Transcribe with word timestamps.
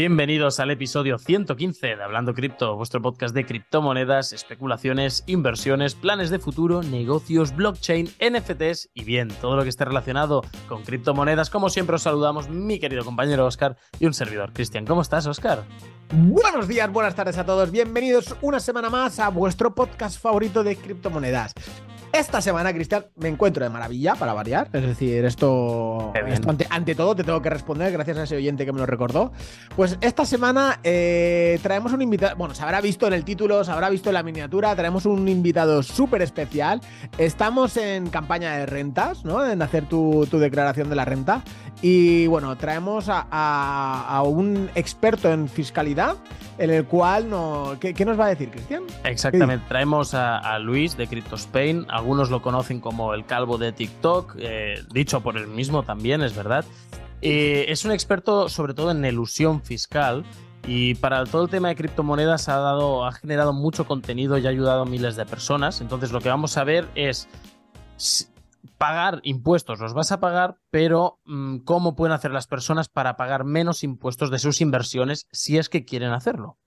Bienvenidos 0.00 0.60
al 0.60 0.70
episodio 0.70 1.18
115 1.18 1.96
de 1.96 2.00
Hablando 2.04 2.32
Cripto, 2.32 2.76
vuestro 2.76 3.02
podcast 3.02 3.34
de 3.34 3.44
criptomonedas, 3.44 4.32
especulaciones, 4.32 5.24
inversiones, 5.26 5.96
planes 5.96 6.30
de 6.30 6.38
futuro, 6.38 6.84
negocios, 6.84 7.56
blockchain, 7.56 8.06
NFTs 8.20 8.90
y 8.94 9.02
bien, 9.02 9.26
todo 9.40 9.56
lo 9.56 9.64
que 9.64 9.70
esté 9.70 9.84
relacionado 9.84 10.42
con 10.68 10.84
criptomonedas. 10.84 11.50
Como 11.50 11.68
siempre 11.68 11.96
os 11.96 12.02
saludamos 12.02 12.48
mi 12.48 12.78
querido 12.78 13.04
compañero 13.04 13.44
Oscar 13.44 13.76
y 13.98 14.06
un 14.06 14.14
servidor. 14.14 14.52
Cristian, 14.52 14.86
¿cómo 14.86 15.02
estás, 15.02 15.26
Oscar? 15.26 15.64
Buenos 16.12 16.68
días, 16.68 16.88
buenas 16.92 17.16
tardes 17.16 17.36
a 17.36 17.44
todos. 17.44 17.72
Bienvenidos 17.72 18.36
una 18.40 18.60
semana 18.60 18.90
más 18.90 19.18
a 19.18 19.30
vuestro 19.30 19.74
podcast 19.74 20.22
favorito 20.22 20.62
de 20.62 20.76
criptomonedas. 20.76 21.54
Esta 22.12 22.40
semana, 22.40 22.72
Cristian, 22.72 23.06
me 23.16 23.28
encuentro 23.28 23.64
de 23.64 23.70
maravilla 23.70 24.14
para 24.14 24.32
variar. 24.32 24.68
Es 24.72 24.82
decir, 24.82 25.24
esto, 25.24 26.12
ante, 26.70 26.94
todo 26.94 27.14
te 27.14 27.24
tengo 27.24 27.42
que 27.42 27.50
responder 27.50 27.92
gracias 27.92 28.16
a 28.18 28.22
ese 28.24 28.36
oyente 28.36 28.64
que 28.64 28.72
me 28.72 28.78
lo 28.78 28.86
recordó. 28.86 29.32
Pues 29.76 29.98
esta 30.00 30.24
semana 30.24 30.80
eh, 30.84 31.58
traemos 31.62 31.92
un 31.92 32.02
invitado, 32.02 32.36
bueno, 32.36 32.54
se 32.54 32.62
habrá 32.62 32.80
visto 32.80 33.06
en 33.06 33.12
el 33.12 33.24
título, 33.24 33.62
se 33.62 33.70
habrá 33.70 33.90
visto 33.90 34.10
en 34.10 34.14
la 34.14 34.22
miniatura, 34.22 34.74
traemos 34.74 35.06
un 35.06 35.28
invitado 35.28 35.82
súper 35.82 36.22
especial. 36.22 36.80
Estamos 37.18 37.76
en 37.76 38.08
campaña 38.08 38.56
de 38.56 38.66
rentas, 38.66 39.24
¿no? 39.24 39.44
En 39.46 39.60
hacer 39.60 39.86
tu, 39.86 40.26
declaración 40.30 40.88
de 40.88 40.96
la 40.96 41.04
renta. 41.04 41.42
Y 41.82 42.26
bueno, 42.26 42.56
traemos 42.56 43.06
a 43.08 44.22
un 44.24 44.70
experto 44.74 45.30
en 45.32 45.48
fiscalidad 45.48 46.16
en 46.58 46.70
el 46.70 46.84
cual 46.84 47.30
no... 47.30 47.76
¿Qué, 47.80 48.04
nos 48.04 48.18
va 48.18 48.26
a 48.26 48.28
decir, 48.28 48.50
Cristian? 48.50 48.84
Exactamente, 49.04 49.64
traemos 49.68 50.12
a, 50.14 50.58
Luis 50.58 50.96
de 50.96 51.06
Crypto 51.06 51.36
Spain, 51.36 51.86
algunos 51.88 52.30
lo 52.30 52.42
conocen 52.42 52.80
como 52.80 53.14
el 53.14 53.24
calvo 53.24 53.58
de 53.58 53.72
TikTok, 53.72 54.36
eh, 54.38 54.82
dicho 54.92 55.20
por 55.20 55.36
él 55.36 55.46
mismo 55.46 55.82
también, 55.82 56.22
es 56.22 56.34
verdad. 56.34 56.64
Eh, 57.22 57.66
es 57.68 57.84
un 57.84 57.92
experto 57.92 58.48
sobre 58.48 58.74
todo 58.74 58.90
en 58.90 59.04
elusión 59.04 59.62
fiscal 59.62 60.24
y 60.66 60.94
para 60.96 61.24
todo 61.24 61.44
el 61.44 61.50
tema 61.50 61.68
de 61.68 61.76
criptomonedas 61.76 62.48
ha, 62.48 62.56
dado, 62.56 63.06
ha 63.06 63.12
generado 63.12 63.52
mucho 63.52 63.86
contenido 63.86 64.38
y 64.38 64.46
ha 64.46 64.50
ayudado 64.50 64.82
a 64.82 64.86
miles 64.86 65.16
de 65.16 65.24
personas. 65.26 65.80
Entonces 65.80 66.12
lo 66.12 66.20
que 66.20 66.28
vamos 66.28 66.56
a 66.56 66.64
ver 66.64 66.86
es 66.94 67.28
pagar 68.76 69.20
impuestos 69.22 69.80
los 69.80 69.94
vas 69.94 70.12
a 70.12 70.20
pagar, 70.20 70.58
pero 70.70 71.20
mm, 71.24 71.58
¿cómo 71.58 71.96
pueden 71.96 72.12
hacer 72.12 72.30
las 72.30 72.46
personas 72.46 72.88
para 72.88 73.16
pagar 73.16 73.44
menos 73.44 73.84
impuestos 73.84 74.30
de 74.30 74.38
sus 74.38 74.60
inversiones 74.60 75.26
si 75.32 75.58
es 75.58 75.68
que 75.68 75.84
quieren 75.84 76.12
hacerlo? 76.12 76.58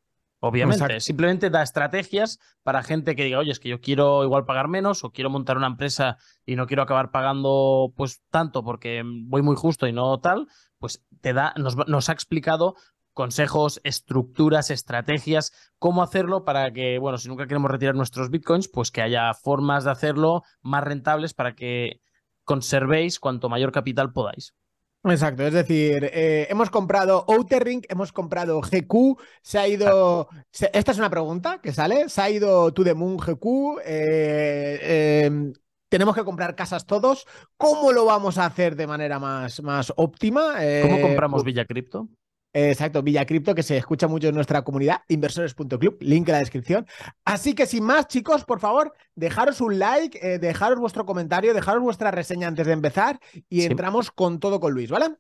Obviamente, 0.44 1.00
simplemente 1.02 1.52
da 1.52 1.62
estrategias 1.62 2.40
para 2.64 2.82
gente 2.82 3.16
que 3.16 3.26
diga, 3.26 3.38
oye, 3.38 3.52
es 3.52 3.60
que 3.60 3.70
yo 3.70 3.80
quiero 3.80 4.24
igual 4.24 4.44
pagar 4.44 4.68
menos 4.68 5.04
o 5.04 5.12
quiero 5.12 5.30
montar 5.30 5.56
una 5.56 5.68
empresa 5.68 6.18
y 6.48 6.56
no 6.56 6.66
quiero 6.66 6.82
acabar 6.82 7.12
pagando 7.12 7.94
pues 7.96 8.24
tanto 8.32 8.64
porque 8.64 9.04
voy 9.06 9.44
muy 9.44 9.56
justo 9.56 9.88
y 9.88 9.94
no 9.94 10.20
tal, 10.20 10.48
pues 10.80 11.06
te 11.22 11.34
da, 11.34 11.54
nos, 11.58 11.78
nos 11.88 12.10
ha 12.10 12.14
explicado 12.14 12.76
consejos, 13.14 13.82
estructuras, 13.84 14.72
estrategias, 14.72 15.52
cómo 15.80 16.04
hacerlo 16.04 16.46
para 16.46 16.72
que, 16.72 16.98
bueno, 17.00 17.18
si 17.18 17.28
nunca 17.28 17.48
queremos 17.48 17.72
retirar 17.72 17.96
nuestros 17.96 18.30
bitcoins, 18.30 18.68
pues 18.68 18.92
que 18.92 19.02
haya 19.02 19.34
formas 19.34 19.84
de 19.84 19.92
hacerlo 19.92 20.44
más 20.62 20.84
rentables 20.84 21.34
para 21.34 21.56
que 21.56 22.02
conservéis 22.44 23.20
cuanto 23.20 23.50
mayor 23.50 23.72
capital 23.72 24.12
podáis. 24.12 24.56
Exacto, 25.04 25.44
es 25.44 25.54
decir, 25.54 26.12
eh, 26.14 26.46
hemos 26.52 26.70
comprado 26.70 27.26
Outer 27.28 27.64
Ring, 27.64 27.84
hemos 27.90 28.12
comprado 28.12 28.62
GQ, 28.62 29.18
se 29.42 29.58
ha 29.58 29.68
ido. 29.68 30.30
esta 30.52 30.92
es 30.92 30.98
una 31.00 31.10
pregunta 31.10 31.60
que 31.60 31.74
sale. 31.74 32.08
Se 32.08 32.22
ha 32.22 32.30
ido 32.30 32.72
To 32.72 32.84
The 32.84 32.94
Moon 32.94 33.18
GQ. 33.18 33.82
Eh, 33.84 35.24
em, 35.26 35.54
tenemos 35.90 36.16
que 36.16 36.24
comprar 36.24 36.56
casas 36.56 36.86
todos. 36.86 37.26
¿Cómo 37.58 37.92
lo 37.92 38.06
vamos 38.06 38.38
a 38.38 38.46
hacer 38.46 38.76
de 38.76 38.86
manera 38.86 39.18
más, 39.18 39.64
más 39.64 39.92
óptima? 39.96 40.54
¿Cómo 40.54 40.98
eh, 40.98 41.02
compramos 41.02 41.44
Villa 41.44 41.66
Cripto? 41.66 42.08
Exacto, 42.54 43.02
Villa 43.02 43.26
Cripto, 43.26 43.56
que 43.56 43.64
se 43.64 43.78
escucha 43.78 44.08
mucho 44.08 44.28
en 44.28 44.36
nuestra 44.36 44.64
comunidad, 44.64 45.02
inversores.club, 45.08 45.98
link 46.02 46.28
en 46.28 46.34
la 46.34 46.40
descripción. 46.40 46.86
Así 47.24 47.54
que 47.56 47.66
sin 47.66 47.84
más, 47.84 48.08
chicos, 48.08 48.44
por 48.44 48.60
favor, 48.60 48.94
dejaros 49.16 49.62
un 49.62 49.80
like, 49.80 50.20
eh, 50.22 50.38
dejaros 50.38 50.80
vuestro 50.80 51.06
comentario, 51.06 51.54
dejaros 51.54 51.82
vuestra 51.82 52.12
reseña 52.12 52.48
antes 52.48 52.68
de 52.68 52.74
empezar 52.74 53.20
y 53.48 53.64
entramos 53.64 54.12
con 54.12 54.40
todo 54.40 54.60
con 54.60 54.74
Luis, 54.74 54.90
¿vale? 54.90 55.16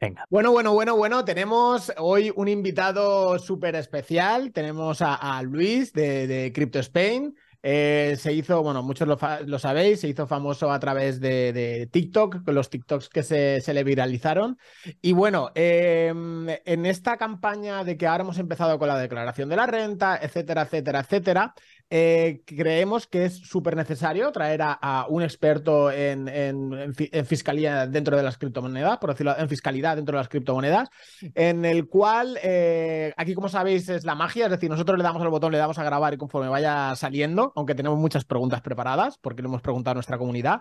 Venga. 0.00 0.24
Bueno, 0.30 0.52
bueno, 0.52 0.72
bueno, 0.72 0.96
bueno, 0.96 1.24
tenemos 1.24 1.92
hoy 1.96 2.32
un 2.36 2.46
invitado 2.46 3.36
súper 3.40 3.74
especial. 3.74 4.52
Tenemos 4.52 4.98
a, 5.00 5.42
Luis 5.42 5.92
de, 5.92 6.28
de 6.28 6.52
Crypto 6.52 6.78
Spain. 6.78 7.34
Eh, 7.62 8.16
se 8.18 8.32
hizo, 8.32 8.62
bueno, 8.62 8.82
muchos 8.82 9.08
lo, 9.08 9.58
sabéis, 9.58 10.00
se 10.00 10.08
hizo 10.08 10.26
famoso 10.26 10.70
a 10.70 10.78
través 10.78 11.20
de, 11.20 11.88
TikTok, 11.90 12.44
con 12.44 12.54
los 12.54 12.70
TikToks 12.70 13.08
que 13.08 13.22
se, 13.22 13.60
se 13.60 13.74
le 13.74 13.84
viralizaron. 13.84 14.58
Y 15.02 15.12
bueno, 15.12 15.50
em, 15.54 16.48
en 16.48 16.86
esta 16.86 17.16
campaña 17.16 17.82
de 17.84 17.96
que 17.96 18.06
ahora 18.06 18.22
hemos 18.22 18.38
empezado 18.38 18.78
con 18.78 18.88
la 18.88 18.98
declaración 18.98 19.48
de 19.48 19.56
la 19.56 19.66
renta, 19.66 20.18
etcétera, 20.20 20.62
etcétera, 20.62 21.00
etcétera, 21.00 21.54
eh, 21.90 22.42
creemos 22.44 23.06
que 23.06 23.24
es 23.24 23.38
súper 23.38 23.74
necesario 23.76 24.30
traer 24.30 24.60
a, 24.62 25.06
un 25.08 25.22
experto 25.22 25.90
en, 25.90 26.94
fiscalía 27.24 27.86
dentro 27.86 28.16
de 28.16 28.22
las 28.22 28.36
criptomonedas, 28.36 28.98
por 28.98 29.10
decirlo, 29.10 29.34
en 29.38 29.48
fiscalidad 29.48 29.96
dentro 29.96 30.16
de 30.16 30.20
las 30.20 30.28
criptomonedas, 30.28 30.88
en 31.34 31.64
el 31.64 31.88
cual, 31.88 32.38
eh, 32.42 33.14
aquí 33.16 33.34
como 33.34 33.48
sabéis 33.48 33.88
es 33.88 34.04
la 34.04 34.14
magia, 34.14 34.46
es 34.46 34.50
decir, 34.50 34.68
nosotros 34.68 34.98
le 34.98 35.04
damos 35.04 35.22
al 35.22 35.28
botón, 35.28 35.52
le 35.52 35.58
damos 35.58 35.78
a 35.78 35.84
grabar 35.84 36.12
y 36.14 36.18
conforme 36.18 36.48
vaya 36.48 36.94
saliendo, 36.96 37.52
aunque 37.56 37.74
tenemos 37.74 37.98
muchas 37.98 38.24
preguntas 38.24 38.60
preparadas, 38.60 39.18
porque 39.18 39.42
lo 39.42 39.48
hemos 39.48 39.62
preguntado 39.62 39.92
a 39.92 39.94
nuestra 39.94 40.18
comunidad. 40.18 40.60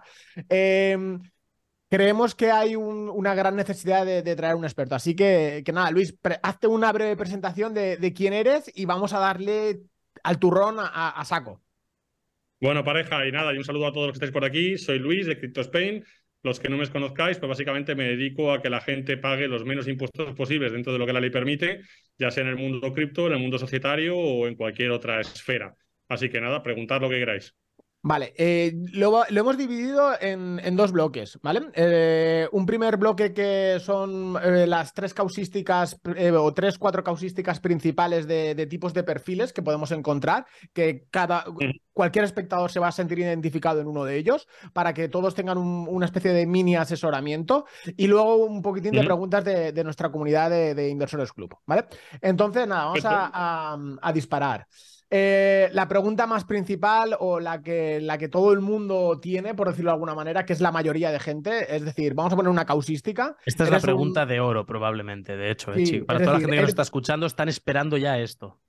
Em, 0.50 1.20
creemos 1.90 2.36
que 2.36 2.52
hay 2.52 2.76
una 2.76 3.36
gran 3.36 3.56
necesidad 3.56 4.06
de, 4.06 4.36
traer 4.36 4.56
un 4.56 4.66
experto. 4.66 4.96
Así 4.96 5.16
que, 5.16 5.62
que 5.66 5.72
nada, 5.74 5.92
Luis, 5.92 6.16
hazte 6.42 6.68
una 6.68 6.92
breve 6.92 7.16
presentación 7.16 7.74
de, 7.74 8.14
quién 8.16 8.34
eres 8.34 8.72
y 8.74 8.86
vamos 8.86 9.14
a 9.14 9.20
darle 9.20 9.82
al 10.24 10.40
turrón 10.40 10.78
a, 10.80 11.24
saco. 11.26 11.62
Bueno, 12.60 12.84
pareja, 12.84 13.26
y 13.28 13.32
nada, 13.32 13.54
y 13.54 13.58
un 13.58 13.64
saludo 13.64 13.88
a 13.88 13.94
todos 13.94 14.08
los 14.08 14.14
que 14.14 14.26
estáis 14.26 14.32
por 14.32 14.46
aquí. 14.46 14.78
Soy 14.78 15.00
Luis 15.00 15.28
de 15.28 15.38
Crypto 15.38 15.62
Spain. 15.62 16.04
Los 16.44 16.60
que 16.60 16.70
no 16.70 16.78
me 16.78 16.88
conozcáis, 16.88 17.40
pues 17.40 17.50
básicamente 17.50 17.96
me 17.96 18.06
dedico 18.06 18.54
a 18.54 18.62
que 18.62 18.70
la 18.70 18.80
gente 18.80 19.18
pague 19.18 19.48
los 19.48 19.66
menos 19.66 19.88
impuestos 19.88 20.36
posibles 20.36 20.72
dentro 20.72 20.94
de 20.94 21.00
lo 21.00 21.06
que 21.06 21.14
la 21.14 21.20
ley 21.20 21.30
permite, 21.30 21.82
ya 22.18 22.32
sea 22.32 22.44
en 22.44 22.50
el 22.50 22.56
mundo 22.56 22.94
cripto, 22.94 23.28
en 23.28 23.34
el 23.34 23.40
mundo 23.40 23.58
societario 23.58 24.16
o 24.16 24.48
en 24.48 24.56
cualquier 24.56 24.92
otra 24.92 25.20
esfera. 25.20 25.76
Así 26.08 26.30
que 26.30 26.40
nada, 26.40 26.64
preguntad 26.64 27.02
lo 27.02 27.10
que 27.10 27.20
queráis. 27.20 27.56
Vale, 28.08 28.34
eh, 28.38 28.74
lo, 28.94 29.26
hemos 29.28 29.58
dividido 29.58 30.14
en, 30.22 30.78
dos 30.78 30.94
bloques, 30.94 31.38
¿vale? 31.44 31.64
Eh, 31.74 32.48
un 32.54 32.66
primer 32.66 32.96
bloque 32.96 33.34
que 33.34 33.82
son 33.82 34.38
eh, 34.42 34.66
las 34.66 34.94
tres 34.94 35.14
causísticas 35.14 36.00
o 36.40 36.54
tres, 36.54 36.78
cuatro 36.78 37.04
causísticas 37.04 37.60
principales 37.60 38.26
de, 38.26 38.66
tipos 38.68 38.94
de 38.94 39.04
perfiles 39.04 39.52
que 39.52 39.62
podemos 39.62 39.92
encontrar, 39.92 40.46
que 40.72 41.06
cada, 41.12 41.44
cualquier 41.92 42.24
espectador 42.24 42.72
se 42.72 42.80
va 42.80 42.88
a 42.88 42.94
sentir 42.94 43.20
identificado 43.20 43.82
en 43.82 43.88
uno 43.88 44.06
de 44.06 44.16
ellos, 44.16 44.48
para 44.72 44.94
que 44.94 45.10
todos 45.10 45.36
tengan 45.36 45.58
una 45.58 46.06
especie 46.06 46.32
de 46.32 46.46
mini 46.46 46.78
asesoramiento 46.78 47.66
y 47.98 48.08
luego 48.08 48.38
un 48.38 48.62
poquitín 48.62 48.94
de 48.94 49.04
preguntas 49.04 49.44
de, 49.44 49.84
nuestra 49.84 50.10
comunidad 50.10 50.50
de, 50.50 50.88
Inversores 50.88 51.34
Club, 51.34 51.58
¿vale? 51.66 51.88
Entonces, 52.22 52.70
nada, 52.70 52.86
vamos 52.86 54.00
a 54.02 54.14
disparar. 54.14 54.66
Eh, 55.10 55.70
la 55.72 55.88
pregunta 55.88 56.28
más 56.28 56.44
principal 56.44 57.16
o 57.20 57.40
la 57.40 57.62
que, 57.62 58.02
la 58.02 58.18
que 58.18 58.28
todo 58.28 58.52
el 58.52 58.60
mundo 58.60 59.20
tiene, 59.22 59.56
por 59.56 59.70
decirlo 59.70 59.92
de 59.92 59.94
alguna 59.94 60.16
manera, 60.16 60.46
que 60.46 60.52
es 60.52 60.60
la 60.60 60.72
mayoría 60.72 61.12
de 61.12 61.20
gente, 61.20 61.76
es 61.76 61.86
decir, 61.86 62.14
vamos 62.14 62.34
a 62.34 62.36
poner 62.36 62.52
una 62.52 62.66
causística. 62.66 63.38
Esta 63.46 63.64
es 63.64 63.72
la 63.72 63.80
pregunta 63.80 64.26
de 64.26 64.40
oro, 64.42 64.66
probablemente, 64.66 65.38
de 65.38 65.52
hecho. 65.52 65.74
Eh, 65.74 66.04
Para 66.06 66.20
toda 66.20 66.34
la 66.34 66.40
gente 66.40 66.56
que 66.56 66.62
nos 66.62 66.70
está 66.70 66.82
escuchando, 66.82 67.26
están 67.26 67.48
esperando 67.48 67.96
ya 67.96 68.18
esto. 68.20 68.60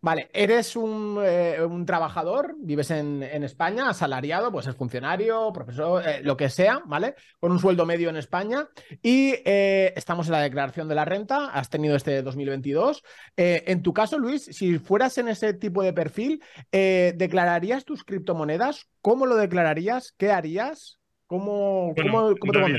Vale, 0.00 0.30
eres 0.32 0.76
un, 0.76 1.20
eh, 1.24 1.58
trabajador, 1.86 2.54
vives 2.58 2.90
en, 2.90 3.22
España, 3.22 3.88
asalariado, 3.88 4.50
pues 4.50 4.66
es 4.66 4.74
funcionario, 4.74 5.52
profesor, 5.52 6.02
eh, 6.06 6.20
lo 6.22 6.36
que 6.36 6.48
sea, 6.48 6.82
¿vale? 6.86 7.14
Con 7.38 7.52
un 7.52 7.58
sueldo 7.58 7.86
medio 7.86 8.08
en 8.08 8.16
España 8.16 8.68
y 9.02 9.34
eh, 9.44 9.92
estamos 9.96 10.26
en 10.26 10.32
la 10.32 10.40
declaración 10.40 10.88
de 10.88 10.94
la 10.94 11.04
renta, 11.04 11.50
has 11.50 11.70
tenido 11.70 11.96
este 11.96 12.22
2022. 12.22 13.02
en 13.36 13.82
tu 13.82 13.92
caso, 13.92 14.18
Luis, 14.18 14.44
si 14.44 14.78
fueras 14.78 15.18
en 15.18 15.28
ese 15.28 15.54
tipo 15.54 15.82
de 15.82 15.92
perfil, 15.92 16.42
¿declararías 16.70 17.84
tus 17.84 18.04
criptomonedas? 18.04 18.88
¿Cómo 19.00 19.26
lo 19.26 19.36
declararías? 19.36 20.12
¿Qué 20.16 20.30
harías? 20.30 20.98
¿Cómo, 21.26 21.94
cómo, 21.96 22.34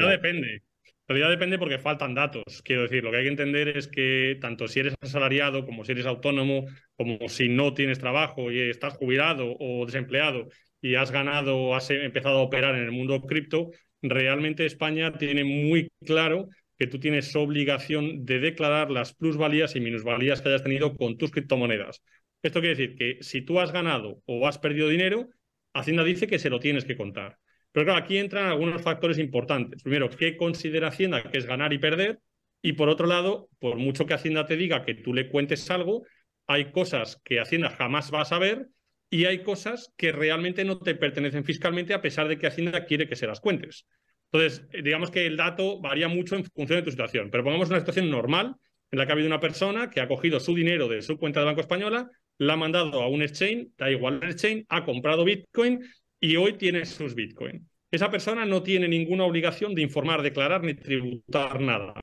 depende. 0.07 0.63
En 1.07 1.15
realidad 1.15 1.30
depende 1.30 1.57
porque 1.57 1.80
faltan 1.80 2.13
datos. 2.13 2.62
Quiero 2.63 2.81
decir, 2.81 3.01
lo 3.04 3.12
que 3.12 3.18
hay 3.18 3.24
que 3.24 3.30
entender 3.30 3.69
es 3.69 3.88
que 3.88 4.38
tanto 4.42 4.68
si 4.68 4.81
eres 4.81 4.95
asalariado 5.00 5.65
como 5.65 5.86
si 5.86 5.94
eres 5.94 6.06
autónomo, 6.06 6.65
como 6.98 7.30
si 7.30 7.48
no 7.48 7.74
tienes 7.74 8.00
trabajo 8.00 8.51
y 8.51 8.59
estás 8.59 8.95
jubilado 8.95 9.56
o 9.57 9.86
desempleado 9.86 10.50
y 10.81 10.95
has 10.95 11.12
ganado 11.12 11.57
o 11.57 11.75
has 11.75 11.89
empezado 11.92 12.39
a 12.39 12.42
operar 12.42 12.75
en 12.75 12.83
el 12.83 12.92
mundo 12.92 13.21
cripto, 13.21 13.71
realmente 14.01 14.65
España 14.65 15.13
tiene 15.13 15.45
muy 15.45 15.89
claro 16.06 16.50
que 16.77 16.88
tú 16.88 17.00
tienes 17.00 17.33
obligación 17.38 18.25
de 18.25 18.39
declarar 18.39 18.92
las 18.92 19.13
plusvalías 19.13 19.75
y 19.77 19.80
minusvalías 19.80 20.42
que 20.42 20.50
hayas 20.50 20.63
tenido 20.63 20.95
con 20.98 21.18
tus 21.18 21.31
criptomonedas. 21.31 22.04
Esto 22.44 22.59
quiere 22.59 22.75
decir 22.75 22.98
que 22.98 23.24
si 23.24 23.42
tú 23.42 23.62
has 23.62 23.71
ganado 23.71 24.21
o 24.25 24.45
has 24.45 24.59
perdido 24.59 24.89
dinero, 24.89 25.30
Hacienda 25.74 26.04
dice 26.04 26.27
que 26.27 26.38
se 26.39 26.50
lo 26.50 26.59
tienes 26.59 26.86
que 26.86 26.98
contar. 26.98 27.38
Pero 27.77 27.85
claro, 27.85 28.03
aquí 28.03 28.18
entran 28.18 28.47
algunos 28.47 28.81
factores 28.81 29.19
importantes. 29.19 29.83
Primero, 29.83 30.09
¿qué 30.09 30.35
considera 30.35 30.88
Hacienda 30.88 31.21
que 31.21 31.38
es 31.38 31.45
ganar 31.45 31.74
y 31.74 31.77
perder? 31.77 32.18
Y 32.59 32.74
por 32.74 32.89
otro 32.89 33.06
lado, 33.06 33.50
por 33.59 33.77
mucho 33.77 34.07
que 34.07 34.15
Hacienda 34.15 34.47
te 34.47 34.57
diga 34.57 34.83
que 34.83 34.95
tú 34.95 35.13
le 35.13 35.29
cuentes 35.29 35.69
algo, 35.69 36.03
hay 36.47 36.71
cosas 36.71 37.21
que 37.24 37.39
Hacienda 37.39 37.69
jamás 37.69 38.12
va 38.12 38.21
a 38.21 38.25
saber 38.25 38.69
y 39.12 39.25
hay 39.25 39.44
cosas 39.44 39.94
que 39.95 40.12
realmente 40.12 40.65
no 40.65 40.79
te 40.79 40.95
pertenecen 40.95 41.45
fiscalmente 41.45 41.94
a 41.94 42.01
pesar 42.01 42.27
de 42.27 42.39
que 42.39 42.47
Hacienda 42.47 42.83
quiere 42.85 43.07
que 43.07 43.15
se 43.15 43.27
las 43.27 43.41
cuentes. 43.41 43.85
Entonces, 44.31 44.65
eh, 44.71 44.81
digamos 44.81 45.12
que 45.12 45.27
el 45.27 45.38
dato 45.38 45.80
varía 45.80 46.07
mucho 46.07 46.35
en 46.35 46.45
función 46.45 46.80
de 46.80 46.83
tu 46.83 46.89
situación, 46.89 47.30
pero 47.30 47.44
pongamos 47.44 47.69
una 47.69 47.77
situación 47.77 48.09
normal 48.09 48.56
en 48.89 48.97
la 48.97 49.06
que 49.06 49.12
ha 49.12 49.13
habido 49.13 49.27
una 49.27 49.39
persona 49.39 49.91
que 49.91 50.01
ha 50.01 50.07
cogido 50.07 50.39
su 50.39 50.56
dinero 50.56 50.88
de 50.88 51.03
su 51.03 51.15
cuenta 51.19 51.41
de 51.41 51.45
Banco 51.45 51.62
Española, 51.62 52.09
la 52.39 52.53
ha 52.53 52.57
mandado 52.57 53.03
a 53.03 53.07
un 53.07 53.21
exchange, 53.21 53.68
da 53.77 53.91
igual 53.91 54.19
el 54.23 54.31
exchange, 54.31 54.65
ha 54.68 54.83
comprado 54.83 55.23
Bitcoin 55.23 55.81
y 56.19 56.35
hoy 56.35 56.53
tiene 56.53 56.85
sus 56.85 57.15
Bitcoin. 57.15 57.67
Esa 57.91 58.11
persona 58.11 58.45
no 58.45 58.63
tiene 58.63 58.87
ninguna 58.87 59.23
obligación 59.23 59.73
de 59.75 59.81
informar, 59.81 60.21
declarar 60.21 60.63
ni 60.63 60.73
tributar 60.73 61.61
nada, 61.61 61.93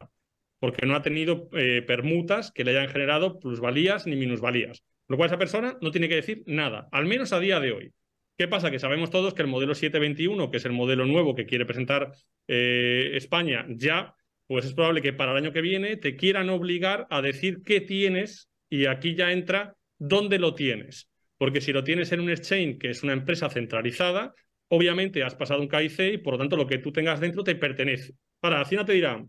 porque 0.59 0.87
no 0.87 0.95
ha 0.95 1.03
tenido 1.03 1.49
eh, 1.53 1.83
permutas 1.83 2.51
que 2.53 2.65
le 2.65 2.71
hayan 2.71 2.89
generado 2.89 3.39
plusvalías 3.39 4.07
ni 4.07 4.17
minusvalías. 4.17 4.83
Lo 5.09 5.17
cual 5.17 5.27
esa 5.27 5.39
persona 5.39 5.77
no 5.83 5.91
tiene 5.91 6.09
que 6.09 6.17
decir 6.17 6.43
nada, 6.47 6.89
al 6.91 7.05
menos 7.05 7.33
a 7.33 7.41
día 7.41 7.61
de 7.61 7.73
hoy. 7.73 7.93
¿Qué 8.37 8.49
pasa? 8.49 8.71
Que 8.71 8.79
sabemos 8.79 9.11
todos 9.11 9.35
que 9.35 9.43
el 9.43 9.49
modelo 9.49 9.75
721, 9.75 10.51
que 10.51 10.57
es 10.57 10.65
el 10.65 10.73
modelo 10.73 11.05
nuevo 11.05 11.35
que 11.35 11.47
quiere 11.47 11.67
presentar 11.67 12.13
eh, 12.49 13.11
España 13.15 13.67
ya, 13.69 14.15
pues 14.47 14.65
es 14.65 14.75
probable 14.75 15.03
que 15.03 15.13
para 15.13 15.33
el 15.33 15.39
año 15.39 15.53
que 15.53 15.61
viene 15.61 15.97
te 15.97 16.17
quieran 16.17 16.51
obligar 16.51 17.07
a 17.11 17.23
decir 17.23 17.63
qué 17.65 17.81
tienes 17.81 18.49
y 18.69 18.87
aquí 18.87 19.15
ya 19.15 19.33
entra 19.33 19.77
dónde 19.99 20.39
lo 20.39 20.55
tienes. 20.55 21.09
Porque 21.39 21.61
si 21.61 21.73
lo 21.73 21.85
tienes 21.85 22.13
en 22.13 22.21
un 22.21 22.31
exchange, 22.31 22.79
que 22.79 22.91
es 22.91 23.03
una 23.03 23.13
empresa 23.13 23.51
centralizada, 23.51 24.35
obviamente 24.69 25.23
has 25.23 25.35
pasado 25.35 25.61
un 25.61 25.69
KIC 25.69 26.15
y 26.15 26.19
por 26.19 26.35
lo 26.35 26.39
tanto 26.39 26.57
lo 26.57 26.67
que 26.67 26.79
tú 26.79 26.93
tengas 26.93 27.21
dentro 27.21 27.45
te 27.45 27.55
pertenece. 27.55 28.15
Para 28.41 28.61
Hacienda 28.61 28.85
te 28.85 28.93
dirá, 28.93 29.25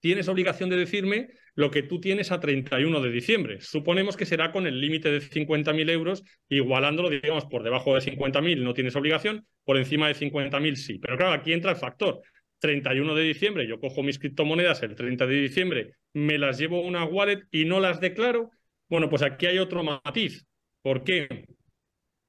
tienes 0.00 0.28
obligación 0.28 0.70
de 0.70 0.76
decirme 0.76 1.28
lo 1.54 1.70
que 1.70 1.82
tú 1.82 2.00
tienes 2.00 2.30
a 2.32 2.38
31 2.38 3.00
de 3.00 3.10
diciembre. 3.10 3.60
Suponemos 3.60 4.16
que 4.16 4.26
será 4.26 4.52
con 4.52 4.66
el 4.66 4.80
límite 4.80 5.10
de 5.10 5.20
50.000 5.20 5.90
euros, 5.90 6.22
igualándolo, 6.48 7.08
digamos, 7.08 7.46
por 7.46 7.62
debajo 7.62 7.94
de 7.94 8.02
50.000 8.02 8.62
no 8.62 8.74
tienes 8.74 8.94
obligación, 8.94 9.46
por 9.64 9.78
encima 9.78 10.08
de 10.08 10.14
50.000 10.14 10.76
sí. 10.76 10.98
Pero 10.98 11.16
claro, 11.16 11.32
aquí 11.32 11.52
entra 11.52 11.70
el 11.70 11.76
factor. 11.76 12.20
31 12.58 13.14
de 13.14 13.22
diciembre, 13.22 13.66
yo 13.66 13.78
cojo 13.78 14.02
mis 14.02 14.18
criptomonedas 14.18 14.82
el 14.82 14.94
30 14.94 15.26
de 15.26 15.34
diciembre, 15.42 15.92
me 16.14 16.38
las 16.38 16.58
llevo 16.58 16.78
a 16.78 16.86
una 16.86 17.04
wallet 17.04 17.42
y 17.50 17.64
no 17.64 17.80
las 17.80 18.00
declaro. 18.00 18.50
Bueno, 18.88 19.10
pues 19.10 19.22
aquí 19.22 19.46
hay 19.46 19.58
otro 19.58 19.82
matiz. 19.82 20.46
¿Por 20.86 21.02
qué? 21.02 21.48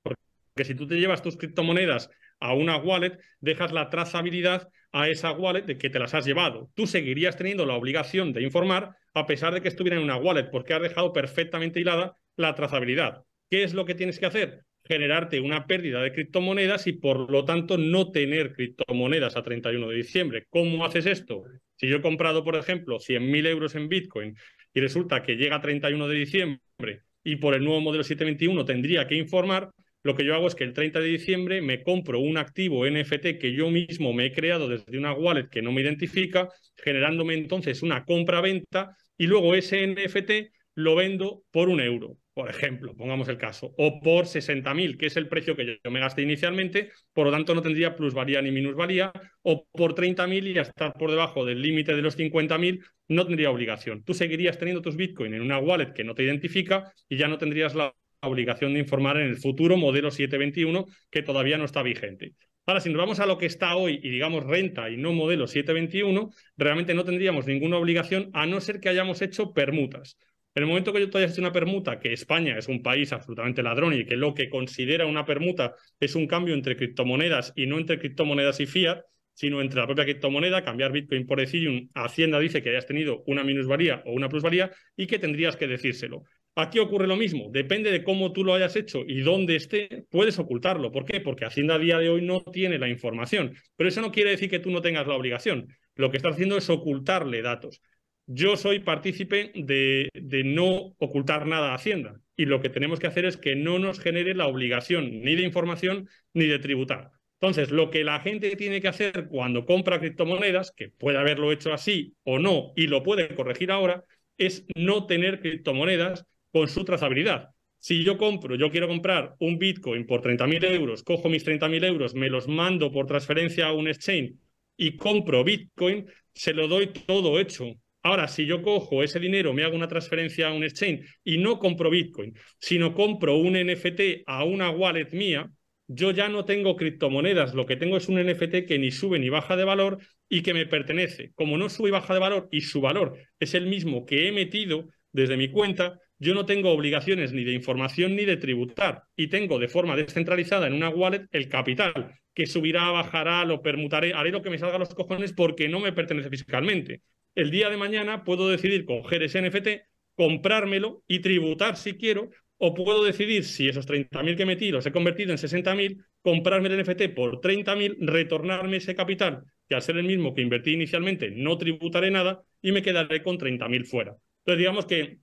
Porque 0.02 0.64
si 0.64 0.74
tú 0.74 0.88
te 0.88 0.96
llevas 0.96 1.22
tus 1.22 1.38
criptomonedas 1.38 2.10
a 2.40 2.56
una 2.56 2.78
wallet, 2.78 3.20
dejas 3.40 3.72
la 3.72 3.92
trazabilidad 3.92 4.70
a 4.92 5.10
esa 5.10 5.32
wallet 5.32 5.68
de 5.68 5.78
que 5.78 5.92
te 5.92 6.00
las 6.00 6.16
has 6.16 6.26
llevado. 6.26 6.72
Tú 6.74 6.88
seguirías 6.88 7.38
teniendo 7.38 7.68
la 7.68 7.76
obligación 7.76 8.34
de 8.34 8.42
informar 8.42 8.96
a 9.14 9.28
pesar 9.28 9.54
de 9.54 9.62
que 9.62 9.68
estuviera 9.68 9.98
en 9.98 10.04
una 10.04 10.18
wallet, 10.18 10.50
porque 10.50 10.74
has 10.74 10.82
dejado 10.82 11.14
perfectamente 11.14 11.80
hilada 11.80 12.18
la 12.36 12.56
trazabilidad. 12.56 13.22
¿Qué 13.48 13.62
es 13.62 13.76
lo 13.76 13.86
que 13.86 13.94
tienes 13.94 14.18
que 14.18 14.26
hacer? 14.26 14.64
Generarte 14.86 15.40
una 15.40 15.68
pérdida 15.68 16.02
de 16.02 16.12
criptomonedas 16.12 16.88
y 16.88 16.94
por 16.94 17.30
lo 17.30 17.46
tanto 17.46 17.78
no 17.78 18.10
tener 18.10 18.54
criptomonedas 18.54 19.38
a 19.38 19.44
31 19.44 19.90
de 19.90 19.98
diciembre. 19.98 20.48
¿Cómo 20.50 20.84
haces 20.84 21.06
esto? 21.06 21.44
Si 21.76 21.88
yo 21.88 21.98
he 21.98 22.02
comprado, 22.02 22.44
por 22.44 22.56
ejemplo, 22.56 22.98
100.000 23.00 23.46
euros 23.46 23.76
en 23.76 23.88
Bitcoin 23.88 24.36
y 24.74 24.80
resulta 24.80 25.22
que 25.22 25.36
llega 25.36 25.58
a 25.58 25.62
31 25.62 26.08
de 26.08 26.16
diciembre 26.16 27.04
y 27.28 27.36
por 27.36 27.56
el 27.56 27.64
nuevo 27.66 27.82
modelo 27.82 28.06
721 28.06 28.64
tendría 28.64 29.06
que 29.06 29.16
informar, 29.16 29.70
lo 30.02 30.16
que 30.16 30.24
yo 30.24 30.34
hago 30.34 30.48
es 30.48 30.56
que 30.56 30.64
el 30.64 30.72
30 30.72 31.02
de 31.02 31.08
diciembre 31.08 31.62
me 31.62 31.84
compro 31.84 32.22
un 32.22 32.38
activo 32.38 32.88
NFT 32.90 33.38
que 33.38 33.52
yo 33.52 33.70
mismo 33.70 34.14
me 34.14 34.28
he 34.28 34.32
creado 34.32 34.70
desde 34.70 34.98
una 34.98 35.12
wallet 35.12 35.50
que 35.50 35.62
no 35.62 35.74
me 35.74 35.82
identifica, 35.82 36.48
generándome 36.78 37.34
entonces 37.34 37.84
una 37.84 38.06
compra-venta 38.06 38.96
y 39.18 39.28
luego 39.28 39.56
ese 39.56 39.86
NFT 39.86 40.54
lo 40.76 40.96
vendo 40.96 41.44
por 41.52 41.68
un 41.68 41.82
euro, 41.82 42.16
por 42.38 42.52
ejemplo, 42.52 42.96
pongamos 42.96 43.30
el 43.30 43.38
caso, 43.40 43.74
o 43.80 44.00
por 44.00 44.26
60.000, 44.26 44.96
que 45.00 45.08
es 45.08 45.18
el 45.18 45.28
precio 45.28 45.56
que 45.56 45.80
yo 45.84 45.90
me 45.90 46.00
gasté 46.00 46.22
inicialmente, 46.22 46.92
por 47.12 47.26
lo 47.26 47.32
tanto 47.32 47.56
no 47.56 47.64
tendría 47.64 47.96
plusvalía 47.96 48.44
ni 48.44 48.52
minusvalía, 48.52 49.12
o 49.42 49.66
por 49.72 49.96
30.000 49.96 50.46
y 50.46 50.60
estar 50.60 50.94
por 50.94 51.10
debajo 51.10 51.46
del 51.46 51.64
límite 51.64 51.96
de 51.96 52.04
los 52.04 52.16
50.000 52.16 52.86
no 53.08 53.26
tendría 53.26 53.50
obligación. 53.50 54.04
Tú 54.04 54.14
seguirías 54.14 54.60
teniendo 54.60 54.84
tus 54.84 54.96
Bitcoin 54.96 55.34
en 55.34 55.42
una 55.42 55.58
wallet 55.58 55.94
que 55.96 56.04
no 56.04 56.14
te 56.14 56.26
identifica 56.26 56.94
y 57.10 57.18
ya 57.18 57.28
no 57.28 57.40
tendrías 57.40 57.74
la 57.74 57.96
obligación 58.22 58.76
de 58.76 58.82
informar 58.82 59.18
en 59.18 59.30
el 59.30 59.38
futuro 59.38 59.76
modelo 59.76 60.12
721 60.12 60.86
que 61.10 61.24
todavía 61.24 61.58
no 61.58 61.66
está 61.66 61.82
vigente. 61.82 62.36
Ahora, 62.68 62.82
si 62.82 62.90
nos 62.90 63.00
vamos 63.00 63.20
a 63.20 63.26
lo 63.26 63.40
que 63.40 63.48
está 63.48 63.78
hoy 63.78 64.00
y 64.04 64.12
digamos 64.12 64.44
renta 64.44 64.92
y 64.92 64.98
no 64.98 65.12
modelo 65.12 65.48
721, 65.48 66.30
realmente 66.56 66.94
no 66.94 67.04
tendríamos 67.04 67.48
ninguna 67.48 67.78
obligación 67.78 68.30
a 68.34 68.46
no 68.46 68.62
ser 68.62 68.80
que 68.80 68.90
hayamos 68.90 69.24
hecho 69.24 69.54
permutas. 69.54 70.20
En 70.58 70.64
el 70.64 70.70
momento 70.70 70.92
que 70.92 71.02
yo 71.02 71.10
te 71.12 71.20
hayas 71.20 71.34
hecho 71.34 71.42
una 71.42 71.52
permuta, 71.52 72.00
que 72.00 72.12
España 72.12 72.58
es 72.58 72.68
un 72.68 72.82
país 72.82 73.14
absolutamente 73.14 73.62
ladrón 73.62 73.94
y 73.94 74.06
que 74.06 74.16
lo 74.16 74.34
que 74.34 74.50
considera 74.50 75.06
una 75.06 75.24
permuta 75.24 75.76
es 76.00 76.16
un 76.16 76.26
cambio 76.26 76.56
entre 76.56 76.76
criptomonedas 76.76 77.54
y 77.56 77.68
no 77.68 77.78
entre 77.78 78.00
criptomonedas 78.00 78.60
y 78.60 78.66
fiat, 78.66 79.02
sino 79.36 79.62
entre 79.62 79.80
la 79.80 79.86
propia 79.86 80.06
criptomoneda, 80.06 80.64
cambiar 80.64 80.92
Bitcoin 80.92 81.28
por 81.28 81.40
Ethereum, 81.40 81.90
Hacienda 81.94 82.40
dice 82.40 82.64
que 82.64 82.72
hayas 82.72 82.88
tenido 82.88 83.22
una 83.28 83.44
minusvalía 83.44 84.02
o 84.08 84.14
una 84.14 84.30
plusvalía 84.30 84.72
y 84.96 85.06
que 85.06 85.20
tendrías 85.20 85.56
que 85.56 85.68
decírselo. 85.68 86.24
Aquí 86.56 86.80
ocurre 86.80 87.06
lo 87.06 87.18
mismo, 87.18 87.52
depende 87.52 87.92
de 87.92 88.04
cómo 88.04 88.34
tú 88.34 88.44
lo 88.44 88.56
hayas 88.56 88.76
hecho 88.76 89.04
y 89.06 89.22
dónde 89.22 89.58
esté, 89.58 90.08
puedes 90.10 90.40
ocultarlo. 90.40 90.92
¿Por 90.92 91.06
qué? 91.06 91.22
Porque 91.22 91.46
Hacienda 91.46 91.76
a 91.76 91.78
día 91.78 92.00
de 92.00 92.10
hoy 92.10 92.24
no 92.24 92.42
tiene 92.42 92.80
la 92.80 92.90
información, 92.90 93.54
pero 93.76 93.90
eso 93.90 94.02
no 94.02 94.12
quiere 94.12 94.32
decir 94.32 94.50
que 94.50 94.58
tú 94.58 94.72
no 94.72 94.82
tengas 94.82 95.06
la 95.06 95.14
obligación. 95.14 95.68
Lo 95.94 96.10
que 96.10 96.18
estás 96.18 96.34
haciendo 96.34 96.58
es 96.58 96.68
ocultarle 96.72 97.44
datos. 97.44 97.80
Yo 98.30 98.58
soy 98.58 98.80
partícipe 98.80 99.54
de, 99.56 100.10
no 100.44 100.94
ocultar 100.98 101.48
nada 101.48 101.72
a 101.72 101.76
Hacienda 101.76 102.20
y 102.36 102.44
lo 102.44 102.62
que 102.62 102.70
tenemos 102.70 103.00
que 103.00 103.08
hacer 103.08 103.24
es 103.24 103.38
que 103.38 103.56
no 103.56 103.80
nos 103.80 104.02
genere 104.02 104.36
la 104.36 104.48
obligación 104.48 105.22
ni 105.22 105.36
de 105.36 105.44
información 105.44 106.10
ni 106.34 106.46
de 106.46 106.60
tributar. 106.60 107.12
Entonces, 107.40 107.72
lo 107.72 107.90
que 107.90 108.04
la 108.04 108.20
gente 108.20 108.56
tiene 108.58 108.82
que 108.82 108.90
hacer 108.90 109.28
cuando 109.30 109.66
compra 109.66 110.00
criptomonedas, 110.00 110.74
que 110.76 110.90
puede 110.90 111.18
haberlo 111.18 111.54
hecho 111.54 111.72
así 111.72 112.16
o 112.24 112.38
no 112.38 112.74
y 112.76 112.88
lo 112.88 113.02
puede 113.02 113.34
corregir 113.34 113.72
ahora, 113.72 114.04
es 114.38 114.66
no 114.76 115.06
tener 115.06 115.40
criptomonedas 115.40 116.26
con 116.52 116.68
su 116.68 116.84
trazabilidad. 116.84 117.52
Si 117.80 118.04
yo 118.04 118.18
compro, 118.18 118.56
yo 118.56 118.72
quiero 118.72 118.90
comprar 118.90 119.36
un 119.40 119.58
Bitcoin 119.58 120.06
por 120.06 120.22
30.000 120.22 120.66
euros, 120.66 121.02
cojo 121.04 121.30
mis 121.30 121.46
30.000 121.46 121.86
euros, 121.86 122.14
me 122.14 122.30
los 122.30 122.50
mando 122.50 122.92
por 122.92 123.06
transferencia 123.06 123.68
a 123.68 123.74
un 123.74 123.88
exchange 123.88 124.34
y 124.76 124.98
compro 124.98 125.46
Bitcoin, 125.46 126.08
se 126.34 126.54
lo 126.54 126.68
doy 126.68 126.88
todo 126.88 127.40
hecho. 127.40 127.74
Ahora, 128.08 128.30
si 128.30 128.46
yo 128.46 128.62
cojo 128.62 129.04
ese 129.04 129.20
dinero, 129.20 129.54
me 129.54 129.66
hago 129.66 129.76
una 129.76 129.90
transferencia 129.90 130.48
a 130.48 130.54
un 130.54 130.64
exchange 130.64 131.20
y 131.26 131.40
no 131.40 131.60
compro 131.60 131.90
Bitcoin, 131.90 132.34
sino 132.58 132.94
compro 132.94 133.36
un 133.36 133.58
NFT 133.58 134.24
a 134.26 134.46
una 134.46 134.70
wallet 134.70 135.12
mía, 135.12 135.52
yo 135.90 136.12
ya 136.12 136.30
no 136.30 136.46
tengo 136.46 136.78
criptomonedas, 136.78 137.54
lo 137.54 137.66
que 137.66 137.76
tengo 137.76 137.98
es 137.98 138.08
un 138.08 138.16
NFT 138.26 138.66
que 138.66 138.80
ni 138.80 138.92
sube 138.92 139.20
ni 139.20 139.28
baja 139.28 139.58
de 139.58 139.66
valor 139.66 139.98
y 140.30 140.42
que 140.42 140.54
me 140.54 140.66
pertenece. 140.66 141.34
Como 141.36 141.58
no 141.58 141.68
sube 141.68 141.90
y 141.90 141.92
baja 141.92 142.14
de 142.14 142.22
valor 142.22 142.48
y 142.50 142.62
su 142.62 142.80
valor 142.80 143.18
es 143.42 143.54
el 143.56 143.68
mismo 143.68 144.06
que 144.06 144.30
he 144.30 144.32
metido 144.32 144.88
desde 145.12 145.36
mi 145.36 145.50
cuenta, 145.50 146.00
yo 146.18 146.34
no 146.34 146.46
tengo 146.46 146.72
obligaciones 146.72 147.34
ni 147.34 147.44
de 147.44 147.52
información 147.52 148.16
ni 148.16 148.24
de 148.24 148.38
tributar 148.38 149.04
y 149.18 149.28
tengo 149.28 149.60
de 149.60 149.68
forma 149.68 149.98
descentralizada 149.98 150.68
en 150.68 150.74
una 150.74 150.88
wallet 150.88 151.28
el 151.32 151.50
capital 151.50 152.16
que 152.34 152.46
subirá, 152.46 152.90
bajará, 152.92 153.44
lo 153.44 153.62
permutaré, 153.62 154.14
haré 154.14 154.32
lo 154.32 154.42
que 154.42 154.50
me 154.50 154.60
salga 154.60 154.78
a 154.78 154.80
los 154.80 154.96
cojones 154.96 155.34
porque 155.34 155.68
no 155.68 155.82
me 155.82 155.92
pertenece 155.92 156.30
fiscalmente. 156.30 157.02
El 157.38 157.52
día 157.52 157.70
de 157.70 157.78
mañana 157.78 158.24
puedo 158.24 158.50
decidir 158.50 158.84
coger 158.84 159.22
ese 159.22 159.40
NFT, 159.44 159.86
comprármelo 160.16 161.04
y 161.08 161.20
tributar 161.20 161.78
si 161.78 161.94
quiero, 161.94 162.32
o 162.58 162.74
puedo 162.74 163.04
decidir 163.04 163.44
si 163.44 163.70
esos 163.70 163.88
30.000 163.88 164.36
que 164.36 164.48
metí 164.48 164.72
los 164.72 164.88
he 164.88 164.92
convertido 164.92 165.34
en 165.34 165.38
60.000, 165.38 166.04
comprarme 166.24 166.70
el 166.70 166.82
NFT 166.82 167.14
por 167.14 167.40
30.000, 167.40 167.98
retornarme 168.00 168.78
ese 168.78 168.96
capital, 168.96 169.44
que 169.70 169.76
al 169.76 169.84
ser 169.84 169.98
el 169.98 170.08
mismo 170.08 170.34
que 170.34 170.42
invertí 170.42 170.72
inicialmente 170.72 171.30
no 171.30 171.60
tributaré 171.60 172.10
nada 172.10 172.42
y 172.60 172.72
me 172.72 172.82
quedaré 172.82 173.22
con 173.22 173.38
30.000 173.38 173.86
fuera. 173.86 174.16
Entonces 174.40 174.58
digamos 174.58 174.88
que 174.88 175.20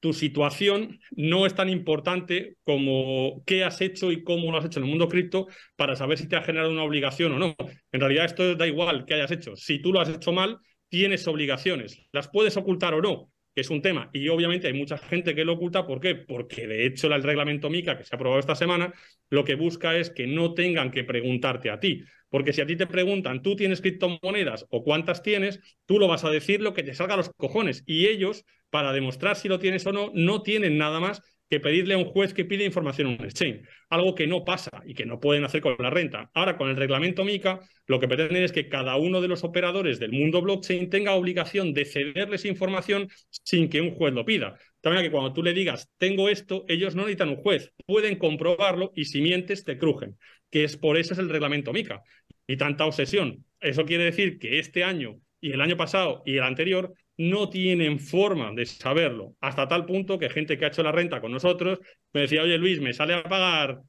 tu 0.00 0.14
situación 0.14 0.98
no 1.10 1.44
es 1.44 1.54
tan 1.54 1.68
importante 1.68 2.56
como 2.64 3.42
qué 3.44 3.64
has 3.64 3.82
hecho 3.82 4.12
y 4.12 4.24
cómo 4.24 4.50
lo 4.50 4.56
has 4.56 4.64
hecho 4.64 4.78
en 4.78 4.86
el 4.86 4.90
mundo 4.90 5.10
cripto 5.10 5.46
para 5.76 5.94
saber 5.94 6.16
si 6.16 6.26
te 6.26 6.36
ha 6.36 6.42
generado 6.42 6.72
una 6.72 6.84
obligación 6.84 7.32
o 7.32 7.38
no. 7.38 7.54
En 7.92 8.00
realidad 8.00 8.24
esto 8.24 8.54
da 8.54 8.66
igual 8.66 9.04
que 9.04 9.12
hayas 9.12 9.30
hecho. 9.30 9.56
Si 9.56 9.78
tú 9.82 9.92
lo 9.92 10.00
has 10.00 10.08
hecho 10.08 10.32
mal, 10.32 10.58
tienes 10.90 11.26
obligaciones. 11.26 11.98
Las 12.12 12.28
puedes 12.28 12.58
ocultar 12.58 12.92
o 12.92 13.00
no, 13.00 13.32
que 13.54 13.62
es 13.62 13.70
un 13.70 13.80
tema. 13.80 14.10
Y 14.12 14.28
obviamente 14.28 14.66
hay 14.66 14.74
mucha 14.74 14.98
gente 14.98 15.34
que 15.34 15.44
lo 15.44 15.54
oculta. 15.54 15.86
¿Por 15.86 16.00
qué? 16.00 16.14
Porque 16.14 16.66
de 16.66 16.84
hecho 16.84 17.06
el 17.06 17.22
reglamento 17.22 17.70
MICA 17.70 17.96
que 17.96 18.04
se 18.04 18.14
ha 18.14 18.16
aprobado 18.16 18.40
esta 18.40 18.54
semana 18.54 18.92
lo 19.30 19.44
que 19.44 19.54
busca 19.54 19.96
es 19.96 20.10
que 20.10 20.26
no 20.26 20.52
tengan 20.52 20.90
que 20.90 21.04
preguntarte 21.04 21.70
a 21.70 21.80
ti. 21.80 22.04
Porque 22.28 22.52
si 22.52 22.60
a 22.60 22.66
ti 22.66 22.76
te 22.76 22.86
preguntan, 22.86 23.42
¿tú 23.42 23.56
tienes 23.56 23.80
criptomonedas 23.80 24.66
o 24.70 24.84
cuántas 24.84 25.22
tienes? 25.22 25.60
Tú 25.86 25.98
lo 25.98 26.06
vas 26.06 26.24
a 26.24 26.30
decir 26.30 26.60
lo 26.60 26.74
que 26.74 26.82
te 26.82 26.94
salga 26.94 27.14
a 27.14 27.16
los 27.16 27.30
cojones. 27.30 27.82
Y 27.86 28.06
ellos, 28.06 28.44
para 28.68 28.92
demostrar 28.92 29.36
si 29.36 29.48
lo 29.48 29.58
tienes 29.58 29.86
o 29.86 29.92
no, 29.92 30.12
no 30.14 30.42
tienen 30.42 30.78
nada 30.78 31.00
más 31.00 31.22
que 31.50 31.58
pedirle 31.58 31.94
a 31.94 31.98
un 31.98 32.04
juez 32.04 32.32
que 32.32 32.44
pide 32.44 32.64
información 32.64 33.08
en 33.08 33.18
un 33.18 33.24
exchange, 33.24 33.66
algo 33.88 34.14
que 34.14 34.28
no 34.28 34.44
pasa 34.44 34.70
y 34.86 34.94
que 34.94 35.04
no 35.04 35.18
pueden 35.18 35.42
hacer 35.42 35.60
con 35.60 35.74
la 35.80 35.90
renta. 35.90 36.30
Ahora, 36.32 36.56
con 36.56 36.70
el 36.70 36.76
reglamento 36.76 37.24
MICA, 37.24 37.58
lo 37.86 37.98
que 37.98 38.06
pretenden 38.06 38.44
es 38.44 38.52
que 38.52 38.68
cada 38.68 38.96
uno 38.96 39.20
de 39.20 39.26
los 39.26 39.42
operadores 39.42 39.98
del 39.98 40.12
mundo 40.12 40.40
blockchain 40.42 40.88
tenga 40.88 41.14
obligación 41.14 41.74
de 41.74 41.84
cederles 41.84 42.44
información 42.44 43.08
sin 43.30 43.68
que 43.68 43.80
un 43.80 43.90
juez 43.96 44.14
lo 44.14 44.24
pida. 44.24 44.56
También 44.80 45.04
que 45.04 45.10
cuando 45.10 45.32
tú 45.32 45.42
le 45.42 45.52
digas, 45.52 45.90
tengo 45.98 46.28
esto, 46.28 46.64
ellos 46.68 46.94
no 46.94 47.02
necesitan 47.02 47.30
un 47.30 47.36
juez, 47.36 47.72
pueden 47.84 48.16
comprobarlo 48.16 48.92
y 48.94 49.06
si 49.06 49.20
mientes 49.20 49.64
te 49.64 49.76
crujen, 49.76 50.16
que 50.50 50.62
es 50.62 50.76
por 50.76 50.96
eso 50.96 51.14
es 51.14 51.18
el 51.18 51.28
reglamento 51.28 51.72
MICA. 51.72 52.00
Y 52.46 52.56
tanta 52.56 52.84
obsesión. 52.84 53.44
Eso 53.60 53.84
quiere 53.84 54.04
decir 54.04 54.38
que 54.38 54.60
este 54.60 54.84
año 54.84 55.20
y 55.40 55.52
el 55.52 55.60
año 55.60 55.76
pasado 55.76 56.22
y 56.24 56.36
el 56.36 56.44
anterior 56.44 56.94
no 57.20 57.50
tienen 57.50 57.98
forma 57.98 58.50
de 58.54 58.64
saberlo, 58.64 59.36
hasta 59.40 59.68
tal 59.68 59.84
punto 59.84 60.18
que 60.18 60.30
gente 60.30 60.56
que 60.56 60.64
ha 60.64 60.68
hecho 60.68 60.82
la 60.82 60.90
renta 60.90 61.20
con 61.20 61.30
nosotros 61.30 61.78
me 62.14 62.22
decía, 62.22 62.42
oye 62.42 62.56
Luis, 62.56 62.80
me 62.80 62.94
sale 62.94 63.12
a 63.12 63.22
pagar 63.22 63.80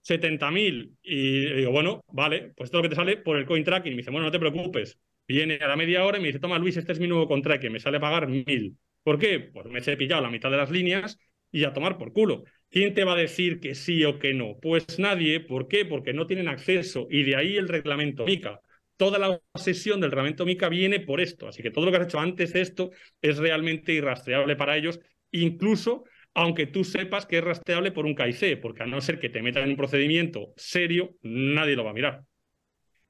70.000 0.00 0.96
y 1.02 1.54
digo, 1.56 1.72
bueno, 1.72 2.02
vale, 2.08 2.52
pues 2.56 2.68
esto 2.68 2.78
es 2.78 2.82
lo 2.82 2.82
que 2.82 2.88
te 2.88 2.94
sale 2.94 3.16
por 3.18 3.36
el 3.36 3.44
coin 3.44 3.64
tracking. 3.64 3.92
Y 3.92 3.96
me 3.96 4.00
dice, 4.00 4.10
bueno, 4.10 4.24
no 4.24 4.32
te 4.32 4.38
preocupes. 4.38 4.98
Viene 5.28 5.56
a 5.56 5.68
la 5.68 5.76
media 5.76 6.06
hora 6.06 6.16
y 6.16 6.22
me 6.22 6.28
dice, 6.28 6.40
toma 6.40 6.58
Luis, 6.58 6.78
este 6.78 6.92
es 6.92 7.00
mi 7.00 7.06
nuevo 7.06 7.28
contract, 7.28 7.64
me 7.68 7.80
sale 7.80 7.98
a 7.98 8.00
pagar 8.00 8.28
1.000. 8.28 8.74
¿Por 9.02 9.18
qué? 9.18 9.40
Pues 9.40 9.66
me 9.66 9.80
he 9.80 9.82
cepillado 9.82 10.22
la 10.22 10.30
mitad 10.30 10.50
de 10.50 10.56
las 10.56 10.70
líneas 10.70 11.18
y 11.52 11.64
a 11.64 11.74
tomar 11.74 11.98
por 11.98 12.14
culo. 12.14 12.44
¿Quién 12.70 12.94
te 12.94 13.04
va 13.04 13.12
a 13.12 13.16
decir 13.16 13.60
que 13.60 13.74
sí 13.74 14.04
o 14.04 14.18
que 14.18 14.32
no? 14.32 14.58
Pues 14.60 14.98
nadie. 14.98 15.40
¿Por 15.40 15.68
qué? 15.68 15.84
Porque 15.84 16.14
no 16.14 16.26
tienen 16.26 16.48
acceso. 16.48 17.06
Y 17.10 17.24
de 17.24 17.36
ahí 17.36 17.56
el 17.58 17.68
reglamento 17.68 18.24
MICA 18.24 18.60
toda 19.00 19.18
la 19.18 19.40
sesión 19.54 19.98
del 19.98 20.10
reglamento 20.10 20.44
MICA 20.44 20.68
viene 20.68 21.00
por 21.00 21.22
esto. 21.22 21.48
Así 21.48 21.62
que 21.62 21.70
todo 21.70 21.86
lo 21.86 21.90
que 21.90 21.96
has 21.96 22.04
hecho 22.04 22.20
antes 22.20 22.52
de 22.52 22.60
esto 22.60 22.90
es 23.22 23.38
realmente 23.38 23.94
irrastreable 23.94 24.56
para 24.56 24.76
ellos, 24.76 25.00
incluso 25.30 26.04
aunque 26.34 26.66
tú 26.66 26.84
sepas 26.84 27.24
que 27.24 27.38
es 27.38 27.44
rastreable 27.44 27.92
por 27.92 28.04
un 28.04 28.14
KIC, 28.14 28.60
porque 28.60 28.82
a 28.82 28.86
no 28.86 29.00
ser 29.00 29.18
que 29.18 29.30
te 29.30 29.40
metan 29.40 29.62
en 29.64 29.70
un 29.70 29.76
procedimiento 29.76 30.52
serio, 30.54 31.14
nadie 31.22 31.76
lo 31.76 31.84
va 31.84 31.92
a 31.92 31.94
mirar. 31.94 32.24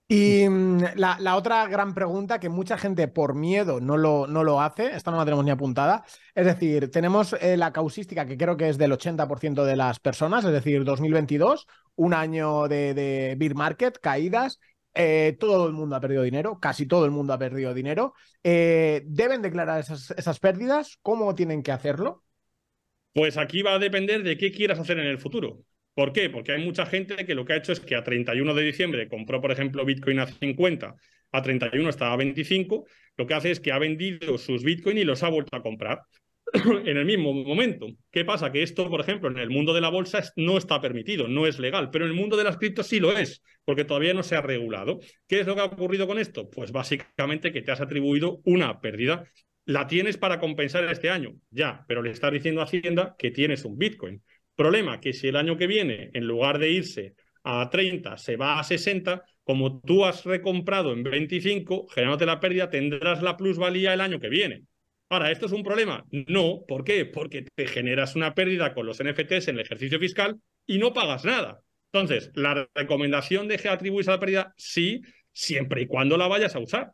Y 0.07 0.49
mm, 0.49 0.79
la, 0.95 1.37
otra 1.37 1.67
gran 1.67 1.93
pregunta 1.93 2.39
que 2.39 2.49
mucha 2.49 2.79
gente 2.79 3.09
por 3.09 3.35
miedo 3.35 3.81
no 3.81 3.97
lo, 3.97 4.29
no 4.29 4.45
lo 4.45 4.61
hace, 4.61 4.95
esta 4.95 5.11
no 5.11 5.17
la 5.17 5.25
tenemos 5.25 5.45
ni 5.45 5.51
apuntada, 5.51 6.05
es 6.37 6.47
decir, 6.47 6.89
tenemos 6.93 7.33
eh, 7.41 7.57
la 7.57 7.73
causística 7.73 8.27
que 8.27 8.37
creo 8.37 8.57
que 8.57 8.69
es 8.69 8.79
del 8.79 8.93
80% 8.93 9.65
de 9.65 9.77
las 9.77 9.99
personas, 9.99 10.45
es 10.45 10.53
decir, 10.53 10.85
2022, 10.85 11.67
un 11.97 12.15
año 12.15 12.69
de, 12.69 12.95
de 12.95 13.53
market, 13.55 13.99
caídas, 14.01 14.61
eh, 14.95 15.37
todo 15.39 15.67
el 15.67 15.73
mundo 15.73 15.97
ha 15.97 16.01
perdido 16.01 16.23
dinero, 16.23 16.59
casi 16.61 16.87
todo 16.87 17.05
el 17.05 17.11
mundo 17.11 17.33
ha 17.33 17.39
perdido 17.39 17.75
dinero. 17.75 18.15
Eh, 18.43 19.03
¿Deben 19.07 19.43
declarar 19.43 19.81
esas, 19.81 20.11
esas, 20.13 20.39
pérdidas? 20.41 20.99
¿Cómo 21.03 21.35
tienen 21.35 21.63
que 21.63 21.73
hacerlo? 21.73 22.25
Pues 23.13 23.37
aquí 23.37 23.63
va 23.63 23.75
a 23.75 23.79
depender 23.79 24.23
de 24.23 24.37
qué 24.37 24.53
quieras 24.53 24.79
hacer 24.79 24.99
en 24.99 25.07
el 25.07 25.19
futuro. 25.19 25.65
¿Por 25.95 26.13
qué? 26.13 26.31
Porque 26.31 26.53
hay 26.53 26.65
mucha 26.65 26.87
gente 26.87 27.27
que 27.27 27.35
lo 27.35 27.45
que 27.45 27.53
ha 27.53 27.57
hecho 27.57 27.73
es 27.73 27.81
que 27.81 27.97
a 27.97 28.05
31 28.05 28.55
de 28.55 28.63
diciembre 28.63 29.09
compró, 29.09 29.41
por 29.41 29.51
ejemplo, 29.51 29.85
Bitcoin 29.85 30.21
a 30.21 30.27
50, 30.27 30.95
a 31.33 31.43
31 31.43 31.89
estaba 31.89 32.13
a 32.13 32.17
25, 32.17 32.87
lo 33.17 33.27
que 33.27 33.35
hace 33.35 33.51
es 33.51 33.61
que 33.61 33.73
ha 33.73 33.79
vendido 33.79 34.39
sus 34.39 34.63
Bitcoin 34.63 34.99
y 34.99 35.05
los 35.05 35.23
ha 35.23 35.29
vuelto 35.29 35.57
a 35.57 35.63
comprar. 35.63 36.03
en 36.85 36.97
el 36.97 37.05
mismo 37.05 37.33
momento. 37.33 37.87
¿Qué 38.11 38.25
pasa? 38.25 38.51
Que 38.51 38.63
esto, 38.63 38.89
por 38.89 39.01
ejemplo, 39.01 39.31
en 39.31 39.39
el 39.39 39.51
mundo 39.51 39.73
de 39.73 39.81
la 39.81 39.89
bolsa 39.89 40.23
no 40.37 40.59
está 40.59 40.81
permitido, 40.81 41.29
no 41.29 41.47
es 41.47 41.59
legal, 41.59 41.91
pero 41.91 42.05
en 42.05 42.11
el 42.11 42.17
mundo 42.17 42.37
de 42.37 42.45
las 42.45 42.57
criptos 42.57 42.87
sí 42.87 43.01
lo 43.01 43.17
es, 43.17 43.43
porque 43.65 43.85
todavía 43.85 44.15
no 44.15 44.23
se 44.23 44.37
ha 44.37 44.41
regulado. 44.41 45.01
¿Qué 45.29 45.41
es 45.41 45.47
lo 45.47 45.55
que 45.55 45.61
ha 45.61 45.67
ocurrido 45.67 46.07
con 46.07 46.19
esto? 46.19 46.49
Pues 46.51 46.73
básicamente 46.73 47.53
que 47.53 47.63
te 47.63 47.71
has 47.71 47.81
atribuido 47.81 48.41
una 48.45 48.81
pérdida. 48.81 49.25
La 49.67 49.87
tienes 49.87 50.17
para 50.17 50.41
compensar 50.41 50.85
este 50.85 51.11
año, 51.11 51.35
ya, 51.51 51.85
pero 51.87 52.03
le 52.03 52.11
estás 52.11 52.33
diciendo 52.33 52.61
a 52.61 52.65
Hacienda 52.65 53.15
que 53.19 53.31
tienes 53.31 53.65
un 53.65 53.79
Bitcoin. 53.79 54.23
Problema 54.57 55.01
que 55.01 55.13
si 55.13 55.29
el 55.29 55.37
año 55.37 55.57
que 55.57 55.67
viene, 55.67 56.11
en 56.13 56.25
lugar 56.25 56.59
de 56.59 56.71
irse 56.71 57.15
a 57.45 57.69
30, 57.71 58.17
se 58.19 58.37
va 58.37 58.59
a 58.59 58.65
60, 58.65 59.23
como 59.45 59.81
tú 59.81 60.05
has 60.05 60.25
recomprado 60.25 60.93
en 60.93 61.03
25, 61.03 61.89
generándote 61.89 62.27
la 62.27 62.41
pérdida, 62.41 62.71
tendrás 62.71 63.23
la 63.23 63.37
plusvalía 63.37 63.95
el 63.95 64.01
año 64.01 64.19
que 64.19 64.29
viene. 64.29 64.65
Ahora, 65.11 65.33
¿esto 65.33 65.47
es 65.47 65.53
un 65.53 65.65
problema? 65.65 66.05
No. 66.11 66.65
¿Por 66.67 66.85
qué? 66.85 67.05
Porque 67.05 67.45
te 67.55 67.67
generas 67.67 68.15
una 68.15 68.33
pérdida 68.35 68.73
con 68.73 68.87
los 68.87 69.03
NFTs 69.03 69.49
en 69.49 69.57
el 69.57 69.63
ejercicio 69.63 69.99
fiscal 69.99 70.41
y 70.67 70.79
no 70.79 70.93
pagas 70.93 71.25
nada. 71.25 71.61
Entonces, 71.93 72.31
la 72.35 72.69
recomendación 72.75 73.49
de 73.49 73.59
que 73.59 73.69
atribuís 73.69 74.07
a 74.07 74.13
la 74.13 74.21
pérdida, 74.21 74.55
sí, 74.57 75.01
siempre 75.33 75.83
y 75.83 75.87
cuando 75.87 76.17
la 76.17 76.29
vayas 76.29 76.55
a 76.55 76.61
usar. 76.61 76.93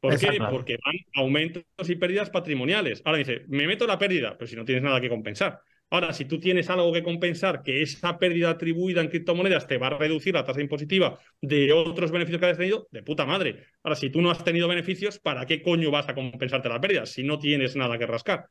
¿Por 0.00 0.18
qué? 0.18 0.38
Porque 0.50 0.78
van 0.82 0.94
aumentos 1.14 1.64
y 1.86 1.96
pérdidas 1.96 2.30
patrimoniales. 2.30 3.02
Ahora 3.04 3.18
dice, 3.18 3.42
me 3.48 3.66
meto 3.66 3.86
la 3.86 3.98
pérdida, 3.98 4.36
pero 4.38 4.48
si 4.48 4.56
no 4.56 4.64
tienes 4.64 4.82
nada 4.82 5.00
que 5.00 5.10
compensar. 5.10 5.60
Ahora, 5.90 6.12
si 6.12 6.26
tú 6.26 6.38
tienes 6.38 6.68
algo 6.68 6.92
que 6.92 7.02
compensar, 7.02 7.62
que 7.62 7.82
esa 7.82 8.18
pérdida 8.18 8.50
atribuida 8.50 9.00
en 9.00 9.08
criptomonedas 9.08 9.66
te 9.66 9.78
va 9.78 9.86
a 9.88 9.98
reducir 9.98 10.34
la 10.34 10.44
tasa 10.44 10.60
impositiva 10.60 11.18
de 11.40 11.72
otros 11.72 12.10
beneficios 12.10 12.40
que 12.40 12.46
has 12.46 12.58
tenido, 12.58 12.88
de 12.90 13.02
puta 13.02 13.24
madre. 13.24 13.64
Ahora, 13.82 13.96
si 13.96 14.10
tú 14.10 14.20
no 14.20 14.30
has 14.30 14.44
tenido 14.44 14.68
beneficios, 14.68 15.18
¿para 15.18 15.46
qué 15.46 15.62
coño 15.62 15.90
vas 15.90 16.08
a 16.08 16.14
compensarte 16.14 16.68
la 16.68 16.80
pérdida 16.80 17.06
si 17.06 17.22
no 17.24 17.38
tienes 17.38 17.74
nada 17.76 17.98
que 17.98 18.06
rascar? 18.06 18.48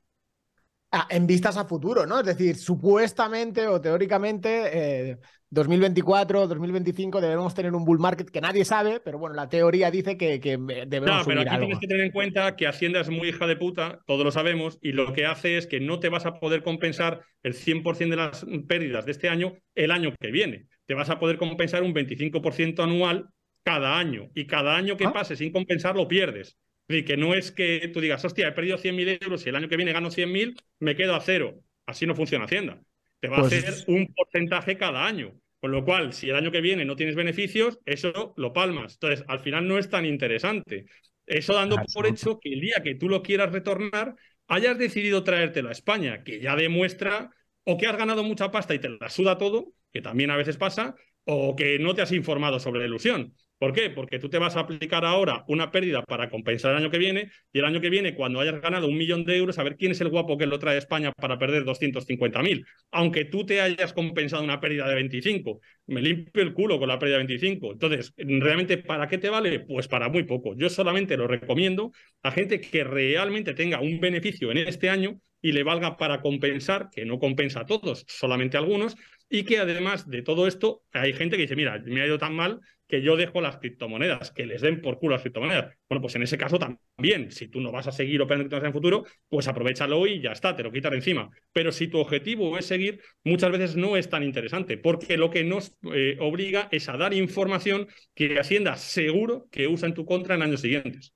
Ah, 0.90 1.06
en 1.10 1.28
vistas 1.28 1.58
a 1.58 1.66
futuro, 1.66 2.06
¿no? 2.06 2.22
Es 2.22 2.26
decir, 2.26 2.56
supuestamente 2.56 3.68
o 3.68 3.82
teóricamente, 3.82 5.20
2024, 5.50 6.44
eh, 6.44 6.48
2025 6.48 7.20
debemos 7.20 7.54
tener 7.54 7.74
un 7.74 7.84
bull 7.84 8.00
market 8.00 8.30
que 8.30 8.40
nadie 8.40 8.64
sabe, 8.64 9.02
pero 9.02 9.20
bueno, 9.20 9.36
la 9.36 9.50
teoría 9.50 9.92
dice 9.92 10.16
que, 10.16 10.40
que 10.40 10.52
debemos. 10.88 11.20
No, 11.20 11.26
pero 11.26 11.42
aquí 11.42 11.58
tienes 11.58 11.80
que 11.80 11.88
tener 11.88 12.06
en 12.06 12.12
cuenta 12.14 12.56
que 12.56 12.68
Hacienda 12.68 13.02
es 13.02 13.10
muy 13.10 13.28
hija 13.28 13.48
de 13.48 13.58
puta, 13.58 14.00
todos 14.06 14.24
lo 14.24 14.32
sabemos, 14.32 14.80
y 14.82 14.94
lo 14.94 15.12
que 15.12 15.26
hace 15.26 15.58
es 15.58 15.68
que 15.68 15.82
no 15.82 16.00
te 16.00 16.08
vas 16.08 16.26
a 16.26 16.40
poder 16.40 16.64
compensar 16.64 17.22
el 17.44 17.54
100% 17.54 18.10
de 18.10 18.16
las 18.16 18.46
pérdidas 18.66 19.06
de 19.06 19.12
este 19.12 19.28
año 19.28 19.56
el 19.76 19.92
año 19.92 20.14
que 20.18 20.32
viene. 20.32 20.68
Te 20.86 20.94
vas 20.94 21.10
a 21.10 21.20
poder 21.20 21.38
compensar 21.38 21.84
un 21.84 21.94
25% 21.94 22.82
anual 22.82 23.28
cada 23.64 24.00
año, 24.00 24.30
y 24.34 24.48
cada 24.48 24.78
año 24.78 24.96
que 24.96 25.08
ah. 25.08 25.12
pase 25.12 25.36
sin 25.36 25.52
compensar 25.52 25.98
lo 25.98 26.08
pierdes 26.08 26.58
que 26.88 27.18
no 27.18 27.34
es 27.34 27.52
que 27.52 27.90
tú 27.94 28.00
digas, 28.02 28.24
hostia, 28.24 28.48
he 28.48 28.52
perdido 28.54 28.78
100.000 28.78 29.20
euros 29.22 29.46
y 29.46 29.50
el 29.50 29.56
año 29.56 29.68
que 29.68 29.78
viene 29.78 29.94
gano 29.94 30.10
100.000, 30.10 30.56
me 30.80 30.96
quedo 30.96 31.16
a 31.16 31.22
cero. 31.22 31.60
Así 31.86 32.06
no 32.06 32.16
funciona 32.16 32.46
Hacienda. 32.46 32.82
Te 33.20 33.28
va 33.28 33.38
a 33.38 33.42
pues 33.42 33.54
hacer 33.54 33.84
un 33.88 34.14
porcentaje 34.14 34.78
cada 34.78 35.06
año. 35.06 35.34
Con 35.60 35.72
lo 35.72 35.84
cual, 35.84 36.14
si 36.14 36.30
el 36.30 36.36
año 36.36 36.52
que 36.52 36.62
viene 36.62 36.86
no 36.86 36.96
tienes 36.96 37.16
beneficios, 37.16 37.80
eso 37.86 38.34
lo 38.38 38.54
palmas. 38.54 38.94
Entonces, 38.94 39.26
al 39.28 39.40
final 39.40 39.68
no 39.68 39.80
es 39.80 39.90
tan 39.90 40.06
interesante. 40.06 40.86
Eso 41.26 41.54
dando 41.54 41.78
por 41.94 42.06
hecho 42.06 42.40
que 42.40 42.54
el 42.54 42.62
día 42.62 42.82
que 42.84 42.96
tú 42.96 43.10
lo 43.10 43.24
quieras 43.24 43.52
retornar, 43.52 44.16
hayas 44.48 44.78
decidido 44.78 45.24
traértelo 45.24 45.70
a 45.70 45.72
España, 45.72 46.24
que 46.24 46.40
ya 46.40 46.56
demuestra 46.56 47.32
o 47.64 47.78
que 47.78 47.88
has 47.88 47.98
ganado 47.98 48.24
mucha 48.24 48.52
pasta 48.52 48.76
y 48.76 48.80
te 48.80 48.90
la 48.90 49.10
suda 49.10 49.38
todo, 49.38 49.74
que 49.92 50.02
también 50.02 50.30
a 50.30 50.38
veces 50.38 50.58
pasa, 50.58 50.96
o 51.26 51.56
que 51.56 51.80
no 51.80 51.96
te 51.96 52.02
has 52.02 52.12
informado 52.14 52.60
sobre 52.60 52.80
la 52.80 52.86
ilusión. 52.86 53.34
¿Por 53.60 53.74
qué? 53.74 53.90
Porque 53.90 54.20
tú 54.20 54.30
te 54.30 54.38
vas 54.38 54.56
a 54.56 54.62
aplicar 54.62 55.04
ahora 55.04 55.44
una 55.48 55.72
pérdida 55.72 56.04
para 56.04 56.30
compensar 56.30 56.72
el 56.72 56.78
año 56.78 56.92
que 56.92 57.00
viene 57.00 57.32
y 57.52 57.60
el 57.60 57.66
año 57.66 57.82
que 57.82 57.90
viene, 57.90 58.14
cuando 58.14 58.40
hayas 58.40 58.62
ganado 58.62 58.88
un 58.88 58.98
millón 58.98 59.26
de 59.26 59.36
euros, 59.36 59.58
a 59.58 59.64
ver 59.64 59.78
quién 59.78 59.92
es 59.92 60.02
el 60.02 60.10
guapo 60.10 60.38
que 60.38 60.46
lo 60.46 60.60
trae 60.60 60.78
España 60.78 61.12
para 61.12 61.40
perder 61.40 61.64
250.000. 61.64 62.66
Aunque 62.92 63.26
tú 63.26 63.46
te 63.46 63.62
hayas 63.62 63.94
compensado 63.94 64.44
una 64.44 64.60
pérdida 64.60 64.88
de 64.88 64.96
25, 64.96 65.60
me 65.88 66.02
limpio 66.02 66.44
el 66.44 66.54
culo 66.54 66.78
con 66.78 66.88
la 66.88 67.00
pérdida 67.00 67.18
de 67.18 67.26
25. 67.26 67.72
Entonces, 67.74 68.14
¿realmente 68.18 68.78
para 68.78 69.08
qué 69.08 69.18
te 69.18 69.30
vale? 69.30 69.62
Pues 69.62 69.88
para 69.88 70.08
muy 70.10 70.24
poco. 70.24 70.56
Yo 70.56 70.70
solamente 70.70 71.18
lo 71.18 71.28
recomiendo 71.28 71.92
a 72.22 72.32
gente 72.32 72.62
que 72.62 72.84
realmente 72.84 73.56
tenga 73.56 73.82
un 73.82 74.00
beneficio 74.00 74.52
en 74.52 74.58
este 74.58 74.90
año 74.90 75.20
y 75.42 75.52
le 75.52 75.64
valga 75.64 75.98
para 75.98 76.22
compensar, 76.22 76.90
que 76.92 77.06
no 77.06 77.20
compensa 77.20 77.62
a 77.62 77.66
todos, 77.66 78.06
solamente 78.08 78.58
a 78.58 78.60
algunos, 78.60 78.96
y 79.30 79.44
que 79.44 79.60
además 79.60 80.10
de 80.10 80.22
todo 80.22 80.48
esto, 80.48 80.84
hay 80.92 81.14
gente 81.14 81.36
que 81.36 81.44
dice, 81.44 81.56
mira, 81.56 81.82
me 81.86 82.02
ha 82.02 82.08
ido 82.08 82.18
tan 82.18 82.34
mal 82.34 82.60
que 82.88 83.02
yo 83.02 83.18
dejo 83.18 83.42
las 83.42 83.58
criptomonedas, 83.58 84.32
que 84.32 84.46
les 84.46 84.62
den 84.62 84.82
por 84.82 84.98
culo 84.98 85.16
las 85.16 85.22
criptomonedas. 85.22 85.76
Bueno, 85.90 86.02
pues 86.02 86.16
en 86.16 86.24
ese 86.24 86.38
caso 86.38 86.58
también, 86.58 87.32
si 87.32 87.50
tú 87.50 87.60
no 87.60 87.72
vas 87.72 87.88
a 87.88 87.92
seguir 87.92 88.22
operando 88.22 88.44
criptomonedas 88.46 88.64
en 88.64 88.68
el 88.68 88.74
futuro, 88.74 89.06
pues 89.28 89.48
aprovechalo 89.48 90.08
y 90.08 90.22
ya 90.22 90.32
está, 90.32 90.56
te 90.56 90.64
lo 90.64 90.72
quitas 90.72 90.94
encima. 90.94 91.30
Pero 91.52 91.72
si 91.72 91.88
tu 91.88 92.00
objetivo 92.00 92.58
es 92.58 92.66
seguir, 92.66 93.02
muchas 93.24 93.52
veces 93.52 93.76
no 93.76 93.98
es 93.98 94.10
tan 94.10 94.24
interesante, 94.24 94.78
porque 94.78 95.18
lo 95.18 95.30
que 95.30 95.44
nos 95.44 95.76
eh, 95.94 96.18
obliga 96.20 96.70
es 96.72 96.88
a 96.88 96.98
dar 96.98 97.14
información 97.14 97.88
que 98.16 98.40
Hacienda 98.40 98.78
seguro 98.78 99.48
que 99.52 99.68
usa 99.68 99.88
en 99.88 99.94
tu 99.94 100.06
contra 100.06 100.36
en 100.36 100.44
años 100.44 100.62
siguientes. 100.62 101.14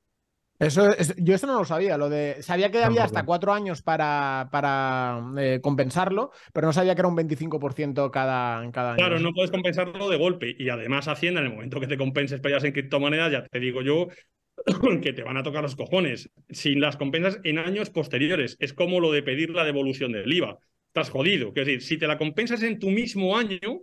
Eso 0.62 0.90
yo 1.18 1.34
eso 1.34 1.48
no 1.48 1.58
lo 1.58 1.66
sabía, 1.66 1.98
lo 1.98 2.08
de 2.08 2.44
sabía 2.44 2.70
que 2.70 2.84
había 2.84 3.04
hasta 3.04 3.26
cuatro 3.26 3.52
años 3.52 3.82
para, 3.82 4.48
para 4.52 5.20
eh, 5.40 5.60
compensarlo, 5.62 6.32
pero 6.54 6.68
no 6.68 6.74
sabía 6.74 6.94
que 6.94 7.02
era 7.02 7.08
un 7.08 7.18
25% 7.18 8.12
cada, 8.12 8.72
cada 8.72 8.92
año. 8.92 8.98
Claro, 8.98 9.20
no 9.20 9.34
puedes 9.34 9.50
compensarlo 9.50 10.08
de 10.08 10.18
golpe 10.18 10.56
y 10.58 10.70
además 10.70 11.08
Hacienda 11.08 11.42
en 11.42 11.48
el 11.48 11.54
momento 11.54 11.80
que 11.80 11.88
te 11.88 11.98
compenses 11.98 12.40
peleas 12.42 12.64
en 12.64 12.74
criptomonedas, 12.74 13.32
ya 13.32 13.44
te 13.44 13.60
digo 13.60 13.82
yo 13.82 14.08
que 15.02 15.14
te 15.14 15.24
van 15.24 15.38
a 15.38 15.44
tocar 15.44 15.64
los 15.64 15.76
cojones. 15.76 16.30
Si 16.50 16.76
las 16.76 16.96
compensas 16.96 17.40
en 17.44 17.58
años 17.58 17.90
posteriores, 17.90 18.58
es 18.60 18.74
como 18.74 19.00
lo 19.00 19.12
de 19.12 19.24
pedir 19.24 19.50
la 19.50 19.64
devolución 19.64 20.12
del 20.12 20.32
IVA. 20.32 20.60
Estás 20.88 21.10
jodido. 21.10 21.50
Es 21.50 21.54
decir, 21.56 21.82
si 21.82 21.98
te 21.98 22.06
la 22.06 22.18
compensas 22.18 22.62
en 22.64 22.78
tu 22.78 22.92
mismo 22.92 23.36
año, 23.36 23.82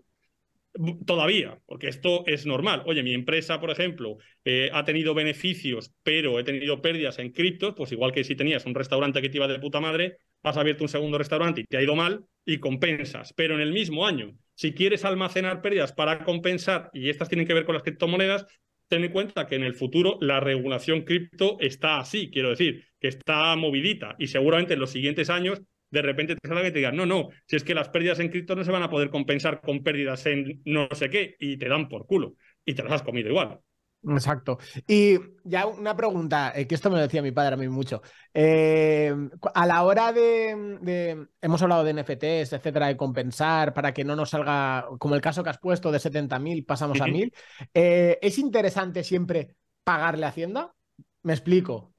Todavía, 1.06 1.58
porque 1.66 1.88
esto 1.88 2.25
es 2.26 2.46
normal. 2.46 2.82
Oye, 2.87 3.02
mi 3.02 3.12
empresa, 3.12 3.58
por 3.58 3.70
ejemplo, 3.70 4.18
eh, 4.44 4.70
ha 4.72 4.84
tenido 4.84 5.12
beneficios, 5.12 5.92
pero 6.02 6.38
he 6.38 6.44
tenido 6.44 6.80
pérdidas 6.80 7.18
en 7.18 7.32
criptos, 7.32 7.75
pues 7.76 7.90
igual 7.90 8.12
que 8.12 8.22
si 8.22 8.37
tenías 8.37 8.64
un 8.64 8.75
restaurante 8.75 9.20
que 9.20 9.28
te 9.28 9.38
iba 9.38 9.48
de 9.48 9.58
puta 9.58 9.80
madre, 9.80 10.18
has 10.42 10.56
abierto 10.56 10.84
un 10.84 10.88
segundo 10.88 11.18
restaurante 11.18 11.62
y 11.62 11.64
te 11.64 11.78
ha 11.78 11.82
ido 11.82 11.96
mal 11.96 12.25
y 12.44 12.58
compensas. 12.58 13.32
Pero 13.34 13.54
en 13.54 13.60
el 13.60 13.72
mismo 13.72 14.06
año, 14.06 14.37
si 14.54 14.72
quieres 14.72 15.04
almacenar 15.04 15.62
pérdidas 15.62 15.92
para 15.92 16.22
compensar, 16.22 16.90
y 16.92 17.08
estas 17.08 17.28
tienen 17.28 17.46
que 17.46 17.54
ver 17.54 17.64
con 17.64 17.75
las 17.75 17.82
criptomonedas, 17.82 18.46
ten 18.88 19.04
en 19.04 19.12
cuenta 19.12 19.46
que 19.46 19.56
en 19.56 19.64
el 19.64 19.75
futuro 19.75 20.18
la 20.20 20.38
regulación 20.38 21.02
cripto 21.02 21.56
está 21.60 21.98
así, 21.98 22.30
quiero 22.30 22.50
decir, 22.50 22.84
que 23.00 23.08
está 23.08 23.54
movidita 23.56 24.16
y 24.18 24.28
seguramente 24.28 24.75
en 24.75 24.80
los 24.80 24.90
siguientes 24.90 25.28
años 25.28 25.60
de 25.90 26.02
repente 26.02 26.37
te 26.37 26.49
salga 26.49 26.68
y 26.68 26.73
te 26.73 26.78
digan, 26.78 26.97
no, 26.97 27.07
no, 27.07 27.28
si 27.47 27.57
es 27.57 27.64
que 27.64 27.75
las 27.75 27.88
pérdidas 27.88 28.21
en 28.21 28.28
cripto 28.28 28.54
no 28.54 28.64
se 28.64 28.73
van 28.73 28.83
a 28.83 28.90
poder 28.90 29.11
compensar 29.11 29.61
con 29.61 29.83
pérdidas 29.83 30.26
en 30.26 30.61
no 30.64 30.88
sé 30.92 31.11
qué 31.11 31.37
y 31.38 31.57
te 31.57 31.68
dan 31.68 31.88
por 31.88 32.07
culo 32.07 32.35
y 32.64 32.75
te 32.75 32.83
las 32.83 32.92
has 32.92 33.02
comido 33.02 33.28
igual. 33.28 33.61
Exacto. 34.07 34.59
Y 34.87 35.18
ya 35.45 35.66
una 35.66 35.97
pregunta, 35.97 36.52
eh, 36.54 36.66
que 36.66 36.76
esto 36.76 36.88
me 36.88 36.97
lo 36.97 37.02
decía 37.02 37.21
mi 37.21 37.33
padre 37.33 37.54
a 37.54 37.57
mí 37.57 37.68
mucho. 37.68 38.00
Eh, 38.33 39.12
a 39.54 39.66
la 39.66 39.83
hora 39.83 40.12
de, 40.12 41.26
hemos 41.40 41.62
hablado 41.62 41.85
de 41.85 41.95
NFTs, 41.95 42.52
etcétera, 42.52 42.87
de 42.87 42.97
compensar 42.97 43.75
para 43.75 43.92
que 43.92 44.04
no 44.04 44.14
nos 44.14 44.30
salga, 44.30 44.87
como 44.99 45.14
el 45.14 45.21
caso 45.21 45.42
que 45.42 45.50
has 45.50 45.59
puesto 45.59 45.90
de 45.90 45.99
70.000, 45.99 46.64
pasamos 46.64 47.00
a 47.00 47.07
1.000, 47.07 47.33
eh, 47.75 48.18
¿es 48.23 48.38
interesante 48.38 49.02
siempre 49.02 49.57
pagarle 49.83 50.26
a 50.26 50.28
Hacienda? 50.28 50.75
Me 51.23 51.33
explico. 51.33 51.92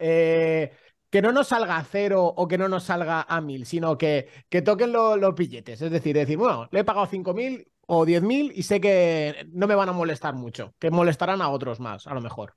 Que 1.09 1.21
no 1.21 1.31
nos 1.31 1.47
salga 1.47 1.77
a 1.77 1.83
cero 1.83 2.25
o 2.25 2.47
que 2.47 2.57
no 2.57 2.67
nos 2.69 2.83
salga 2.83 3.21
a 3.21 3.41
1.000, 3.41 3.65
sino 3.65 3.97
que, 3.97 4.27
que 4.49 4.61
toquen 4.61 4.91
los 4.91 5.35
billetes. 5.35 5.81
Es 5.81 5.91
decir, 5.91 6.15
decir, 6.15 6.37
bueno, 6.37 6.67
le 6.71 6.81
he 6.81 6.83
pagado 6.83 7.07
5.000, 7.07 7.65
o 7.91 8.05
10.000 8.05 8.51
y 8.53 8.63
sé 8.63 8.79
que 8.79 9.47
no 9.51 9.65
me 9.65 9.73
van 9.73 9.89
a 9.89 9.93
molestar 9.93 10.35
mucho, 10.35 10.75
que 10.77 10.91
molestarán 10.91 11.41
a 11.41 11.49
otros 11.49 11.79
más, 11.79 12.05
a 12.05 12.13
lo 12.13 12.21
mejor. 12.21 12.55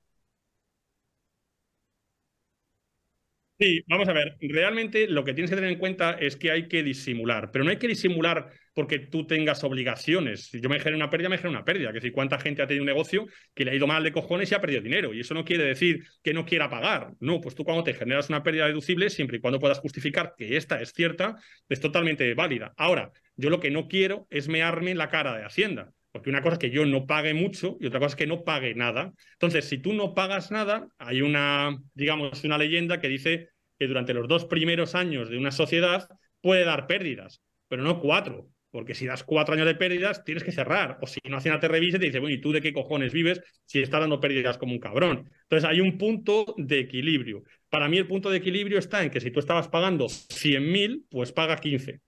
Sí, 3.59 3.81
vamos 3.87 4.09
a 4.09 4.13
ver, 4.13 4.35
realmente 4.41 5.07
lo 5.07 5.23
que 5.23 5.33
tienes 5.33 5.49
que 5.49 5.55
tener 5.55 5.71
en 5.71 5.77
cuenta 5.79 6.13
es 6.13 6.35
que 6.35 6.51
hay 6.51 6.67
que 6.67 6.83
disimular, 6.83 7.51
pero 7.51 7.63
no 7.63 7.69
hay 7.69 7.77
que 7.77 7.87
disimular 7.87 8.49
porque 8.73 8.97
tú 8.99 9.25
tengas 9.27 9.63
obligaciones. 9.63 10.47
Si 10.47 10.59
yo 10.59 10.67
me 10.69 10.79
genero 10.79 10.97
una 10.97 11.09
pérdida, 11.11 11.29
me 11.29 11.37
genero 11.37 11.51
una 11.51 11.63
pérdida. 11.63 11.89
Que 11.89 11.95
decir, 11.99 12.11
cuánta 12.11 12.39
gente 12.39 12.63
ha 12.63 12.67
tenido 12.67 12.81
un 12.81 12.87
negocio 12.87 13.27
que 13.53 13.63
le 13.63 13.71
ha 13.71 13.75
ido 13.75 13.85
mal 13.87 14.03
de 14.03 14.11
cojones 14.11 14.51
y 14.51 14.55
ha 14.55 14.59
perdido 14.61 14.81
dinero. 14.81 15.13
Y 15.13 15.19
eso 15.21 15.35
no 15.35 15.45
quiere 15.45 15.63
decir 15.65 16.03
que 16.23 16.33
no 16.33 16.45
quiera 16.45 16.69
pagar. 16.69 17.11
No, 17.19 17.39
pues 17.39 17.53
tú 17.55 17.63
cuando 17.63 17.83
te 17.83 17.93
generas 17.93 18.27
una 18.29 18.41
pérdida 18.43 18.65
deducible, 18.65 19.09
siempre 19.11 19.37
y 19.37 19.39
cuando 19.39 19.59
puedas 19.59 19.79
justificar 19.79 20.33
que 20.35 20.57
esta 20.57 20.81
es 20.81 20.91
cierta, 20.91 21.35
es 21.69 21.79
totalmente 21.79 22.33
válida. 22.33 22.73
Ahora, 22.75 23.11
yo 23.35 23.49
lo 23.51 23.59
que 23.59 23.69
no 23.71 23.87
quiero 23.87 24.25
es 24.31 24.47
mearme 24.47 24.95
la 24.95 25.09
cara 25.09 25.37
de 25.37 25.45
Hacienda. 25.45 25.93
Porque 26.13 26.29
una 26.29 26.41
cosa 26.41 26.53
es 26.53 26.59
que 26.59 26.69
yo 26.69 26.85
no 26.85 27.05
pague 27.05 27.33
mucho 27.33 27.75
y 27.81 27.87
otra 27.87 27.99
cosa 27.99 28.13
es 28.13 28.15
que 28.15 28.27
no 28.27 28.43
pague 28.43 28.73
nada. 28.75 29.11
Entonces, 29.33 29.65
si 29.65 29.79
tú 29.79 29.93
no 29.93 30.13
pagas 30.13 30.51
nada, 30.51 30.87
hay 30.97 31.21
una, 31.21 31.75
digamos, 31.93 32.43
una 32.43 32.57
leyenda 32.57 33.01
que 33.01 33.09
dice 33.09 33.49
que 33.77 33.87
durante 33.87 34.13
los 34.13 34.27
dos 34.27 34.45
primeros 34.45 34.95
años 34.95 35.29
de 35.29 35.37
una 35.37 35.51
sociedad 35.51 36.07
puede 36.39 36.63
dar 36.63 36.87
pérdidas, 36.87 37.41
pero 37.67 37.83
no 37.83 37.99
cuatro. 37.99 38.47
Porque 38.69 38.95
si 38.95 39.05
das 39.05 39.23
cuatro 39.23 39.53
años 39.53 39.67
de 39.67 39.75
pérdidas, 39.75 40.23
tienes 40.23 40.43
que 40.43 40.51
cerrar. 40.51 40.97
O 41.01 41.07
si 41.07 41.19
no 41.27 41.37
Hacienda 41.37 41.59
te 41.59 41.67
revisa 41.67 41.97
y 41.97 41.99
te 41.99 42.05
dice, 42.07 42.19
bueno, 42.19 42.35
¿y 42.35 42.41
tú 42.41 42.51
de 42.51 42.61
qué 42.61 42.73
cojones 42.73 43.11
vives 43.11 43.41
si 43.65 43.81
estás 43.81 43.99
dando 43.99 44.19
pérdidas 44.19 44.57
como 44.57 44.73
un 44.73 44.79
cabrón? 44.79 45.29
Entonces 45.43 45.69
hay 45.69 45.81
un 45.81 45.97
punto 45.97 46.55
de 46.57 46.79
equilibrio. 46.79 47.43
Para 47.69 47.87
mí 47.89 47.97
el 47.97 48.07
punto 48.07 48.29
de 48.29 48.37
equilibrio 48.37 48.79
está 48.79 49.03
en 49.03 49.11
que 49.11 49.19
si 49.19 49.29
tú 49.29 49.39
estabas 49.39 49.67
pagando 49.67 50.07
100.000, 50.07 51.05
pues 51.09 51.31
paga 51.31 51.57
15 51.57 52.01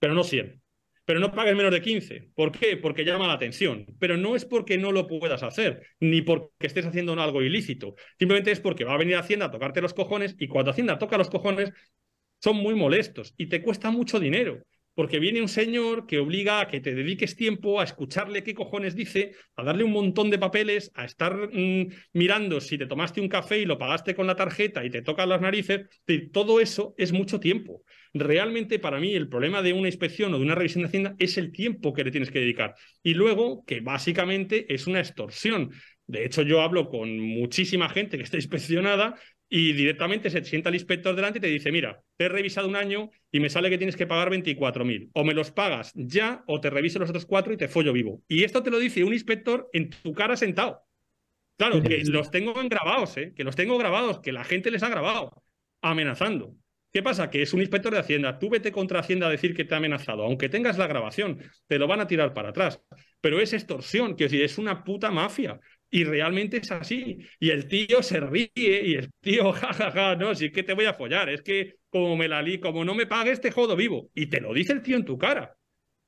pero 0.00 0.14
no 0.14 0.24
100. 0.24 0.60
Pero 1.04 1.20
no 1.20 1.32
pagues 1.32 1.56
menos 1.56 1.72
de 1.72 1.80
15. 1.80 2.30
¿Por 2.34 2.52
qué? 2.52 2.76
Porque 2.76 3.04
llama 3.04 3.26
la 3.26 3.34
atención. 3.34 3.86
Pero 3.98 4.16
no 4.16 4.36
es 4.36 4.44
porque 4.44 4.78
no 4.78 4.92
lo 4.92 5.06
puedas 5.06 5.42
hacer, 5.42 5.86
ni 5.98 6.22
porque 6.22 6.66
estés 6.66 6.86
haciendo 6.86 7.20
algo 7.20 7.42
ilícito. 7.42 7.94
Simplemente 8.18 8.50
es 8.52 8.60
porque 8.60 8.84
va 8.84 8.94
a 8.94 8.98
venir 8.98 9.16
Hacienda 9.16 9.46
a 9.46 9.50
tocarte 9.50 9.80
los 9.80 9.94
cojones 9.94 10.36
y 10.38 10.48
cuando 10.48 10.70
Hacienda 10.70 10.98
toca 10.98 11.18
los 11.18 11.30
cojones 11.30 11.72
son 12.40 12.56
muy 12.56 12.74
molestos 12.74 13.34
y 13.36 13.46
te 13.46 13.62
cuesta 13.62 13.90
mucho 13.90 14.18
dinero 14.18 14.62
porque 14.94 15.18
viene 15.18 15.40
un 15.40 15.48
señor 15.48 16.06
que 16.06 16.18
obliga 16.18 16.60
a 16.60 16.68
que 16.68 16.80
te 16.80 16.94
dediques 16.94 17.36
tiempo 17.36 17.80
a 17.80 17.84
escucharle 17.84 18.42
qué 18.42 18.54
cojones 18.54 18.94
dice, 18.94 19.32
a 19.56 19.62
darle 19.62 19.84
un 19.84 19.92
montón 19.92 20.28
de 20.30 20.38
papeles, 20.38 20.90
a 20.94 21.04
estar 21.04 21.34
mm, 21.52 21.88
mirando 22.12 22.60
si 22.60 22.76
te 22.76 22.86
tomaste 22.86 23.20
un 23.20 23.28
café 23.28 23.58
y 23.60 23.64
lo 23.64 23.78
pagaste 23.78 24.14
con 24.14 24.26
la 24.26 24.36
tarjeta 24.36 24.84
y 24.84 24.90
te 24.90 25.02
tocan 25.02 25.28
las 25.28 25.40
narices. 25.40 25.88
Todo 26.32 26.60
eso 26.60 26.94
es 26.98 27.12
mucho 27.12 27.40
tiempo. 27.40 27.82
Realmente 28.12 28.78
para 28.78 28.98
mí 28.98 29.14
el 29.14 29.28
problema 29.28 29.62
de 29.62 29.72
una 29.72 29.88
inspección 29.88 30.34
o 30.34 30.38
de 30.38 30.44
una 30.44 30.54
revisión 30.54 30.82
de 30.82 30.88
Hacienda 30.88 31.14
es 31.18 31.38
el 31.38 31.52
tiempo 31.52 31.92
que 31.92 32.04
le 32.04 32.10
tienes 32.10 32.30
que 32.30 32.40
dedicar. 32.40 32.74
Y 33.02 33.14
luego 33.14 33.64
que 33.64 33.80
básicamente 33.80 34.72
es 34.72 34.86
una 34.86 35.00
extorsión. 35.00 35.70
De 36.06 36.24
hecho, 36.24 36.42
yo 36.42 36.60
hablo 36.60 36.88
con 36.88 37.20
muchísima 37.20 37.88
gente 37.88 38.16
que 38.16 38.24
está 38.24 38.36
inspeccionada 38.36 39.14
y 39.48 39.72
directamente 39.72 40.30
se 40.30 40.44
sienta 40.44 40.68
el 40.68 40.76
inspector 40.76 41.14
delante 41.14 41.38
y 41.38 41.42
te 41.42 41.48
dice, 41.48 41.72
mira, 41.72 42.00
te 42.16 42.24
he 42.24 42.28
revisado 42.28 42.68
un 42.68 42.76
año 42.76 43.10
y 43.32 43.40
me 43.40 43.50
sale 43.50 43.68
que 43.68 43.78
tienes 43.78 43.96
que 43.96 44.06
pagar 44.06 44.30
24.000. 44.30 45.10
O 45.12 45.24
me 45.24 45.34
los 45.34 45.50
pagas 45.50 45.92
ya 45.94 46.44
o 46.46 46.60
te 46.60 46.70
reviso 46.70 46.98
los 47.00 47.10
otros 47.10 47.26
cuatro 47.26 47.52
y 47.52 47.56
te 47.56 47.68
follo 47.68 47.92
vivo. 47.92 48.22
Y 48.28 48.44
esto 48.44 48.62
te 48.62 48.70
lo 48.70 48.78
dice 48.78 49.04
un 49.04 49.12
inspector 49.12 49.68
en 49.72 49.90
tu 49.90 50.12
cara 50.12 50.36
sentado. 50.36 50.82
Claro, 51.56 51.82
que 51.82 52.02
los 52.06 52.30
tengo 52.30 52.54
grabados, 52.54 53.16
¿eh? 53.18 53.34
que 53.36 53.44
los 53.44 53.54
tengo 53.54 53.76
grabados, 53.76 54.20
que 54.20 54.32
la 54.32 54.44
gente 54.44 54.70
les 54.70 54.82
ha 54.82 54.88
grabado, 54.88 55.42
amenazando. 55.82 56.54
¿Qué 56.92 57.02
pasa? 57.02 57.30
Que 57.30 57.42
es 57.42 57.54
un 57.54 57.60
inspector 57.60 57.92
de 57.92 58.00
Hacienda. 58.00 58.38
Tú 58.38 58.50
vete 58.50 58.72
contra 58.72 59.00
Hacienda 59.00 59.28
a 59.28 59.30
decir 59.30 59.54
que 59.54 59.64
te 59.64 59.74
ha 59.74 59.78
amenazado. 59.78 60.24
Aunque 60.24 60.48
tengas 60.48 60.76
la 60.76 60.88
grabación, 60.88 61.38
te 61.68 61.78
lo 61.78 61.86
van 61.86 62.00
a 62.00 62.06
tirar 62.06 62.34
para 62.34 62.50
atrás. 62.50 62.82
Pero 63.20 63.40
es 63.40 63.52
extorsión, 63.52 64.16
decir, 64.16 64.42
es 64.42 64.58
una 64.58 64.82
puta 64.82 65.10
mafia. 65.10 65.60
Y 65.88 66.04
realmente 66.04 66.56
es 66.56 66.70
así. 66.72 67.18
Y 67.38 67.50
el 67.50 67.68
tío 67.68 68.02
se 68.02 68.20
ríe 68.20 68.50
y 68.56 68.94
el 68.94 69.10
tío, 69.20 69.52
jajaja, 69.52 69.90
ja, 69.90 69.92
ja, 69.92 70.16
no, 70.16 70.34
si 70.34 70.46
es 70.46 70.52
que 70.52 70.64
te 70.64 70.74
voy 70.74 70.86
a 70.86 70.94
follar, 70.94 71.28
es 71.28 71.42
que 71.42 71.74
como 71.90 72.16
me 72.16 72.28
la 72.28 72.42
li, 72.42 72.58
como 72.58 72.84
no 72.84 72.94
me 72.94 73.06
pagues, 73.06 73.40
te 73.40 73.52
jodo 73.52 73.76
vivo. 73.76 74.10
Y 74.14 74.26
te 74.26 74.40
lo 74.40 74.52
dice 74.52 74.72
el 74.72 74.82
tío 74.82 74.96
en 74.96 75.04
tu 75.04 75.16
cara. 75.16 75.56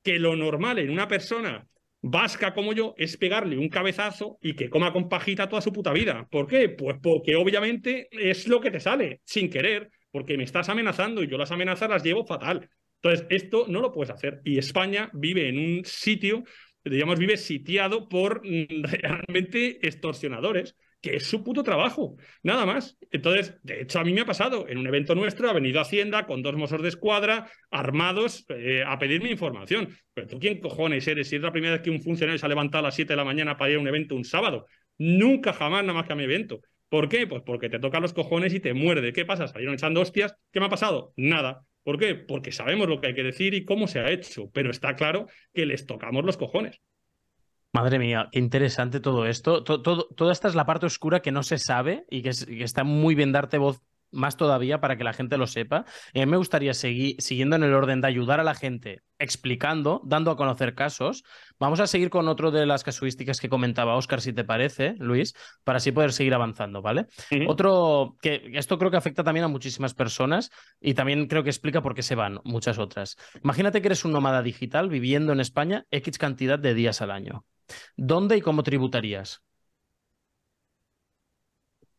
Que 0.03 0.19
lo 0.19 0.35
normal 0.35 0.79
en 0.79 0.89
una 0.89 1.07
persona 1.07 1.65
vasca 2.01 2.53
como 2.53 2.73
yo 2.73 2.93
es 2.97 3.15
pegarle 3.15 3.57
un 3.57 3.69
cabezazo 3.69 4.37
y 4.41 4.55
que 4.55 4.69
coma 4.69 4.91
con 4.91 5.07
pajita 5.07 5.47
toda 5.47 5.61
su 5.61 5.71
puta 5.71 5.93
vida. 5.93 6.27
¿Por 6.29 6.47
qué? 6.47 6.67
Pues 6.67 6.97
porque 7.01 7.35
obviamente 7.35 8.09
es 8.11 8.49
lo 8.49 8.59
que 8.59 8.71
te 8.71 8.81
sale, 8.81 9.21
sin 9.23 9.49
querer, 9.49 9.89
porque 10.13 10.37
me 10.37 10.45
estás 10.45 10.69
amenazando 10.69 11.21
y 11.21 11.27
yo 11.27 11.37
las 11.37 11.51
amenazas 11.51 11.89
las 11.89 12.03
llevo 12.03 12.25
fatal. 12.25 12.69
Entonces, 13.01 13.27
esto 13.29 13.65
no 13.67 13.81
lo 13.81 13.91
puedes 13.91 14.11
hacer. 14.11 14.39
Y 14.45 14.57
España 14.57 15.09
vive 15.11 15.49
en 15.49 15.57
un 15.57 15.83
sitio 15.83 16.45
digamos, 16.85 17.17
vive 17.17 17.37
sitiado 17.37 18.09
por 18.09 18.41
mm, 18.45 18.83
realmente 18.83 19.85
extorsionadores, 19.85 20.75
que 21.01 21.17
es 21.17 21.25
su 21.25 21.43
puto 21.43 21.63
trabajo, 21.63 22.15
nada 22.43 22.65
más. 22.65 22.97
Entonces, 23.11 23.57
de 23.63 23.81
hecho, 23.81 23.99
a 23.99 24.05
mí 24.05 24.13
me 24.13 24.21
ha 24.21 24.25
pasado, 24.25 24.67
en 24.69 24.77
un 24.77 24.87
evento 24.87 25.15
nuestro 25.15 25.49
ha 25.49 25.53
venido 25.53 25.81
Hacienda 25.81 26.25
con 26.25 26.41
dos 26.41 26.55
mozos 26.55 26.81
de 26.81 26.87
escuadra 26.87 27.49
armados 27.71 28.45
eh, 28.49 28.83
a 28.85 28.97
pedirme 28.99 29.29
información. 29.29 29.89
Pero 30.13 30.27
tú, 30.27 30.39
¿quién 30.39 30.61
cojones 30.61 31.05
eres? 31.07 31.27
Si 31.27 31.35
es 31.35 31.41
la 31.41 31.51
primera 31.51 31.73
vez 31.73 31.81
que 31.81 31.89
un 31.89 32.01
funcionario 32.01 32.39
se 32.39 32.45
ha 32.45 32.49
levantado 32.49 32.79
a 32.79 32.87
las 32.87 32.95
7 32.95 33.13
de 33.13 33.17
la 33.17 33.25
mañana 33.25 33.57
para 33.57 33.71
ir 33.71 33.77
a 33.77 33.81
un 33.81 33.87
evento 33.87 34.15
un 34.15 34.23
sábado. 34.23 34.65
Nunca, 34.97 35.51
jamás, 35.51 35.83
nada 35.83 35.93
más 35.93 36.07
que 36.07 36.13
a 36.13 36.15
mi 36.15 36.23
evento. 36.23 36.61
¿Por 36.93 37.09
qué? 37.09 37.25
Pues 37.25 37.41
porque 37.41 37.69
te 37.69 37.79
toca 37.79 37.99
los 37.99 38.13
cojones 38.13 38.53
y 38.53 38.59
te 38.59 38.75
muerde. 38.75 39.13
¿Qué 39.13 39.25
pasa? 39.25 39.47
Salieron 39.47 39.73
echando 39.73 40.01
hostias. 40.01 40.37
¿Qué 40.51 40.59
me 40.59 40.67
ha 40.67 40.69
pasado? 40.69 41.11
Nada. 41.17 41.65
¿Por 41.81 41.97
qué? 41.97 42.13
Porque 42.13 42.51
sabemos 42.51 42.87
lo 42.87 43.01
que 43.01 43.07
hay 43.07 43.15
que 43.15 43.23
decir 43.23 43.55
y 43.55 43.65
cómo 43.65 43.87
se 43.87 43.99
ha 43.99 44.11
hecho, 44.11 44.51
pero 44.53 44.69
está 44.69 44.95
claro 44.95 45.25
que 45.55 45.65
les 45.65 45.87
tocamos 45.87 46.23
los 46.23 46.37
cojones. 46.37 46.81
Madre 47.71 47.97
mía, 47.97 48.29
qué 48.31 48.37
interesante 48.37 48.99
todo 48.99 49.25
esto. 49.25 49.63
Todo, 49.63 50.07
toda 50.15 50.31
esta 50.31 50.47
es 50.47 50.53
la 50.53 50.67
parte 50.67 50.85
oscura 50.85 51.23
que 51.23 51.31
no 51.31 51.41
se 51.41 51.57
sabe 51.57 52.05
y 52.11 52.21
que, 52.21 52.29
que 52.29 52.63
está 52.63 52.83
muy 52.83 53.15
bien 53.15 53.31
darte 53.31 53.57
voz 53.57 53.81
más 54.13 54.37
todavía 54.37 54.79
para 54.79 54.97
que 54.97 55.03
la 55.03 55.13
gente 55.13 55.37
lo 55.37 55.47
sepa. 55.47 55.85
Y 56.13 56.21
a 56.21 56.25
mí 56.25 56.31
me 56.31 56.37
gustaría 56.37 56.73
seguir 56.73 57.15
siguiendo 57.19 57.55
en 57.55 57.63
el 57.63 57.73
orden 57.73 58.01
de 58.01 58.07
ayudar 58.07 58.39
a 58.39 58.43
la 58.43 58.55
gente 58.55 59.01
explicando, 59.19 60.01
dando 60.03 60.31
a 60.31 60.37
conocer 60.37 60.75
casos. 60.75 61.23
Vamos 61.59 61.79
a 61.79 61.87
seguir 61.87 62.09
con 62.09 62.27
otro 62.27 62.51
de 62.51 62.65
las 62.65 62.83
casuísticas 62.83 63.39
que 63.39 63.49
comentaba 63.49 63.95
Oscar, 63.95 64.21
si 64.21 64.33
te 64.33 64.43
parece, 64.43 64.95
Luis, 64.99 65.33
para 65.63 65.77
así 65.77 65.91
poder 65.91 66.11
seguir 66.11 66.33
avanzando, 66.33 66.81
¿vale? 66.81 67.07
Otro 67.47 68.17
que 68.21 68.51
esto 68.53 68.77
creo 68.77 68.91
que 68.91 68.97
afecta 68.97 69.23
también 69.23 69.45
a 69.45 69.47
muchísimas 69.47 69.93
personas 69.93 70.51
y 70.81 70.93
también 70.93 71.27
creo 71.27 71.43
que 71.43 71.49
explica 71.49 71.81
por 71.81 71.95
qué 71.95 72.01
se 72.01 72.15
van 72.15 72.39
muchas 72.43 72.79
otras. 72.79 73.17
Imagínate 73.43 73.81
que 73.81 73.87
eres 73.87 74.05
un 74.05 74.11
nómada 74.11 74.41
digital 74.41 74.89
viviendo 74.89 75.31
en 75.31 75.39
España 75.39 75.85
X 75.91 76.17
cantidad 76.17 76.59
de 76.59 76.73
días 76.73 77.01
al 77.01 77.11
año. 77.11 77.45
¿Dónde 77.95 78.37
y 78.37 78.41
cómo 78.41 78.63
tributarías? 78.63 79.41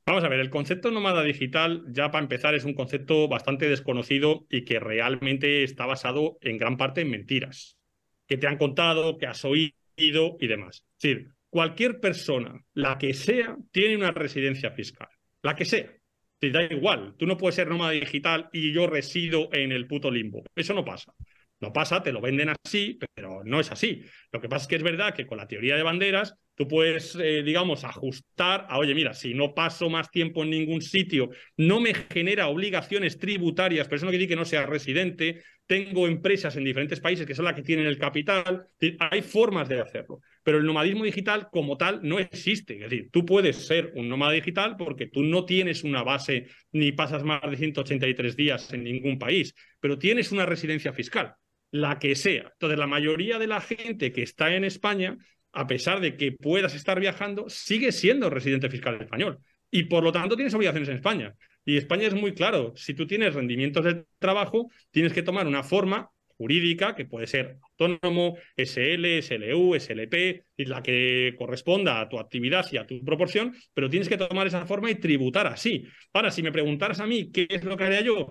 Vamos 0.06 0.22
a 0.22 0.28
ver, 0.28 0.40
el 0.40 0.50
concepto 0.50 0.90
nómada 0.90 1.22
digital, 1.22 1.84
ya 1.88 2.10
para 2.10 2.22
empezar, 2.22 2.54
es 2.54 2.64
un 2.64 2.74
concepto 2.74 3.26
bastante 3.26 3.68
desconocido 3.68 4.46
y 4.50 4.64
que 4.64 4.78
realmente 4.78 5.62
está 5.62 5.86
basado 5.86 6.36
en 6.42 6.58
gran 6.58 6.76
parte 6.76 7.00
en 7.00 7.10
mentiras 7.10 7.78
que 8.26 8.36
te 8.36 8.46
han 8.46 8.58
contado, 8.58 9.18
que 9.18 9.26
has 9.26 9.44
oído 9.44 9.72
y 9.96 10.46
demás. 10.46 10.84
Es 10.98 11.02
decir, 11.02 11.28
cualquier 11.48 12.00
persona, 12.00 12.64
la 12.72 12.98
que 12.98 13.14
sea, 13.14 13.56
tiene 13.70 13.96
una 13.96 14.10
residencia 14.10 14.70
fiscal. 14.72 15.08
La 15.42 15.54
que 15.54 15.64
sea. 15.64 15.90
Te 16.38 16.50
da 16.50 16.62
igual. 16.64 17.14
Tú 17.18 17.26
no 17.26 17.36
puedes 17.36 17.54
ser 17.54 17.68
nómada 17.68 17.92
digital 17.92 18.48
y 18.52 18.72
yo 18.72 18.86
resido 18.86 19.48
en 19.52 19.72
el 19.72 19.86
puto 19.86 20.10
limbo. 20.10 20.42
Eso 20.54 20.74
no 20.74 20.84
pasa. 20.84 21.14
No 21.60 21.72
pasa, 21.72 22.02
te 22.02 22.12
lo 22.12 22.20
venden 22.20 22.50
así, 22.50 22.98
pero 23.14 23.42
no 23.44 23.60
es 23.60 23.70
así. 23.70 24.02
Lo 24.32 24.40
que 24.40 24.48
pasa 24.48 24.64
es 24.64 24.68
que 24.68 24.76
es 24.76 24.82
verdad 24.82 25.14
que 25.14 25.26
con 25.26 25.38
la 25.38 25.46
teoría 25.46 25.76
de 25.76 25.82
banderas 25.82 26.36
Tú 26.56 26.68
puedes, 26.68 27.16
eh, 27.16 27.42
digamos, 27.42 27.84
ajustar 27.84 28.66
a, 28.68 28.78
oye, 28.78 28.94
mira, 28.94 29.12
si 29.12 29.34
no 29.34 29.54
paso 29.54 29.90
más 29.90 30.10
tiempo 30.10 30.44
en 30.44 30.50
ningún 30.50 30.82
sitio, 30.82 31.30
no 31.56 31.80
me 31.80 31.94
genera 31.94 32.48
obligaciones 32.48 33.18
tributarias, 33.18 33.88
pero 33.88 33.96
eso 33.96 34.06
no 34.06 34.10
quiere 34.10 34.22
decir 34.24 34.36
que 34.36 34.40
no 34.40 34.44
sea 34.44 34.66
residente, 34.66 35.42
tengo 35.66 36.06
empresas 36.06 36.56
en 36.56 36.64
diferentes 36.64 37.00
países 37.00 37.26
que 37.26 37.34
son 37.34 37.46
las 37.46 37.54
que 37.54 37.62
tienen 37.62 37.86
el 37.86 37.98
capital, 37.98 38.68
hay 38.98 39.22
formas 39.22 39.68
de 39.68 39.80
hacerlo, 39.80 40.20
pero 40.42 40.58
el 40.58 40.66
nomadismo 40.66 41.04
digital 41.04 41.48
como 41.50 41.76
tal 41.76 42.00
no 42.02 42.18
existe. 42.18 42.74
Es 42.74 42.90
decir, 42.90 43.08
tú 43.10 43.24
puedes 43.24 43.66
ser 43.66 43.92
un 43.94 44.08
nómada 44.08 44.32
digital 44.32 44.76
porque 44.76 45.06
tú 45.06 45.22
no 45.22 45.44
tienes 45.44 45.82
una 45.82 46.02
base 46.02 46.48
ni 46.72 46.92
pasas 46.92 47.24
más 47.24 47.40
de 47.50 47.56
183 47.56 48.36
días 48.36 48.72
en 48.72 48.84
ningún 48.84 49.18
país, 49.18 49.54
pero 49.80 49.98
tienes 49.98 50.32
una 50.32 50.44
residencia 50.44 50.92
fiscal, 50.92 51.34
la 51.70 51.98
que 51.98 52.14
sea. 52.14 52.50
Entonces, 52.52 52.78
la 52.78 52.86
mayoría 52.86 53.38
de 53.38 53.46
la 53.46 53.60
gente 53.60 54.12
que 54.12 54.22
está 54.22 54.54
en 54.54 54.64
España, 54.64 55.16
a 55.54 55.66
pesar 55.66 56.00
de 56.00 56.16
que 56.16 56.32
puedas 56.32 56.74
estar 56.74 56.98
viajando, 57.00 57.48
sigue 57.48 57.92
siendo 57.92 58.30
residente 58.30 58.68
fiscal 58.68 59.00
español 59.00 59.38
y 59.70 59.84
por 59.84 60.04
lo 60.04 60.12
tanto 60.12 60.36
tienes 60.36 60.54
obligaciones 60.54 60.88
en 60.88 60.96
España. 60.96 61.34
Y 61.64 61.76
España 61.76 62.06
es 62.06 62.14
muy 62.14 62.34
claro, 62.34 62.72
si 62.76 62.94
tú 62.94 63.06
tienes 63.06 63.34
rendimientos 63.34 63.84
de 63.84 64.04
trabajo, 64.18 64.70
tienes 64.90 65.12
que 65.12 65.22
tomar 65.22 65.46
una 65.46 65.62
forma 65.62 66.10
jurídica, 66.36 66.94
que 66.94 67.06
puede 67.06 67.26
ser 67.26 67.58
autónomo, 67.62 68.36
SL, 68.56 69.22
SLU, 69.22 69.74
SLP, 69.74 70.44
la 70.58 70.82
que 70.82 71.34
corresponda 71.38 72.00
a 72.00 72.08
tu 72.08 72.18
actividad 72.18 72.66
y 72.72 72.76
a 72.76 72.86
tu 72.86 73.04
proporción, 73.04 73.54
pero 73.72 73.88
tienes 73.88 74.08
que 74.08 74.16
tomar 74.18 74.46
esa 74.46 74.66
forma 74.66 74.90
y 74.90 74.96
tributar 74.96 75.46
así. 75.46 75.84
Ahora, 76.12 76.30
si 76.30 76.42
me 76.42 76.52
preguntaras 76.52 77.00
a 77.00 77.06
mí 77.06 77.30
qué 77.30 77.46
es 77.48 77.64
lo 77.64 77.76
que 77.76 77.84
haría 77.84 78.00
yo, 78.00 78.28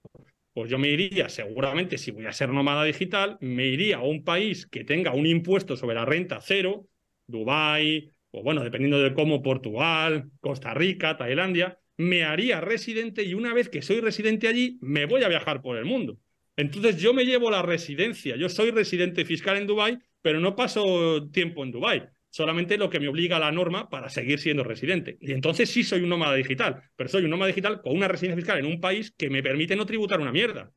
pues 0.54 0.70
yo 0.70 0.78
me 0.78 0.90
iría, 0.90 1.30
seguramente, 1.30 1.98
si 1.98 2.12
voy 2.12 2.26
a 2.26 2.34
ser 2.34 2.50
nómada 2.50 2.84
digital, 2.84 3.38
me 3.42 3.66
iría 3.66 3.98
a 3.98 4.04
un 4.04 4.24
país 4.24 4.68
que 4.68 4.84
tenga 4.84 5.14
un 5.14 5.26
impuesto 5.26 5.76
sobre 5.76 5.96
la 5.96 6.06
renta 6.06 6.40
cero, 6.42 6.88
Dubái, 7.28 8.10
o 8.32 8.44
bueno, 8.44 8.64
dependiendo 8.64 9.00
de 9.00 9.14
cómo, 9.14 9.42
Portugal, 9.42 10.30
Costa 10.40 10.74
Rica, 10.74 11.18
Tailandia, 11.18 11.78
me 11.98 12.24
haría 12.24 12.62
residente 12.62 13.24
y 13.24 13.34
una 13.34 13.54
vez 13.54 13.70
que 13.70 13.82
soy 13.82 14.00
residente 14.00 14.48
allí, 14.48 14.78
me 14.82 15.06
voy 15.06 15.24
a 15.24 15.30
viajar 15.30 15.62
por 15.62 15.78
el 15.78 15.86
mundo. 15.86 16.18
Entonces 16.56 16.98
yo 16.98 17.14
me 17.14 17.26
llevo 17.26 17.50
la 17.50 17.62
residencia, 17.62 18.36
yo 18.36 18.50
soy 18.50 18.72
residente 18.72 19.26
fiscal 19.26 19.58
en 19.58 19.68
Dubái, 19.68 19.98
pero 20.22 20.40
no 20.40 20.56
paso 20.56 21.30
tiempo 21.30 21.64
en 21.64 21.72
Dubái, 21.72 22.04
solamente 22.30 22.78
lo 22.78 22.90
que 22.90 23.00
me 23.00 23.08
obliga 23.08 23.38
a 23.38 23.40
la 23.40 23.52
norma 23.52 23.90
para 23.90 24.10
seguir 24.10 24.40
siendo 24.40 24.64
residente. 24.64 25.18
Y 25.20 25.32
entonces 25.32 25.70
sí 25.70 25.84
soy 25.84 26.02
un 26.02 26.10
nómada 26.10 26.36
digital, 26.36 26.82
pero 26.96 27.10
soy 27.10 27.24
un 27.26 27.32
nómada 27.32 27.48
digital 27.48 27.82
con 27.82 27.96
una 27.96 28.08
residencia 28.08 28.38
fiscal 28.38 28.60
en 28.60 28.66
un 28.66 28.80
país 28.80 29.14
que 29.18 29.30
me 29.30 29.44
permite 29.44 29.76
no 29.76 29.86
tributar 29.86 30.20
una 30.20 30.32
mierda, 30.32 30.72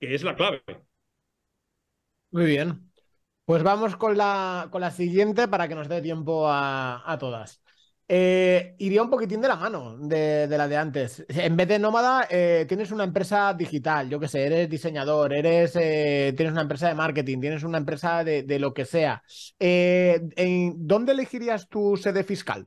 que 0.00 0.14
es 0.14 0.22
la 0.22 0.34
clave. 0.34 0.62
Muy 2.30 2.46
bien. 2.46 2.90
Pues 3.46 3.62
vamos 3.62 3.96
con 3.96 4.16
la, 4.16 4.68
con 4.70 4.80
la 4.82 4.90
siguiente 4.90 5.48
para 5.48 5.68
que 5.68 5.74
nos 5.74 5.88
dé 5.88 6.02
tiempo 6.02 6.46
a 6.48 7.16
todas. 7.18 7.62
Eh, 8.08 8.76
iría 8.78 9.02
un 9.02 9.10
poquitín 9.10 9.40
de 9.40 9.48
la 9.48 9.56
mano 9.56 9.98
de, 9.98 10.46
la 10.48 10.68
de 10.68 10.76
antes. 10.76 11.24
En 11.28 11.56
vez 11.56 11.66
de 11.66 11.78
nómada, 11.78 12.28
eh, 12.30 12.64
tienes 12.68 12.92
una 12.92 13.04
empresa 13.04 13.52
digital, 13.54 14.08
yo 14.08 14.20
que 14.20 14.28
sé, 14.28 14.46
eres 14.46 14.70
diseñador, 14.70 15.32
eres, 15.32 15.74
eh, 15.76 16.32
tienes 16.36 16.52
una 16.52 16.62
empresa 16.62 16.88
de 16.88 16.94
marketing, 16.94 17.40
tienes 17.40 17.64
una 17.64 17.78
empresa 17.78 18.22
de, 18.22 18.58
lo 18.60 18.72
que 18.72 18.84
sea. 18.84 19.22
¿en 19.58 20.86
¿Dónde 20.86 21.12
elegirías 21.12 21.68
tu 21.68 21.96
sede 21.96 22.22
fiscal? 22.22 22.66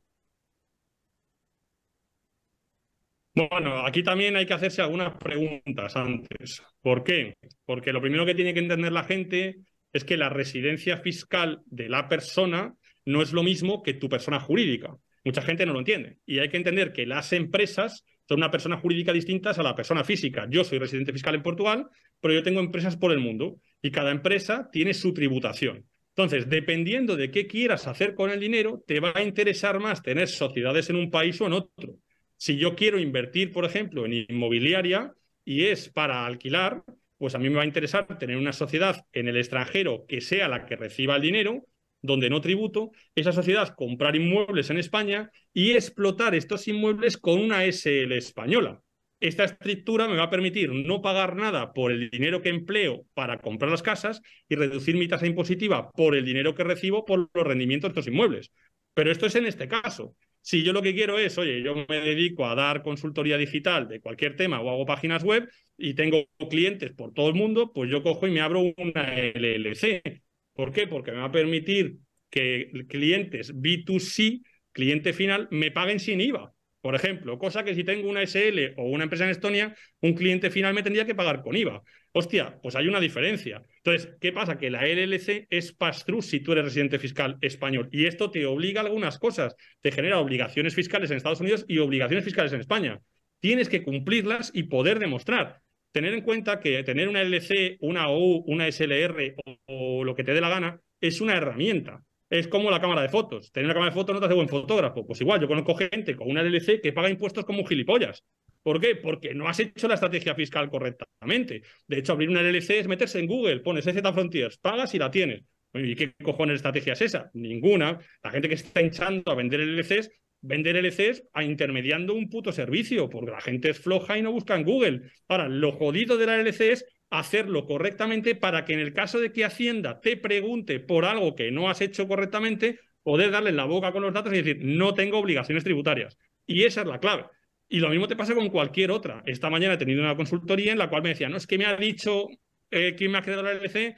Bueno, 3.33 3.85
aquí 3.85 4.03
también 4.03 4.35
hay 4.35 4.45
que 4.45 4.53
hacerse 4.53 4.81
algunas 4.81 5.15
preguntas 5.15 5.95
antes. 5.95 6.61
¿Por 6.81 7.03
qué? 7.05 7.37
Porque 7.65 7.93
lo 7.93 8.01
primero 8.01 8.25
que 8.25 8.35
tiene 8.35 8.53
que 8.53 8.59
entender 8.59 8.91
la 8.91 9.03
gente 9.03 9.61
es 9.93 10.03
que 10.03 10.17
la 10.17 10.29
residencia 10.29 10.97
fiscal 10.97 11.61
de 11.65 11.89
la 11.89 12.07
persona 12.07 12.75
no 13.05 13.21
es 13.21 13.33
lo 13.33 13.43
mismo 13.43 13.81
que 13.81 13.93
tu 13.93 14.09
persona 14.09 14.39
jurídica. 14.39 14.95
Mucha 15.23 15.41
gente 15.41 15.65
no 15.65 15.73
lo 15.73 15.79
entiende. 15.79 16.17
Y 16.25 16.39
hay 16.39 16.49
que 16.49 16.57
entender 16.57 16.93
que 16.93 17.05
las 17.05 17.33
empresas 17.33 18.05
son 18.27 18.37
una 18.37 18.51
persona 18.51 18.77
jurídica 18.77 19.11
distinta 19.11 19.51
a 19.51 19.63
la 19.63 19.75
persona 19.75 20.03
física. 20.03 20.47
Yo 20.49 20.63
soy 20.63 20.77
residente 20.77 21.11
fiscal 21.11 21.35
en 21.35 21.43
Portugal, 21.43 21.87
pero 22.21 22.33
yo 22.33 22.43
tengo 22.43 22.59
empresas 22.59 22.95
por 22.95 23.11
el 23.11 23.19
mundo 23.19 23.59
y 23.81 23.91
cada 23.91 24.11
empresa 24.11 24.69
tiene 24.71 24.93
su 24.93 25.13
tributación. 25.13 25.85
Entonces, 26.09 26.49
dependiendo 26.49 27.15
de 27.15 27.31
qué 27.31 27.47
quieras 27.47 27.87
hacer 27.87 28.13
con 28.13 28.29
el 28.29 28.39
dinero, 28.39 28.83
te 28.85 28.99
va 28.99 29.13
a 29.15 29.23
interesar 29.23 29.79
más 29.79 30.03
tener 30.03 30.27
sociedades 30.27 30.89
en 30.89 30.97
un 30.97 31.09
país 31.09 31.39
o 31.41 31.47
en 31.47 31.53
otro. 31.53 31.95
Si 32.37 32.57
yo 32.57 32.75
quiero 32.75 32.99
invertir, 32.99 33.51
por 33.51 33.65
ejemplo, 33.65 34.05
en 34.05 34.25
inmobiliaria 34.29 35.13
y 35.43 35.65
es 35.65 35.89
para 35.89 36.25
alquilar, 36.25 36.83
pues 37.19 37.35
a 37.35 37.37
mí 37.37 37.49
me 37.49 37.57
va 37.57 37.61
a 37.61 37.67
interesar 37.67 38.17
tener 38.17 38.37
una 38.37 38.53
sociedad 38.53 39.05
en 39.13 39.27
el 39.27 39.37
extranjero 39.37 40.05
que 40.07 40.21
sea 40.21 40.47
la 40.47 40.65
que 40.65 40.75
reciba 40.75 41.17
el 41.17 41.21
dinero 41.21 41.67
donde 42.01 42.29
no 42.29 42.41
tributo, 42.41 42.91
esa 43.15 43.31
sociedad 43.31 43.75
comprar 43.75 44.15
inmuebles 44.15 44.69
en 44.69 44.77
España 44.77 45.31
y 45.53 45.71
explotar 45.71 46.35
estos 46.35 46.67
inmuebles 46.67 47.17
con 47.17 47.39
una 47.39 47.65
SL 47.65 48.13
española. 48.13 48.81
Esta 49.19 49.43
estructura 49.43 50.07
me 50.07 50.15
va 50.15 50.23
a 50.23 50.29
permitir 50.29 50.71
no 50.71 51.01
pagar 51.01 51.35
nada 51.35 51.73
por 51.73 51.91
el 51.91 52.09
dinero 52.09 52.41
que 52.41 52.49
empleo 52.49 53.05
para 53.13 53.39
comprar 53.39 53.69
las 53.69 53.83
casas 53.83 54.21
y 54.47 54.55
reducir 54.55 54.95
mi 54.95 55.09
tasa 55.09 55.27
impositiva 55.27 55.91
por 55.91 56.15
el 56.15 56.23
dinero 56.23 56.55
que 56.55 56.63
recibo 56.63 57.03
por 57.03 57.29
los 57.33 57.47
rendimientos 57.47 57.89
de 57.89 57.99
estos 57.99 58.13
inmuebles. 58.13 58.51
Pero 58.93 59.11
esto 59.11 59.25
es 59.25 59.35
en 59.35 59.45
este 59.45 59.67
caso. 59.67 60.15
Si 60.41 60.63
yo 60.63 60.73
lo 60.73 60.81
que 60.81 60.93
quiero 60.95 61.19
es, 61.19 61.37
oye, 61.37 61.61
yo 61.61 61.75
me 61.75 61.99
dedico 62.01 62.45
a 62.47 62.55
dar 62.55 62.81
consultoría 62.81 63.37
digital 63.37 63.87
de 63.87 63.99
cualquier 63.99 64.35
tema 64.35 64.61
o 64.61 64.69
hago 64.69 64.85
páginas 64.85 65.23
web 65.23 65.47
y 65.77 65.93
tengo 65.93 66.25
clientes 66.49 66.91
por 66.93 67.13
todo 67.13 67.29
el 67.29 67.35
mundo, 67.35 67.71
pues 67.73 67.89
yo 67.89 68.01
cojo 68.01 68.27
y 68.27 68.31
me 68.31 68.41
abro 68.41 68.61
una 68.77 69.15
LLC 69.17 70.23
¿Por 70.53 70.71
qué? 70.73 70.87
Porque 70.87 71.11
me 71.11 71.19
va 71.19 71.25
a 71.25 71.31
permitir 71.31 71.99
que 72.29 72.71
clientes 72.89 73.53
B2C, 73.55 74.41
cliente 74.71 75.13
final, 75.13 75.47
me 75.51 75.71
paguen 75.71 75.99
sin 75.99 76.19
IVA. 76.21 76.53
Por 76.81 76.95
ejemplo, 76.95 77.37
cosa 77.37 77.63
que 77.63 77.75
si 77.75 77.83
tengo 77.83 78.09
una 78.09 78.21
SL 78.23 78.73
o 78.77 78.83
una 78.83 79.03
empresa 79.03 79.25
en 79.25 79.31
Estonia, 79.31 79.75
un 80.01 80.13
cliente 80.13 80.49
final 80.49 80.73
me 80.73 80.83
tendría 80.83 81.05
que 81.05 81.15
pagar 81.15 81.41
con 81.41 81.55
IVA. 81.55 81.81
Hostia, 82.11 82.59
pues 82.61 82.75
hay 82.75 82.87
una 82.87 82.99
diferencia. 82.99 83.63
Entonces, 83.77 84.15
¿qué 84.19 84.31
pasa? 84.31 84.57
Que 84.57 84.69
la 84.69 84.85
LLC 84.85 85.47
es 85.49 85.73
pass-through 85.73 86.23
si 86.23 86.39
tú 86.39 86.53
eres 86.53 86.65
residente 86.65 86.99
fiscal 86.99 87.37
español. 87.41 87.87
Y 87.91 88.05
esto 88.05 88.31
te 88.31 88.45
obliga 88.45 88.81
a 88.81 88.85
algunas 88.85 89.19
cosas. 89.19 89.55
Te 89.81 89.91
genera 89.91 90.19
obligaciones 90.19 90.73
fiscales 90.75 91.11
en 91.11 91.17
Estados 91.17 91.41
Unidos 91.41 91.65
y 91.67 91.77
obligaciones 91.77 92.25
fiscales 92.25 92.51
en 92.53 92.61
España. 92.61 92.99
Tienes 93.39 93.69
que 93.69 93.83
cumplirlas 93.83 94.51
y 94.53 94.63
poder 94.63 94.99
demostrar 94.99 95.61
tener 95.91 96.13
en 96.13 96.21
cuenta 96.21 96.59
que 96.59 96.83
tener 96.83 97.07
una 97.07 97.21
LC, 97.21 97.77
una 97.81 98.09
OU, 98.09 98.43
una 98.47 98.67
SLR 98.67 99.35
o, 99.67 100.03
lo 100.03 100.15
que 100.15 100.23
te 100.23 100.33
dé 100.33 100.41
la 100.41 100.49
gana 100.49 100.81
es 101.01 101.21
una 101.21 101.35
herramienta. 101.35 102.03
Es 102.29 102.47
como 102.47 102.69
la 102.69 102.79
cámara 102.79 103.01
de 103.01 103.09
fotos. 103.09 103.51
Tener 103.51 103.65
una 103.65 103.73
cámara 103.73 103.91
de 103.91 103.95
fotos 103.95 104.13
no 104.13 104.19
te 104.19 104.27
hace 104.27 104.35
buen 104.35 104.49
fotógrafo. 104.49 105.05
Pues 105.05 105.19
igual, 105.21 105.41
yo 105.41 105.47
conozco 105.47 105.75
gente 105.75 106.15
con 106.15 106.29
una 106.29 106.43
LLC 106.43 106.79
que 106.81 106.93
paga 106.93 107.09
impuestos 107.09 107.43
como 107.43 107.65
gilipollas. 107.65 108.23
¿Por 108.61 108.79
qué? 108.79 108.95
Porque 108.95 109.33
no 109.33 109.47
has 109.47 109.59
hecho 109.59 109.87
la 109.87 109.95
estrategia 109.95 110.35
fiscal 110.35 110.69
correctamente. 110.69 111.63
De 111.87 111.99
hecho, 111.99 112.13
abrir 112.13 112.29
una 112.29 112.41
LLC 112.41 112.79
es 112.79 112.87
meterse 112.87 113.19
en 113.19 113.27
Google, 113.27 113.61
pones 113.61 113.87
EZ 113.87 114.01
Frontiers, 114.13 114.57
pagas 114.57 114.93
y 114.93 114.99
la 114.99 115.09
tienes. 115.09 115.43
¿Y 115.73 115.95
qué 115.95 116.13
cojones 116.23 116.57
estrategia 116.57 116.93
es 116.93 117.01
esa? 117.01 117.29
Ninguna. 117.33 117.99
La 118.23 118.31
gente 118.31 118.49
que 118.49 118.55
está 118.55 118.81
hinchando 118.81 119.31
a 119.31 119.35
vender 119.35 119.61
LLCs 119.61 120.09
vender 120.41 120.77
LCs 120.77 121.23
a 121.33 121.43
intermediando 121.43 122.13
un 122.13 122.29
puto 122.29 122.51
servicio, 122.51 123.09
porque 123.09 123.31
la 123.31 123.41
gente 123.41 123.69
es 123.69 123.79
floja 123.79 124.17
y 124.17 124.21
no 124.21 124.31
busca 124.31 124.55
en 124.55 124.63
Google. 124.63 125.01
Ahora, 125.27 125.47
lo 125.47 125.71
jodido 125.71 126.17
de 126.17 126.25
la 126.25 126.39
LC 126.39 126.71
es 126.71 126.85
hacerlo 127.09 127.65
correctamente 127.65 128.35
para 128.35 128.65
que 128.65 128.73
en 128.73 128.79
el 128.79 128.93
caso 128.93 129.19
de 129.19 129.31
que 129.31 129.45
Hacienda 129.45 129.99
te 129.99 130.15
pregunte 130.17 130.79
por 130.79 131.05
algo 131.05 131.35
que 131.35 131.51
no 131.51 131.69
has 131.69 131.81
hecho 131.81 132.07
correctamente, 132.07 132.79
poder 133.03 133.31
darle 133.31 133.51
la 133.51 133.65
boca 133.65 133.91
con 133.91 134.03
los 134.03 134.13
datos 134.13 134.31
y 134.33 134.37
decir, 134.37 134.59
no 134.61 134.93
tengo 134.93 135.17
obligaciones 135.17 135.63
tributarias. 135.63 136.17
Y 136.45 136.63
esa 136.63 136.81
es 136.81 136.87
la 136.87 136.99
clave. 136.99 137.25
Y 137.71 137.79
lo 137.79 137.89
mismo 137.89 138.07
te 138.07 138.15
pasa 138.15 138.33
con 138.33 138.49
cualquier 138.49 138.89
otra. 138.89 139.21
Esta 139.27 139.49
mañana 139.49 139.75
he 139.75 139.77
tenido 139.77 140.01
una 140.01 140.15
consultoría 140.15 140.71
en 140.71 140.79
la 140.79 140.89
cual 140.89 141.03
me 141.03 141.09
decía, 141.09 141.29
no, 141.29 141.37
es 141.37 141.45
que 141.45 141.59
me 141.59 141.65
ha 141.65 141.75
dicho 141.75 142.27
eh, 142.71 142.95
quién 142.97 143.11
me 143.11 143.19
ha 143.19 143.21
creado 143.21 143.43
la 143.43 143.51
LC, 143.51 143.95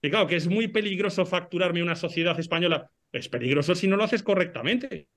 claro, 0.00 0.26
que 0.26 0.36
es 0.36 0.48
muy 0.48 0.68
peligroso 0.68 1.26
facturarme 1.26 1.82
una 1.82 1.96
sociedad 1.96 2.38
española. 2.40 2.90
Es 3.12 3.28
peligroso 3.28 3.74
si 3.74 3.88
no 3.88 3.96
lo 3.96 4.04
haces 4.04 4.22
correctamente. 4.22 5.08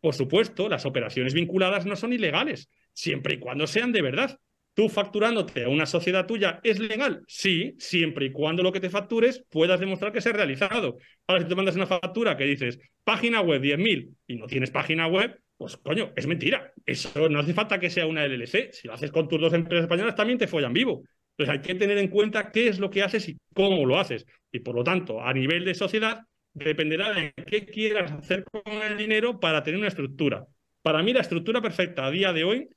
Por 0.00 0.14
supuesto, 0.14 0.68
las 0.68 0.84
operaciones 0.84 1.32
vinculadas 1.32 1.86
no 1.86 1.96
son 1.96 2.12
ilegales, 2.12 2.68
siempre 2.92 3.34
y 3.34 3.38
cuando 3.38 3.66
sean 3.66 3.92
de 3.92 4.02
verdad. 4.02 4.38
Tú 4.74 4.88
facturándote 4.88 5.64
a 5.64 5.68
una 5.68 5.86
sociedad 5.86 6.26
tuya 6.26 6.60
es 6.62 6.78
legal, 6.78 7.24
sí, 7.26 7.74
siempre 7.78 8.26
y 8.26 8.30
cuando 8.30 8.62
lo 8.62 8.70
que 8.70 8.78
te 8.78 8.90
factures 8.90 9.44
puedas 9.50 9.80
demostrar 9.80 10.12
que 10.12 10.20
se 10.20 10.28
ha 10.28 10.32
realizado. 10.32 10.98
Ahora, 11.26 11.42
si 11.42 11.48
te 11.48 11.54
mandas 11.56 11.74
una 11.74 11.86
factura 11.86 12.36
que 12.36 12.44
dices 12.44 12.78
página 13.02 13.40
web 13.40 13.60
10.000 13.60 14.14
y 14.28 14.36
no 14.36 14.46
tienes 14.46 14.70
página 14.70 15.08
web, 15.08 15.36
pues 15.58 15.76
coño, 15.76 16.12
es 16.14 16.26
mentira. 16.26 16.72
Eso 16.86 17.28
no 17.28 17.40
hace 17.40 17.52
falta 17.52 17.80
que 17.80 17.90
sea 17.90 18.06
una 18.06 18.24
LLC. 18.24 18.72
Si 18.72 18.86
lo 18.86 18.94
haces 18.94 19.10
con 19.10 19.28
tus 19.28 19.40
dos 19.40 19.52
empresas 19.52 19.84
españolas, 19.84 20.14
también 20.14 20.38
te 20.38 20.46
follan 20.46 20.72
vivo. 20.72 21.02
Entonces 21.36 21.52
hay 21.52 21.60
que 21.60 21.74
tener 21.74 21.98
en 21.98 22.08
cuenta 22.08 22.50
qué 22.52 22.68
es 22.68 22.78
lo 22.78 22.90
que 22.90 23.02
haces 23.02 23.28
y 23.28 23.36
cómo 23.52 23.84
lo 23.84 23.98
haces. 23.98 24.24
Y 24.52 24.60
por 24.60 24.76
lo 24.76 24.84
tanto, 24.84 25.20
a 25.20 25.32
nivel 25.32 25.64
de 25.64 25.74
sociedad, 25.74 26.20
dependerá 26.54 27.12
de 27.12 27.34
qué 27.44 27.66
quieras 27.66 28.12
hacer 28.12 28.44
con 28.44 28.72
el 28.72 28.96
dinero 28.96 29.40
para 29.40 29.62
tener 29.62 29.78
una 29.78 29.88
estructura. 29.88 30.46
Para 30.80 31.02
mí 31.02 31.12
la 31.12 31.20
estructura 31.20 31.60
perfecta 31.60 32.06
a 32.06 32.10
día 32.10 32.32
de 32.32 32.44
hoy, 32.44 32.68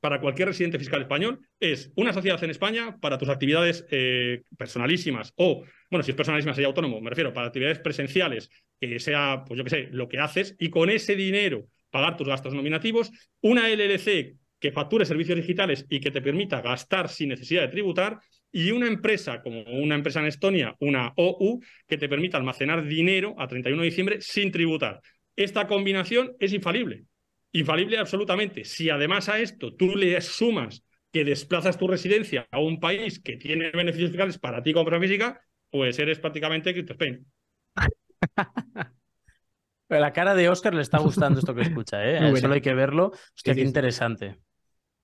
para 0.00 0.20
cualquier 0.20 0.48
residente 0.48 0.78
fiscal 0.78 1.02
español 1.02 1.40
es 1.58 1.90
una 1.96 2.12
sociedad 2.12 2.42
en 2.44 2.50
España 2.50 2.96
para 3.00 3.18
tus 3.18 3.28
actividades 3.28 3.86
eh, 3.90 4.42
personalísimas 4.58 5.32
o, 5.36 5.64
bueno, 5.90 6.02
si 6.04 6.10
es 6.10 6.16
personalísima 6.16 6.54
sería 6.54 6.68
autónomo, 6.68 7.00
me 7.00 7.10
refiero, 7.10 7.32
para 7.32 7.46
actividades 7.48 7.78
presenciales, 7.78 8.50
que 8.78 9.00
sea, 9.00 9.42
pues 9.46 9.58
yo 9.58 9.64
qué 9.64 9.70
sé, 9.70 9.88
lo 9.90 10.08
que 10.08 10.18
haces, 10.18 10.54
y 10.58 10.70
con 10.70 10.90
ese 10.90 11.16
dinero 11.16 11.66
pagar 11.96 12.18
tus 12.18 12.28
gastos 12.28 12.52
nominativos, 12.52 13.10
una 13.40 13.70
LLC 13.70 14.36
que 14.60 14.70
facture 14.70 15.06
servicios 15.06 15.38
digitales 15.38 15.86
y 15.88 15.98
que 15.98 16.10
te 16.10 16.20
permita 16.20 16.60
gastar 16.60 17.08
sin 17.08 17.30
necesidad 17.30 17.62
de 17.62 17.68
tributar, 17.68 18.18
y 18.52 18.70
una 18.70 18.86
empresa 18.86 19.40
como 19.40 19.62
una 19.62 19.94
empresa 19.94 20.20
en 20.20 20.26
Estonia, 20.26 20.76
una 20.80 21.14
OU, 21.16 21.62
que 21.88 21.96
te 21.96 22.06
permita 22.06 22.36
almacenar 22.36 22.84
dinero 22.84 23.34
a 23.38 23.48
31 23.48 23.80
de 23.80 23.88
diciembre 23.88 24.20
sin 24.20 24.52
tributar. 24.52 25.00
Esta 25.36 25.66
combinación 25.66 26.36
es 26.38 26.52
infalible, 26.52 27.04
infalible 27.52 27.96
absolutamente. 27.96 28.64
Si 28.64 28.90
además 28.90 29.30
a 29.30 29.38
esto 29.38 29.74
tú 29.74 29.96
le 29.96 30.20
sumas 30.20 30.84
que 31.10 31.24
desplazas 31.24 31.78
tu 31.78 31.88
residencia 31.88 32.46
a 32.50 32.60
un 32.60 32.78
país 32.78 33.20
que 33.20 33.38
tiene 33.38 33.70
beneficios 33.70 34.10
fiscales 34.10 34.38
para 34.38 34.62
ti 34.62 34.74
como 34.74 34.84
persona 34.84 35.06
física, 35.06 35.40
pues 35.70 35.98
eres 35.98 36.18
prácticamente 36.18 36.74
CryptoSpain. 36.74 37.24
la 39.88 40.12
cara 40.12 40.34
de 40.34 40.48
Oscar 40.48 40.74
le 40.74 40.82
está 40.82 40.98
gustando 40.98 41.38
esto 41.38 41.54
que 41.54 41.62
escucha, 41.62 42.04
¿eh? 42.04 42.18
Solo 42.40 42.54
hay 42.54 42.60
que 42.60 42.74
verlo. 42.74 43.12
Hostia, 43.34 43.54
qué 43.54 43.62
interesante. 43.62 44.40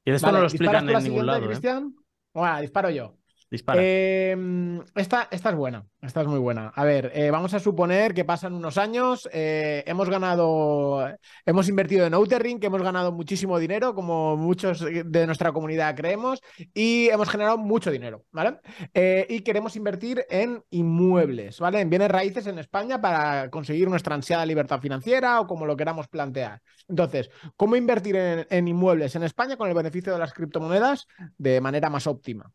Y 0.04 0.10
esto 0.10 0.32
no 0.32 0.40
lo 0.40 0.46
explican 0.46 0.88
en 0.88 1.02
ningún 1.04 1.26
lado. 1.26 1.44
¿eh? 1.44 1.46
Cristian? 1.46 1.94
Bueno, 2.34 2.60
disparo 2.60 2.90
yo. 2.90 3.16
Dispara. 3.52 3.82
Em, 3.84 4.80
esta, 4.94 5.28
es 5.30 5.42
buena, 5.54 5.84
esta 6.00 6.22
es 6.22 6.26
muy 6.26 6.38
buena. 6.38 6.72
A 6.74 6.84
ver, 6.84 7.12
eh, 7.14 7.30
vamos 7.30 7.52
a 7.52 7.60
suponer 7.60 8.14
que 8.14 8.24
pasan 8.24 8.54
unos 8.54 8.78
años, 8.78 9.28
eh, 9.30 9.84
hemos 9.86 10.08
ganado, 10.08 11.06
hemos 11.44 11.68
invertido 11.68 12.06
en 12.06 12.14
Outer 12.14 12.42
que 12.58 12.66
hemos 12.66 12.80
ganado 12.80 13.12
muchísimo 13.12 13.58
dinero, 13.58 13.94
como 13.94 14.38
muchos 14.38 14.80
de 14.80 15.26
nuestra 15.26 15.52
comunidad 15.52 15.94
creemos, 15.94 16.40
y 16.72 17.10
hemos 17.10 17.28
generado 17.28 17.58
mucho 17.58 17.90
dinero, 17.90 18.24
¿vale? 18.30 18.58
Eh, 18.94 19.26
y 19.28 19.40
queremos 19.40 19.76
invertir 19.76 20.24
en 20.30 20.64
inmuebles, 20.70 21.60
¿vale? 21.60 21.80
En 21.80 21.90
bienes 21.90 22.10
raíces 22.10 22.46
en 22.46 22.58
España 22.58 23.02
para 23.02 23.50
conseguir 23.50 23.86
nuestra 23.90 24.14
ansiada 24.14 24.46
libertad 24.46 24.80
financiera 24.80 25.38
o 25.42 25.46
como 25.46 25.66
lo 25.66 25.76
queramos 25.76 26.08
plantear. 26.08 26.62
Entonces, 26.88 27.30
¿cómo 27.56 27.76
invertir 27.76 28.16
en 28.16 28.66
inmuebles 28.66 29.14
en 29.14 29.24
España 29.24 29.58
con 29.58 29.68
el 29.68 29.74
beneficio 29.74 30.14
de 30.14 30.18
las 30.18 30.32
criptomonedas 30.32 31.06
de 31.36 31.60
manera 31.60 31.90
más 31.90 32.06
óptima? 32.06 32.50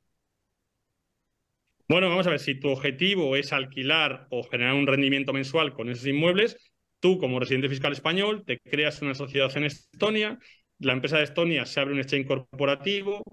Bueno, 1.89 2.09
vamos 2.09 2.27
a 2.27 2.31
ver, 2.31 2.39
si 2.39 2.55
tu 2.55 2.69
objetivo 2.69 3.35
es 3.37 3.53
alquilar 3.53 4.27
o 4.29 4.43
generar 4.43 4.73
un 4.73 4.87
rendimiento 4.87 5.31
mensual 5.31 5.73
con 5.73 5.89
esos 5.89 6.05
inmuebles, 6.05 6.57
tú 6.99 7.17
como 7.17 7.39
residente 7.39 7.69
fiscal 7.69 7.93
español 7.93 8.43
te 8.45 8.59
creas 8.59 9.01
una 9.01 9.15
sociedad 9.15 9.55
en 9.55 9.63
Estonia, 9.63 10.37
la 10.79 10.91
empresa 10.93 11.17
de 11.17 11.23
Estonia 11.23 11.65
se 11.65 11.79
abre 11.79 11.93
un 11.93 11.99
exchange 11.99 12.27
corporativo, 12.27 13.23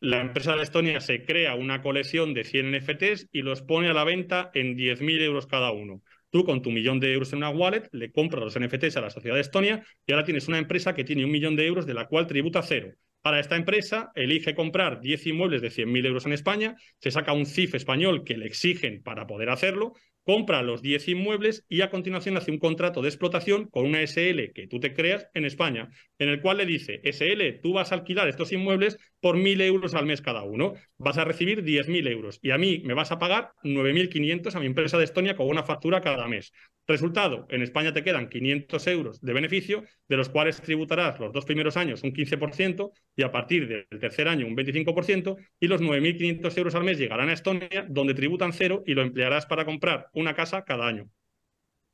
la 0.00 0.20
empresa 0.20 0.56
de 0.56 0.62
Estonia 0.62 1.00
se 1.00 1.24
crea 1.24 1.54
una 1.54 1.82
colección 1.82 2.34
de 2.34 2.44
100 2.44 2.74
NFTs 2.74 3.28
y 3.32 3.42
los 3.42 3.62
pone 3.62 3.88
a 3.88 3.94
la 3.94 4.04
venta 4.04 4.50
en 4.54 4.76
10.000 4.76 5.22
euros 5.22 5.46
cada 5.46 5.72
uno. 5.72 6.02
Tú 6.30 6.44
con 6.44 6.62
tu 6.62 6.70
millón 6.70 7.00
de 7.00 7.12
euros 7.14 7.32
en 7.32 7.38
una 7.38 7.50
wallet 7.50 7.88
le 7.92 8.12
compras 8.12 8.44
los 8.44 8.56
NFTs 8.56 8.96
a 8.98 9.00
la 9.00 9.10
sociedad 9.10 9.36
de 9.36 9.42
Estonia 9.42 9.84
y 10.06 10.12
ahora 10.12 10.24
tienes 10.26 10.48
una 10.48 10.58
empresa 10.58 10.94
que 10.94 11.04
tiene 11.04 11.24
un 11.24 11.30
millón 11.30 11.56
de 11.56 11.66
euros 11.66 11.86
de 11.86 11.94
la 11.94 12.08
cual 12.08 12.26
tributa 12.26 12.62
cero. 12.62 12.92
Para 13.22 13.38
esta 13.38 13.56
empresa, 13.56 14.10
elige 14.14 14.54
comprar 14.54 15.00
10 15.00 15.26
inmuebles 15.26 15.60
de 15.60 15.70
100.000 15.70 16.06
euros 16.06 16.24
en 16.24 16.32
España, 16.32 16.76
se 17.00 17.10
saca 17.10 17.34
un 17.34 17.44
CIF 17.44 17.74
español 17.74 18.24
que 18.24 18.38
le 18.38 18.46
exigen 18.46 19.02
para 19.02 19.26
poder 19.26 19.50
hacerlo, 19.50 19.92
compra 20.24 20.62
los 20.62 20.80
10 20.80 21.08
inmuebles 21.08 21.66
y 21.68 21.82
a 21.82 21.90
continuación 21.90 22.38
hace 22.38 22.50
un 22.50 22.58
contrato 22.58 23.02
de 23.02 23.08
explotación 23.08 23.68
con 23.68 23.84
una 23.84 24.00
SL 24.00 24.52
que 24.54 24.66
tú 24.68 24.80
te 24.80 24.94
creas 24.94 25.26
en 25.34 25.44
España, 25.44 25.90
en 26.18 26.30
el 26.30 26.40
cual 26.40 26.58
le 26.58 26.66
dice, 26.66 27.00
SL, 27.04 27.60
tú 27.62 27.74
vas 27.74 27.92
a 27.92 27.96
alquilar 27.96 28.26
estos 28.26 28.52
inmuebles 28.52 28.96
por 29.20 29.36
1.000 29.36 29.60
euros 29.62 29.94
al 29.94 30.06
mes 30.06 30.22
cada 30.22 30.42
uno, 30.42 30.74
vas 30.98 31.18
a 31.18 31.24
recibir 31.24 31.62
10.000 31.62 32.08
euros 32.08 32.38
y 32.42 32.50
a 32.50 32.58
mí 32.58 32.82
me 32.84 32.94
vas 32.94 33.12
a 33.12 33.18
pagar 33.18 33.52
9.500 33.62 34.54
a 34.54 34.60
mi 34.60 34.66
empresa 34.66 34.98
de 34.98 35.04
Estonia 35.04 35.36
con 35.36 35.48
una 35.48 35.62
factura 35.62 36.00
cada 36.00 36.26
mes. 36.26 36.52
Resultado, 36.86 37.46
en 37.50 37.62
España 37.62 37.92
te 37.92 38.02
quedan 38.02 38.28
500 38.28 38.86
euros 38.88 39.20
de 39.20 39.32
beneficio, 39.32 39.84
de 40.08 40.16
los 40.16 40.28
cuales 40.28 40.60
tributarás 40.60 41.20
los 41.20 41.32
dos 41.32 41.44
primeros 41.44 41.76
años 41.76 42.02
un 42.02 42.12
15% 42.12 42.90
y 43.14 43.22
a 43.22 43.30
partir 43.30 43.68
del 43.68 44.00
tercer 44.00 44.26
año 44.28 44.46
un 44.46 44.56
25% 44.56 45.36
y 45.60 45.68
los 45.68 45.80
9.500 45.80 46.58
euros 46.58 46.74
al 46.74 46.84
mes 46.84 46.98
llegarán 46.98 47.28
a 47.28 47.34
Estonia, 47.34 47.86
donde 47.88 48.14
tributan 48.14 48.52
cero 48.52 48.82
y 48.86 48.94
lo 48.94 49.02
emplearás 49.02 49.46
para 49.46 49.64
comprar 49.64 50.08
una 50.14 50.34
casa 50.34 50.64
cada 50.64 50.86
año. 50.86 51.08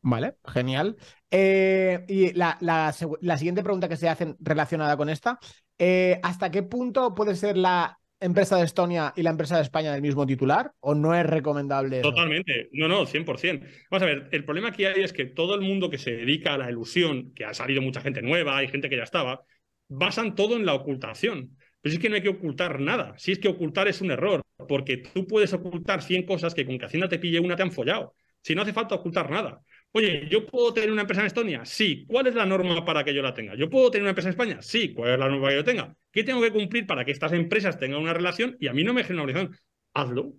Vale, 0.08 0.36
genial. 0.46 0.96
Eh, 1.28 2.04
y 2.06 2.32
la, 2.32 2.92
siguiente 3.36 3.64
pregunta 3.64 3.88
que 3.88 3.96
se 3.96 4.08
hace 4.08 4.36
relacionada 4.38 4.96
con 4.96 5.08
esta, 5.08 5.40
eh, 5.76 6.20
¿hasta 6.22 6.48
qué 6.52 6.62
punto 6.62 7.12
puede 7.12 7.34
ser 7.34 7.56
la 7.56 7.98
empresa 8.20 8.56
de 8.56 8.66
Estonia 8.66 9.12
y 9.16 9.24
la 9.24 9.30
empresa 9.30 9.56
de 9.56 9.62
España 9.62 9.92
del 9.92 10.02
mismo 10.02 10.24
titular? 10.24 10.70
¿O 10.78 10.94
no 10.94 11.12
es 11.12 11.26
recomendable? 11.26 12.02
Totalmente. 12.02 12.68
No, 12.70 12.86
no, 12.86 13.04
100%. 13.04 13.66
Vamos 13.90 14.02
a 14.04 14.06
ver, 14.06 14.28
el 14.30 14.44
problema 14.44 14.70
que 14.70 14.86
hay 14.86 15.02
es 15.02 15.12
que 15.12 15.24
todo 15.24 15.56
el 15.56 15.62
mundo 15.62 15.90
que 15.90 15.98
se 15.98 16.12
dedica 16.12 16.54
a 16.54 16.58
la 16.58 16.70
ilusión, 16.70 17.32
que 17.34 17.44
ha 17.44 17.52
salido 17.52 17.82
mucha 17.82 18.00
gente 18.00 18.22
nueva, 18.22 18.58
hay 18.58 18.68
gente 18.68 18.88
que 18.88 18.98
ya 18.98 19.02
estaba, 19.02 19.42
basan 19.88 20.36
todo 20.36 20.54
en 20.54 20.66
la 20.66 20.74
ocultación. 20.74 21.56
Pero 21.80 21.92
es 21.92 21.98
que 21.98 22.08
no 22.08 22.14
hay 22.14 22.22
que 22.22 22.28
ocultar 22.28 22.78
nada. 22.78 23.14
Si 23.18 23.32
es 23.32 23.40
que 23.40 23.48
ocultar 23.48 23.88
es 23.88 24.00
un 24.00 24.12
error, 24.12 24.42
porque 24.68 24.98
tú 24.98 25.26
puedes 25.26 25.52
ocultar 25.52 26.00
100 26.00 26.26
cosas 26.26 26.54
que 26.54 26.64
con 26.64 26.78
que 26.78 26.86
Hacienda 26.86 27.08
te 27.08 27.18
pille 27.18 27.40
una 27.40 27.56
te 27.56 27.64
han 27.64 27.72
follado. 27.72 28.14
Si 28.40 28.54
no 28.54 28.62
hace 28.62 28.72
falta 28.72 28.94
ocultar 28.94 29.28
nada. 29.28 29.60
Oye, 29.96 30.28
¿yo 30.28 30.44
puedo 30.44 30.74
tener 30.74 30.92
una 30.92 31.00
empresa 31.00 31.22
en 31.22 31.28
Estonia? 31.28 31.64
Sí. 31.64 32.04
¿Cuál 32.06 32.26
es 32.26 32.34
la 32.34 32.44
norma 32.44 32.84
para 32.84 33.02
que 33.02 33.14
yo 33.14 33.22
la 33.22 33.32
tenga? 33.32 33.54
¿Yo 33.54 33.70
puedo 33.70 33.90
tener 33.90 34.02
una 34.02 34.10
empresa 34.10 34.28
en 34.28 34.34
España? 34.34 34.60
Sí. 34.60 34.92
¿Cuál 34.92 35.12
es 35.12 35.18
la 35.18 35.26
norma 35.26 35.44
para 35.44 35.52
que 35.54 35.60
yo 35.60 35.64
tenga? 35.64 35.96
¿Qué 36.12 36.22
tengo 36.22 36.42
que 36.42 36.50
cumplir 36.50 36.86
para 36.86 37.02
que 37.02 37.12
estas 37.12 37.32
empresas 37.32 37.78
tengan 37.78 38.02
una 38.02 38.12
relación 38.12 38.58
y 38.60 38.66
a 38.66 38.74
mí 38.74 38.84
no 38.84 38.92
me 38.92 39.04
genere 39.04 39.14
una 39.14 39.22
obligación? 39.22 39.58
Hazlo. 39.94 40.34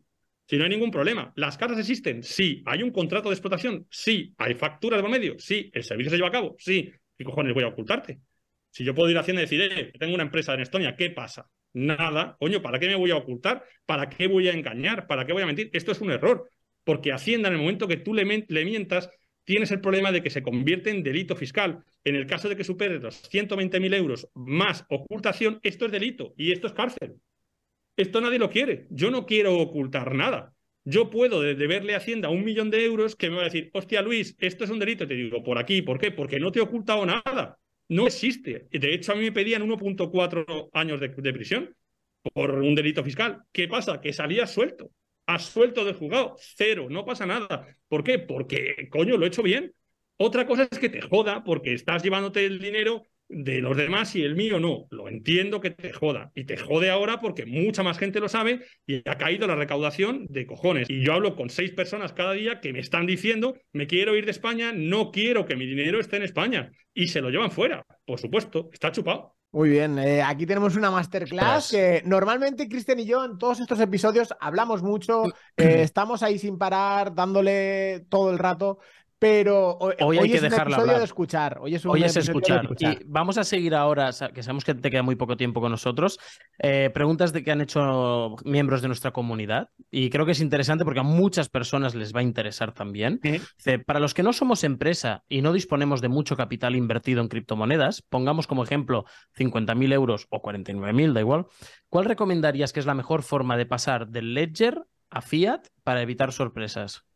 Si 0.48 0.58
no 0.58 0.66
hay 0.66 0.70
ningún 0.70 0.92
problema. 0.92 1.34
¿Las 1.36 1.58
casas 1.58 1.80
existen? 1.80 2.22
Sí. 2.22 2.62
¿Hay 2.68 2.84
un 2.84 2.92
contrato 2.92 3.30
de 3.30 3.34
explotación? 3.34 3.88
Sí. 3.90 4.32
¿Hay 4.38 4.54
facturas 4.54 5.02
de 5.02 5.10
medio? 5.10 5.40
Sí. 5.40 5.72
¿El 5.74 5.84
servicio 5.84 6.12
se 6.12 6.18
lleva 6.18 6.28
a 6.28 6.34
cabo? 6.34 6.56
Sí. 6.60 6.92
¿Qué 7.18 7.24
cojones 7.24 7.56
voy 7.56 7.64
a 7.64 7.70
ocultarte? 7.70 8.20
Si 8.70 8.84
yo 8.84 8.94
puedo 8.94 9.10
ir 9.10 9.18
haciendo 9.18 9.42
y 9.42 9.46
decir, 9.46 9.62
eh, 9.62 9.92
tengo 9.98 10.14
una 10.14 10.22
empresa 10.22 10.54
en 10.54 10.60
Estonia, 10.60 10.96
¿qué 10.96 11.10
pasa? 11.10 11.50
Nada. 11.74 12.38
Coño, 12.40 12.62
¿para 12.62 12.78
qué 12.78 12.86
me 12.86 12.96
voy 12.96 13.10
a 13.10 13.16
ocultar? 13.16 13.64
¿Para 13.88 14.08
qué 14.08 14.28
voy 14.28 14.50
a 14.50 14.54
engañar? 14.54 15.08
¿Para 15.08 15.26
qué 15.26 15.34
voy 15.34 15.42
a 15.42 15.48
mentir? 15.48 15.72
Esto 15.74 15.94
es 15.94 16.00
un 16.00 16.12
error. 16.12 16.48
Porque 16.84 17.12
Hacienda, 17.12 17.48
en 17.48 17.56
el 17.56 17.60
momento 17.60 17.88
que 17.88 17.98
tú 17.98 18.14
le 18.14 18.24
mientas, 18.24 19.10
tienes 19.48 19.72
el 19.72 19.80
problema 19.80 20.12
de 20.12 20.22
que 20.22 20.30
se 20.30 20.44
convierte 20.44 20.90
en 20.90 21.04
delito 21.04 21.34
fiscal. 21.38 21.82
En 22.04 22.16
el 22.16 22.28
caso 22.28 22.50
de 22.50 22.58
que 22.58 22.66
superes 22.66 23.02
los 23.02 23.32
120.000 23.32 23.96
euros 23.96 24.28
más 24.34 24.86
ocultación, 24.90 25.62
esto 25.64 25.86
es 25.86 25.92
delito 25.94 26.34
y 26.36 26.52
esto 26.52 26.68
es 26.68 26.74
cárcel. 26.74 27.16
Esto 27.96 28.20
nadie 28.20 28.40
lo 28.40 28.50
quiere. 28.50 28.88
Yo 28.90 29.10
no 29.10 29.26
quiero 29.26 29.58
ocultar 29.58 30.14
nada. 30.14 30.54
Yo 30.84 31.10
puedo 31.10 31.42
deberle 31.42 31.94
a 31.94 31.98
Hacienda 31.98 32.28
un 32.28 32.44
millón 32.44 32.70
de 32.70 32.84
euros 32.84 33.16
que 33.16 33.30
me 33.30 33.38
va 33.38 33.44
a 33.44 33.46
decir, 33.46 33.70
hostia 33.74 34.02
Luis, 34.02 34.36
esto 34.38 34.66
es 34.66 34.70
un 34.70 34.80
delito. 34.80 35.08
te 35.08 35.14
digo, 35.14 35.42
por 35.42 35.58
aquí, 35.58 35.82
¿por 35.82 35.98
qué? 35.98 36.12
Porque 36.12 36.42
no 36.42 36.52
te 36.52 36.60
he 36.60 36.62
ocultado 36.62 37.06
nada. 37.06 37.58
No 37.88 38.06
existe. 38.06 38.68
De 38.70 38.94
hecho, 38.94 39.14
a 39.14 39.16
mí 39.16 39.22
me 39.22 39.32
pedían 39.32 39.64
1.4 39.64 40.70
años 40.74 41.00
de, 41.00 41.08
de 41.08 41.34
prisión 41.34 41.74
por 42.34 42.52
un 42.52 42.76
delito 42.76 43.02
fiscal. 43.02 43.44
¿Qué 43.54 43.70
pasa? 43.70 44.02
Que 44.02 44.12
salía 44.12 44.46
suelto 44.46 44.92
has 45.28 45.46
suelto 45.46 45.86
del 45.86 45.96
juzgado, 45.96 46.36
cero, 46.40 46.88
no 46.90 47.06
pasa 47.06 47.26
nada. 47.26 47.68
¿Por 47.88 48.04
qué? 48.04 48.18
Porque, 48.18 48.88
coño, 48.90 49.18
lo 49.18 49.26
he 49.26 49.28
hecho 49.28 49.44
bien. 49.44 49.74
Otra 50.18 50.48
cosa 50.48 50.68
es 50.72 50.80
que 50.80 50.90
te 50.90 51.02
joda 51.02 51.44
porque 51.44 51.74
estás 51.74 52.02
llevándote 52.02 52.46
el 52.46 52.60
dinero 52.60 53.04
de 53.30 53.60
los 53.60 53.76
demás 53.76 54.16
y 54.16 54.24
el 54.24 54.36
mío 54.36 54.60
no. 54.60 54.88
Lo 54.90 55.08
entiendo 55.08 55.60
que 55.60 55.70
te 55.70 55.92
joda. 55.92 56.32
Y 56.34 56.46
te 56.46 56.58
jode 56.58 56.90
ahora 56.90 57.20
porque 57.20 57.46
mucha 57.46 57.84
más 57.84 58.00
gente 58.00 58.20
lo 58.20 58.30
sabe 58.30 58.62
y 58.88 59.08
ha 59.08 59.18
caído 59.18 59.48
la 59.48 59.56
recaudación 59.56 60.26
de 60.30 60.48
cojones. 60.48 60.90
Y 60.90 61.02
yo 61.04 61.14
hablo 61.14 61.36
con 61.36 61.50
seis 61.50 61.72
personas 61.72 62.14
cada 62.14 62.34
día 62.34 62.62
que 62.62 62.74
me 62.74 62.80
están 62.80 63.06
diciendo, 63.06 63.60
me 63.74 63.86
quiero 63.86 64.16
ir 64.16 64.26
de 64.26 64.32
España, 64.32 64.72
no 64.74 65.12
quiero 65.12 65.46
que 65.46 65.56
mi 65.56 65.66
dinero 65.68 66.00
esté 66.00 66.18
en 66.18 66.24
España. 66.24 66.72
Y 66.94 67.08
se 67.08 67.22
lo 67.22 67.30
llevan 67.30 67.52
fuera. 67.52 67.86
Por 68.06 68.20
supuesto, 68.20 68.70
está 68.74 68.92
chupado. 68.92 69.37
Muy 69.58 69.70
bien, 69.70 69.98
eh, 69.98 70.22
aquí 70.22 70.46
tenemos 70.46 70.76
una 70.76 70.92
masterclass 70.92 71.72
que 71.72 72.04
normalmente 72.06 72.70
Cristian 72.70 73.00
y 73.00 73.06
yo 73.06 73.26
en 73.26 73.40
todos 73.40 73.60
estos 73.60 73.80
episodios 73.80 74.32
hablamos 74.40 74.84
mucho, 74.84 75.24
eh, 75.58 75.82
estamos 75.82 76.22
ahí 76.22 76.38
sin 76.38 76.60
parar, 76.60 77.16
dándole 77.16 78.06
todo 78.08 78.30
el 78.30 78.38
rato, 78.38 78.78
pero 79.20 79.78
hoy, 79.80 80.18
hay 80.20 80.30
que 80.30 80.38
es 80.38 80.44
un 80.44 80.54
episodio 80.54 80.98
de 80.98 81.04
escuchar. 81.04 81.58
Hoy 81.62 81.76
es, 81.76 81.86
un 81.86 81.98
escuchar. 82.04 82.70
Y 82.80 83.00
vamos 83.06 83.38
a 83.38 83.44
seguir 83.44 83.74
ahora, 83.74 84.12
que 84.34 84.44
sabemos 84.44 84.64
que 84.64 84.76
te 84.76 84.92
queda 84.92 85.02
muy 85.02 85.16
poco 85.16 85.38
tiempo 85.38 85.60
con 85.60 85.72
nosotros, 85.72 86.20
eh, 86.60 86.92
preguntas 86.94 87.34
de 87.34 87.44
que 87.44 87.52
han 87.52 87.62
hecho 87.62 88.36
miembros 88.46 88.82
de 88.82 88.88
nuestra 88.88 89.12
comunidad. 89.12 89.70
Y 89.90 90.10
creo 90.10 90.26
que 90.26 90.34
es 90.34 90.42
interesante 90.42 90.84
porque 90.84 91.00
a 91.00 91.04
muchas 91.04 91.50
personas 91.50 91.96
les 91.96 92.16
va 92.16 92.20
a 92.20 92.24
interesar 92.24 92.74
también. 92.74 93.20
para 93.86 94.00
los 94.00 94.14
que 94.14 94.24
no 94.24 94.34
somos 94.34 94.64
empresa 94.64 95.24
y 95.28 95.42
no 95.42 95.54
disponemos 95.54 96.02
de 96.02 96.10
mucho 96.10 96.36
capital 96.36 96.76
invertido 96.76 97.22
en 97.22 97.28
criptomonedas, 97.28 98.02
pongamos 98.02 98.46
como 98.46 98.64
ejemplo 98.64 99.06
50.000 99.38 99.94
euros 99.94 100.28
o 100.30 100.42
49.000, 100.42 101.14
da 101.14 101.22
igual, 101.22 101.48
¿cuál 101.90 102.06
recomendarías 102.06 102.74
que 102.74 102.80
es 102.80 102.86
la 102.86 102.94
mejor 102.94 103.24
forma 103.24 103.58
de 103.58 103.66
pasar 103.66 104.08
del 104.08 104.34
ledger 104.34 104.86
a 105.10 105.22
fiat 105.22 105.68
para 105.84 106.02
evitar 106.02 106.32
sorpresas? 106.32 107.08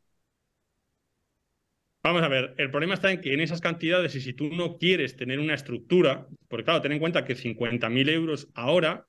Vamos 2.03 2.23
a 2.23 2.27
ver, 2.27 2.55
el 2.57 2.71
problema 2.71 2.95
está 2.95 3.11
en 3.11 3.21
que 3.21 3.33
en 3.33 3.41
esas 3.41 3.61
cantidades, 3.61 4.15
y 4.15 4.21
si 4.21 4.33
tú 4.33 4.49
no 4.49 4.77
quieres 4.77 5.15
tener 5.15 5.39
una 5.39 5.53
estructura, 5.53 6.27
porque 6.47 6.63
claro, 6.63 6.81
ten 6.81 6.93
en 6.93 6.99
cuenta 6.99 7.25
que 7.25 7.35
50.000 7.35 8.09
euros 8.09 8.49
ahora 8.55 9.05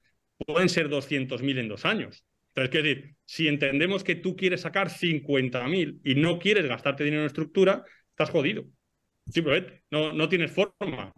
pueden 0.47 0.69
ser 0.69 0.89
200.000 0.91 1.59
en 1.59 1.69
dos 1.69 1.87
años. 1.87 2.25
Entonces, 2.55 2.75
es 2.75 2.85
decir, 2.85 3.17
si 3.25 3.49
entendemos 3.49 4.05
que 4.05 4.17
tú 4.17 4.37
quieres 4.37 4.61
sacar 4.61 4.91
50.000 4.91 6.01
y 6.05 6.17
no 6.17 6.39
quieres 6.39 6.67
gastarte 6.67 7.05
dinero 7.05 7.23
en 7.23 7.29
estructura, 7.29 7.83
estás 8.11 8.29
jodido. 8.29 8.65
Simplemente, 9.27 9.85
no, 9.91 10.13
no 10.13 10.29
tienes 10.29 10.51
forma. 10.53 11.15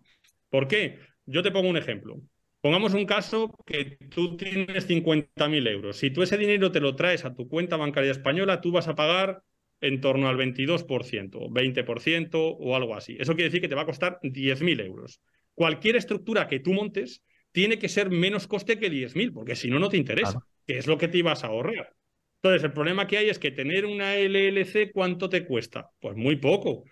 ¿Por 0.51 0.69
qué? 0.69 1.01
Yo 1.27 1.43
te 1.43 1.51
pongo 1.51 1.69
un 1.69 1.77
ejemplo. 1.77 2.21
Pongamos 2.61 2.95
un 2.95 3.05
caso 3.05 3.53
que 3.67 3.99
tú 4.11 4.37
tienes 4.37 4.87
50.000 4.87 5.67
euros. 5.67 5.97
Si 5.97 6.11
tú 6.11 6.23
ese 6.23 6.39
dinero 6.39 6.71
te 6.71 6.81
lo 6.81 6.95
traes 6.95 7.25
a 7.25 7.35
tu 7.35 7.49
cuenta 7.49 7.77
bancaria 7.77 8.13
española, 8.13 8.61
tú 8.61 8.71
vas 8.71 8.87
a 8.87 8.95
pagar 8.95 9.43
en 9.85 10.01
torno 10.01 10.29
al 10.29 10.37
22%, 10.37 11.49
20% 11.51 12.57
o 12.59 12.77
algo 12.77 12.95
así. 12.95 13.17
Eso 13.19 13.35
quiere 13.35 13.51
decir 13.51 13.61
que 13.61 13.69
te 13.69 13.75
va 13.75 13.83
a 13.83 13.87
costar 13.87 14.19
10.000 14.23 14.81
euros. 14.81 15.21
Cualquier 15.55 15.97
estructura 15.97 16.49
que 16.49 16.61
tú 16.61 16.73
montes 16.73 17.23
tiene 17.53 17.79
que 17.79 17.89
ser 17.89 18.11
menos 18.11 18.47
coste 18.47 18.79
que 18.79 18.91
10.000, 18.91 19.33
porque 19.33 19.55
si 19.57 19.69
no, 19.69 19.79
no 19.79 19.89
te 19.89 19.97
interesa, 19.97 20.41
¿Qué 20.67 20.79
es 20.79 20.87
lo 20.87 20.97
que 20.97 21.09
te 21.09 21.19
ibas 21.19 21.45
a 21.45 21.49
ahorrar. 21.49 21.93
Entonces, 22.37 22.65
el 22.65 22.73
problema 22.73 23.07
que 23.07 23.19
hay 23.19 23.29
es 23.29 23.39
que 23.39 23.51
tener 23.51 23.85
una 23.85 24.17
LLC, 24.17 24.93
¿cuánto 24.93 25.29
te 25.29 25.45
cuesta? 25.45 25.91
Pues 26.01 26.17
muy 26.17 26.37
poco. 26.37 26.85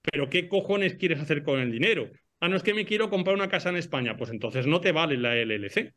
Pero 0.00 0.30
¿qué 0.30 0.48
cojones 0.48 0.94
quieres 0.94 1.20
hacer 1.20 1.42
con 1.42 1.60
el 1.60 1.70
dinero? 1.70 2.10
Ah, 2.40 2.48
no 2.48 2.56
es 2.56 2.62
que 2.62 2.72
me 2.72 2.86
quiero 2.86 3.10
comprar 3.10 3.36
una 3.36 3.48
casa 3.48 3.68
en 3.68 3.76
España, 3.76 4.16
pues 4.16 4.30
entonces 4.30 4.66
no 4.66 4.80
te 4.80 4.92
vale 4.92 5.18
la 5.18 5.36
LLC. 5.36 5.92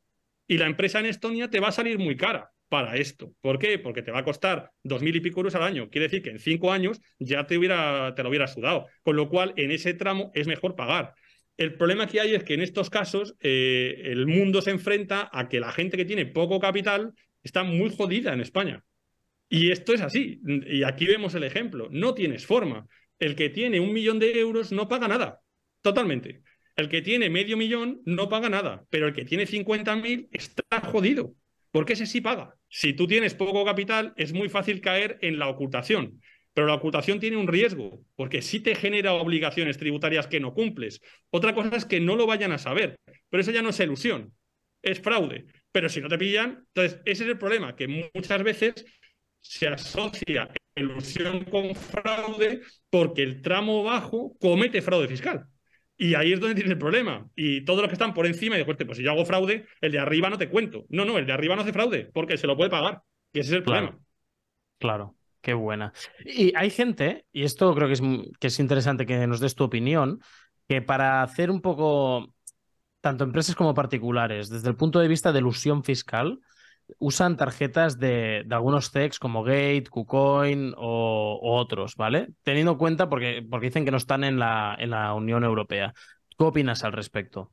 Y 0.47 0.57
la 0.57 0.65
empresa 0.65 0.99
en 0.99 1.05
Estonia 1.05 1.49
te 1.49 1.61
va 1.61 1.69
a 1.69 1.71
salir 1.71 1.97
muy 1.97 2.17
cara 2.17 2.51
para 2.69 2.95
esto. 2.95 3.33
¿Por 3.41 3.59
qué? 3.59 3.79
Porque 3.79 4.01
te 4.01 4.11
va 4.11 4.19
a 4.19 4.23
costar 4.23 4.71
dos 4.83 5.01
mil 5.01 5.15
y 5.15 5.21
pico 5.21 5.39
euros 5.39 5.55
al 5.55 5.63
año. 5.63 5.89
Quiere 5.89 6.07
decir 6.07 6.21
que 6.21 6.31
en 6.31 6.39
cinco 6.39 6.71
años 6.71 6.99
ya 7.19 7.45
te, 7.47 7.57
hubiera, 7.57 8.13
te 8.15 8.23
lo 8.23 8.29
hubiera 8.29 8.47
sudado. 8.47 8.87
Con 9.03 9.15
lo 9.15 9.29
cual, 9.29 9.53
en 9.57 9.71
ese 9.71 9.93
tramo 9.93 10.31
es 10.33 10.47
mejor 10.47 10.75
pagar. 10.75 11.13
El 11.57 11.75
problema 11.75 12.07
que 12.07 12.19
hay 12.19 12.35
es 12.35 12.43
que 12.43 12.53
en 12.53 12.61
estos 12.61 12.89
casos 12.89 13.35
eh, 13.39 14.01
el 14.05 14.27
mundo 14.27 14.61
se 14.61 14.71
enfrenta 14.71 15.29
a 15.31 15.47
que 15.47 15.59
la 15.59 15.71
gente 15.71 15.95
que 15.95 16.05
tiene 16.05 16.25
poco 16.25 16.59
capital 16.59 17.13
está 17.43 17.63
muy 17.63 17.89
jodida 17.95 18.33
en 18.33 18.41
España. 18.41 18.83
Y 19.47 19.71
esto 19.71 19.93
es 19.93 20.01
así. 20.01 20.41
Y 20.45 20.83
aquí 20.83 21.05
vemos 21.05 21.35
el 21.35 21.43
ejemplo. 21.43 21.87
No 21.91 22.13
tienes 22.13 22.45
forma. 22.45 22.87
El 23.19 23.35
que 23.35 23.49
tiene 23.49 23.79
un 23.79 23.93
millón 23.93 24.19
de 24.19 24.37
euros 24.39 24.71
no 24.71 24.87
paga 24.87 25.07
nada. 25.07 25.41
Totalmente. 25.81 26.41
El 26.75 26.89
que 26.89 27.01
tiene 27.01 27.29
medio 27.29 27.55
millón 27.55 28.01
no 28.05 28.27
paga 28.27 28.49
nada, 28.49 28.85
pero 28.89 29.07
el 29.07 29.13
que 29.13 29.23
tiene 29.23 29.45
50.000 29.47 30.27
está 30.31 30.81
jodido, 30.81 31.33
porque 31.75 31.91
ese 31.91 32.05
sí 32.05 32.21
paga. 32.21 32.55
Si 32.69 32.93
tú 32.93 33.05
tienes 33.05 33.33
poco 33.33 33.65
capital, 33.65 34.13
es 34.15 34.31
muy 34.31 34.47
fácil 34.47 34.79
caer 34.79 35.17
en 35.19 35.37
la 35.37 35.49
ocultación, 35.49 36.21
pero 36.53 36.67
la 36.67 36.75
ocultación 36.75 37.19
tiene 37.19 37.35
un 37.35 37.49
riesgo, 37.49 37.99
porque 38.15 38.41
sí 38.41 38.61
te 38.61 38.75
genera 38.75 39.11
obligaciones 39.11 39.77
tributarias 39.77 40.27
que 40.27 40.39
no 40.39 40.53
cumples. 40.53 41.01
Otra 41.31 41.53
cosa 41.53 41.75
es 41.75 41.83
que 41.83 41.99
no 41.99 42.15
lo 42.15 42.27
vayan 42.27 42.53
a 42.53 42.59
saber, 42.59 42.95
pero 43.29 43.41
eso 43.41 43.51
ya 43.51 43.61
no 43.61 43.71
es 43.71 43.79
ilusión, 43.81 44.33
es 44.81 45.01
fraude. 45.01 45.47
Pero 45.73 45.89
si 45.89 45.99
no 45.99 46.07
te 46.07 46.17
pillan, 46.17 46.63
entonces 46.67 47.01
ese 47.03 47.25
es 47.25 47.29
el 47.31 47.37
problema, 47.37 47.75
que 47.75 47.89
muchas 47.89 48.41
veces 48.41 48.85
se 49.41 49.67
asocia 49.67 50.49
ilusión 50.77 51.43
con 51.43 51.75
fraude 51.75 52.61
porque 52.89 53.21
el 53.21 53.41
tramo 53.41 53.83
bajo 53.83 54.37
comete 54.39 54.81
fraude 54.81 55.09
fiscal. 55.09 55.45
Y 55.97 56.15
ahí 56.15 56.33
es 56.33 56.39
donde 56.39 56.55
tienes 56.55 56.71
el 56.71 56.77
problema. 56.77 57.29
Y 57.35 57.63
todos 57.63 57.79
los 57.79 57.87
que 57.87 57.93
están 57.93 58.13
por 58.13 58.25
encima, 58.25 58.55
y 58.55 58.59
después, 58.59 58.77
pues 58.85 58.97
si 58.97 59.03
yo 59.03 59.11
hago 59.11 59.25
fraude, 59.25 59.65
el 59.81 59.91
de 59.91 59.99
arriba 59.99 60.29
no 60.29 60.37
te 60.37 60.49
cuento. 60.49 60.85
No, 60.89 61.05
no, 61.05 61.17
el 61.17 61.25
de 61.25 61.33
arriba 61.33 61.55
no 61.55 61.61
hace 61.61 61.73
fraude, 61.73 62.09
porque 62.13 62.37
se 62.37 62.47
lo 62.47 62.57
puede 62.57 62.69
pagar. 62.69 63.01
Y 63.31 63.39
ese 63.39 63.51
es 63.51 63.55
el 63.57 63.63
problema. 63.63 63.97
Claro, 64.77 65.15
qué 65.41 65.53
buena. 65.53 65.93
Y 66.25 66.55
hay 66.55 66.69
gente, 66.69 67.25
y 67.31 67.43
esto 67.43 67.73
creo 67.73 67.87
que 67.87 67.93
es, 67.93 68.01
que 68.39 68.47
es 68.47 68.59
interesante 68.59 69.05
que 69.05 69.25
nos 69.27 69.39
des 69.39 69.55
tu 69.55 69.63
opinión, 69.63 70.19
que 70.67 70.81
para 70.81 71.23
hacer 71.23 71.49
un 71.49 71.61
poco, 71.61 72.33
tanto 72.99 73.23
empresas 73.23 73.55
como 73.55 73.73
particulares, 73.73 74.49
desde 74.49 74.69
el 74.69 74.75
punto 74.75 74.99
de 74.99 75.07
vista 75.07 75.31
de 75.31 75.39
ilusión 75.39 75.83
fiscal, 75.83 76.39
usan 76.99 77.37
tarjetas 77.37 77.99
de, 77.99 78.45
algunos 78.49 78.91
CEX 78.91 79.19
como 79.19 79.43
Gate, 79.43 79.85
KuCoin 79.89 80.73
o, 80.77 81.39
otros, 81.41 81.95
¿vale? 81.95 82.29
Teniendo 82.43 82.73
en 82.73 82.77
cuenta 82.77 83.09
porque, 83.09 83.45
porque 83.49 83.67
dicen 83.67 83.85
que 83.85 83.91
no 83.91 83.97
están 83.97 84.23
en 84.23 84.39
la, 84.39 84.75
en 84.79 84.91
la 84.91 85.13
Unión 85.13 85.43
Europea. 85.43 85.93
¿Qué 86.37 86.43
opinas 86.43 86.83
al 86.83 86.93
respecto? 86.93 87.51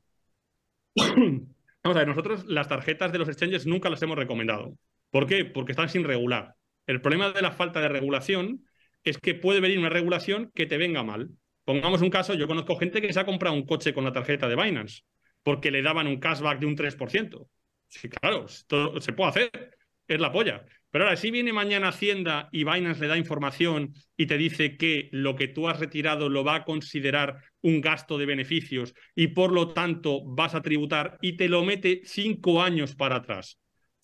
Vamos 0.95 1.97
a 1.97 1.99
ver, 1.99 2.07
nosotros 2.07 2.45
las 2.45 2.67
tarjetas 2.67 3.11
de 3.11 3.17
los 3.17 3.27
exchanges 3.27 3.65
nunca 3.65 3.89
las 3.89 4.01
hemos 4.01 4.17
recomendado. 4.17 4.73
¿Por 5.09 5.27
qué? 5.27 5.45
Porque 5.45 5.73
están 5.73 5.89
sin 5.89 6.03
regular. 6.03 6.55
El 6.87 7.01
problema 7.01 7.31
de 7.31 7.41
la 7.41 7.51
falta 7.51 7.81
de 7.81 7.89
regulación 7.89 8.65
es 9.03 9.17
que 9.17 9.35
puede 9.35 9.59
venir 9.59 9.79
una 9.79 9.89
regulación 9.89 10.51
que 10.53 10.65
te 10.65 10.77
venga 10.77 11.03
mal. 11.03 11.29
Pongamos 11.65 12.01
un 12.01 12.09
caso, 12.09 12.33
yo 12.33 12.47
conozco 12.47 12.77
gente 12.77 13.01
que 13.01 13.11
se 13.13 13.19
ha 13.19 13.25
comprado 13.25 13.55
un 13.55 13.65
coche 13.65 13.93
con 13.93 14.03
la 14.03 14.11
tarjeta 14.11 14.47
de 14.47 14.55
Binance 14.55 15.03
porque 15.43 15.71
le 15.71 15.81
daban 15.81 16.07
un 16.07 16.19
cashback 16.19 16.59
de 16.59 16.65
un 16.65 16.75
3%. 16.75 17.47
Sí, 17.93 18.09
claro, 18.09 18.47
se 18.47 19.13
puede 19.13 19.29
hacer, 19.29 19.77
es 20.07 20.19
la 20.19 20.31
polla. 20.31 20.65
Pero 20.89 21.05
ahora, 21.05 21.15
si 21.17 21.31
viene 21.31 21.53
mañana 21.53 21.89
Hacienda 21.89 22.49
y 22.51 22.63
Binance 22.63 23.01
le 23.01 23.07
da 23.07 23.17
información 23.17 23.93
y 24.17 24.25
te 24.25 24.37
dice 24.37 24.77
que 24.77 25.09
lo 25.11 25.35
que 25.35 25.47
tú 25.47 25.67
has 25.69 25.79
retirado 25.79 26.29
lo 26.29 26.43
va 26.43 26.55
a 26.55 26.65
considerar 26.65 27.43
un 27.61 27.81
gasto 27.81 28.17
de 28.17 28.25
beneficios 28.25 28.93
y 29.15 29.27
por 29.27 29.51
lo 29.51 29.73
tanto 29.73 30.23
vas 30.23 30.55
a 30.55 30.61
tributar 30.61 31.17
y 31.21 31.37
te 31.37 31.49
lo 31.49 31.63
mete 31.63 32.01
cinco 32.05 32.61
años 32.61 32.95
para 32.95 33.17
atrás, 33.17 33.59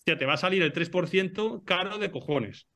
ya 0.06 0.18
te 0.18 0.26
va 0.26 0.34
a 0.34 0.36
salir 0.36 0.62
el 0.62 0.72
3% 0.72 1.64
caro 1.64 1.98
de 1.98 2.10
cojones. 2.10 2.66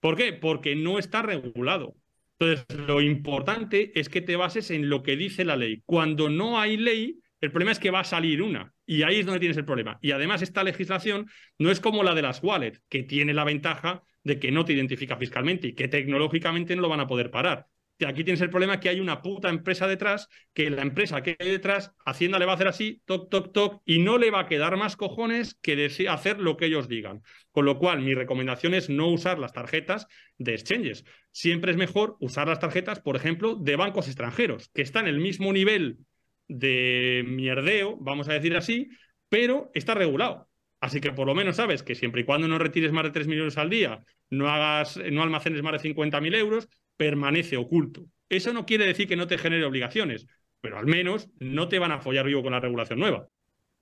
¿Por 0.00 0.16
qué? 0.16 0.32
Porque 0.32 0.76
no 0.76 0.98
está 0.98 1.22
regulado. 1.22 1.94
Entonces, 2.38 2.66
lo 2.86 3.00
importante 3.00 3.98
es 3.98 4.08
que 4.08 4.20
te 4.20 4.36
bases 4.36 4.70
en 4.70 4.88
lo 4.88 5.02
que 5.02 5.16
dice 5.16 5.44
la 5.44 5.56
ley. 5.56 5.82
Cuando 5.86 6.28
no 6.28 6.60
hay 6.60 6.76
ley, 6.76 7.20
el 7.40 7.50
problema 7.50 7.72
es 7.72 7.78
que 7.78 7.90
va 7.90 8.00
a 8.00 8.04
salir 8.04 8.42
una. 8.42 8.75
Y 8.86 9.02
ahí 9.02 9.20
es 9.20 9.26
donde 9.26 9.40
tienes 9.40 9.56
el 9.56 9.64
problema. 9.64 9.98
Y 10.00 10.12
además 10.12 10.42
esta 10.42 10.62
legislación 10.62 11.28
no 11.58 11.70
es 11.70 11.80
como 11.80 12.02
la 12.02 12.14
de 12.14 12.22
las 12.22 12.42
wallets, 12.42 12.80
que 12.88 13.02
tiene 13.02 13.34
la 13.34 13.44
ventaja 13.44 14.02
de 14.22 14.38
que 14.38 14.52
no 14.52 14.64
te 14.64 14.72
identifica 14.72 15.16
fiscalmente 15.16 15.68
y 15.68 15.74
que 15.74 15.88
tecnológicamente 15.88 16.74
no 16.76 16.82
lo 16.82 16.88
van 16.88 17.00
a 17.00 17.06
poder 17.06 17.30
parar. 17.30 17.66
Aquí 18.04 18.24
tienes 18.24 18.42
el 18.42 18.50
problema 18.50 18.78
que 18.78 18.90
hay 18.90 19.00
una 19.00 19.22
puta 19.22 19.48
empresa 19.48 19.86
detrás, 19.86 20.28
que 20.52 20.68
la 20.68 20.82
empresa 20.82 21.22
que 21.22 21.36
hay 21.38 21.50
detrás, 21.50 21.92
Hacienda 22.04 22.38
le 22.38 22.44
va 22.44 22.52
a 22.52 22.54
hacer 22.56 22.68
así, 22.68 23.00
toc, 23.06 23.30
toc, 23.30 23.52
toc, 23.52 23.82
y 23.86 24.00
no 24.00 24.18
le 24.18 24.30
va 24.30 24.40
a 24.40 24.46
quedar 24.46 24.76
más 24.76 24.96
cojones 24.96 25.54
que 25.62 25.90
hacer 26.08 26.38
lo 26.38 26.58
que 26.58 26.66
ellos 26.66 26.88
digan. 26.88 27.22
Con 27.52 27.64
lo 27.64 27.78
cual, 27.78 28.02
mi 28.02 28.14
recomendación 28.14 28.74
es 28.74 28.90
no 28.90 29.08
usar 29.08 29.38
las 29.38 29.54
tarjetas 29.54 30.08
de 30.36 30.52
exchanges. 30.52 31.04
Siempre 31.32 31.70
es 31.70 31.78
mejor 31.78 32.16
usar 32.20 32.48
las 32.48 32.58
tarjetas, 32.58 33.00
por 33.00 33.16
ejemplo, 33.16 33.54
de 33.54 33.76
bancos 33.76 34.08
extranjeros, 34.08 34.68
que 34.74 34.82
están 34.82 35.06
en 35.06 35.14
el 35.14 35.20
mismo 35.20 35.52
nivel 35.52 35.98
de 36.48 37.24
mierdeo, 37.26 37.96
vamos 37.98 38.28
a 38.28 38.34
decir 38.34 38.56
así, 38.56 38.88
pero 39.28 39.70
está 39.74 39.94
regulado. 39.94 40.48
Así 40.80 41.00
que 41.00 41.12
por 41.12 41.26
lo 41.26 41.34
menos 41.34 41.56
sabes 41.56 41.82
que 41.82 41.94
siempre 41.94 42.20
y 42.20 42.24
cuando 42.24 42.48
no 42.48 42.58
retires 42.58 42.92
más 42.92 43.04
de 43.04 43.10
3 43.10 43.26
millones 43.26 43.56
al 43.58 43.70
día, 43.70 44.04
no 44.30 44.48
hagas, 44.48 44.98
no 45.10 45.22
almacenes 45.22 45.62
más 45.62 45.72
de 45.72 45.88
50.000 45.88 46.34
euros, 46.36 46.68
permanece 46.96 47.56
oculto. 47.56 48.04
Eso 48.28 48.52
no 48.52 48.66
quiere 48.66 48.86
decir 48.86 49.08
que 49.08 49.16
no 49.16 49.26
te 49.26 49.38
genere 49.38 49.64
obligaciones, 49.64 50.26
pero 50.60 50.78
al 50.78 50.86
menos 50.86 51.28
no 51.38 51.68
te 51.68 51.78
van 51.78 51.92
a 51.92 52.00
follar 52.00 52.26
vivo 52.26 52.42
con 52.42 52.52
la 52.52 52.60
regulación 52.60 52.98
nueva. 52.98 53.28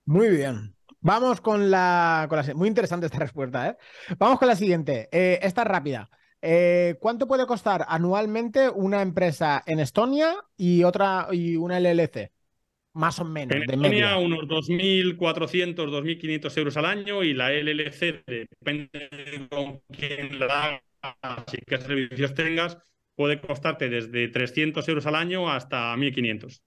Muy 0.04 0.28
bien. 0.28 0.74
Vamos 1.00 1.40
con 1.40 1.70
la, 1.70 2.28
Muy 2.54 2.68
interesante 2.68 3.06
esta 3.06 3.18
respuesta, 3.20 3.68
¿eh? 3.68 3.76
Vamos 4.18 4.38
con 4.38 4.48
la 4.48 4.56
siguiente. 4.56 5.08
Eh, 5.12 5.38
esta 5.42 5.64
rápida. 5.64 6.08
Eh, 6.40 6.96
¿Cuánto 7.00 7.26
puede 7.26 7.46
costar 7.46 7.86
anualmente 7.88 8.68
una 8.68 9.00
empresa 9.00 9.62
en 9.66 9.80
Estonia 9.80 10.34
y 10.56 10.84
otra 10.84 11.28
y 11.32 11.56
una 11.56 11.80
LLC? 11.80 12.33
Más 12.94 13.18
o 13.18 13.24
menos. 13.24 13.56
En 13.56 13.62
Estonia 13.62 14.16
unos 14.16 14.40
2.400, 14.40 15.74
2.500 15.74 16.58
euros 16.58 16.76
al 16.76 16.86
año 16.86 17.22
y 17.22 17.34
la 17.34 17.52
LLC, 17.52 18.24
depende 18.26 19.08
de 19.10 19.48
con 19.50 19.80
quién 19.90 20.38
la 20.38 20.80
hagas 21.02 21.44
y 21.52 21.58
qué 21.64 21.78
servicios 21.78 22.34
tengas, 22.34 22.78
puede 23.14 23.40
costarte 23.40 23.88
desde 23.88 24.28
300 24.28 24.88
euros 24.88 25.06
al 25.06 25.16
año 25.16 25.50
hasta 25.50 25.94
1.500. 25.96 26.60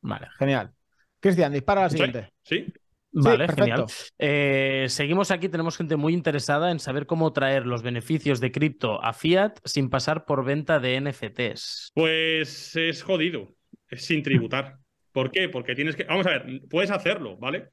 Vale, 0.00 0.28
genial. 0.38 0.72
Cristian, 1.20 1.52
dispara 1.52 1.82
la 1.82 1.90
siguiente. 1.90 2.30
Sí. 2.42 2.66
Vale, 3.16 3.46
genial. 3.46 3.86
Eh, 4.18 4.86
seguimos 4.88 5.30
aquí, 5.30 5.48
tenemos 5.48 5.76
gente 5.76 5.96
muy 5.96 6.12
interesada 6.12 6.72
en 6.72 6.80
saber 6.80 7.06
cómo 7.06 7.32
traer 7.32 7.64
los 7.64 7.82
beneficios 7.82 8.40
de 8.40 8.50
cripto 8.50 9.02
a 9.02 9.12
fiat 9.12 9.58
sin 9.64 9.88
pasar 9.88 10.24
por 10.24 10.44
venta 10.44 10.80
de 10.80 11.00
NFTs. 11.00 11.92
Pues 11.94 12.74
es 12.74 13.02
jodido, 13.02 13.54
es 13.88 14.04
sin 14.04 14.22
tributar. 14.22 14.78
¿Por 15.14 15.30
qué? 15.30 15.48
Porque 15.48 15.76
tienes 15.76 15.94
que. 15.96 16.04
Vamos 16.04 16.26
a 16.26 16.30
ver, 16.30 16.62
puedes 16.68 16.90
hacerlo, 16.90 17.38
¿vale? 17.38 17.70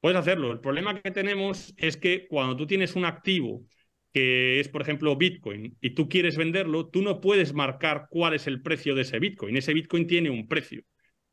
Puedes 0.00 0.16
hacerlo. 0.16 0.52
El 0.52 0.60
problema 0.60 1.02
que 1.02 1.10
tenemos 1.10 1.74
es 1.76 1.96
que 1.96 2.28
cuando 2.28 2.56
tú 2.56 2.66
tienes 2.66 2.94
un 2.94 3.04
activo 3.04 3.64
que 4.12 4.60
es, 4.60 4.68
por 4.68 4.80
ejemplo, 4.80 5.16
Bitcoin, 5.16 5.76
y 5.80 5.90
tú 5.90 6.08
quieres 6.08 6.36
venderlo, 6.36 6.86
tú 6.86 7.02
no 7.02 7.20
puedes 7.20 7.52
marcar 7.52 8.06
cuál 8.08 8.34
es 8.34 8.46
el 8.46 8.62
precio 8.62 8.94
de 8.94 9.02
ese 9.02 9.18
Bitcoin. 9.18 9.56
Ese 9.56 9.74
Bitcoin 9.74 10.06
tiene 10.06 10.30
un 10.30 10.46
precio. 10.46 10.84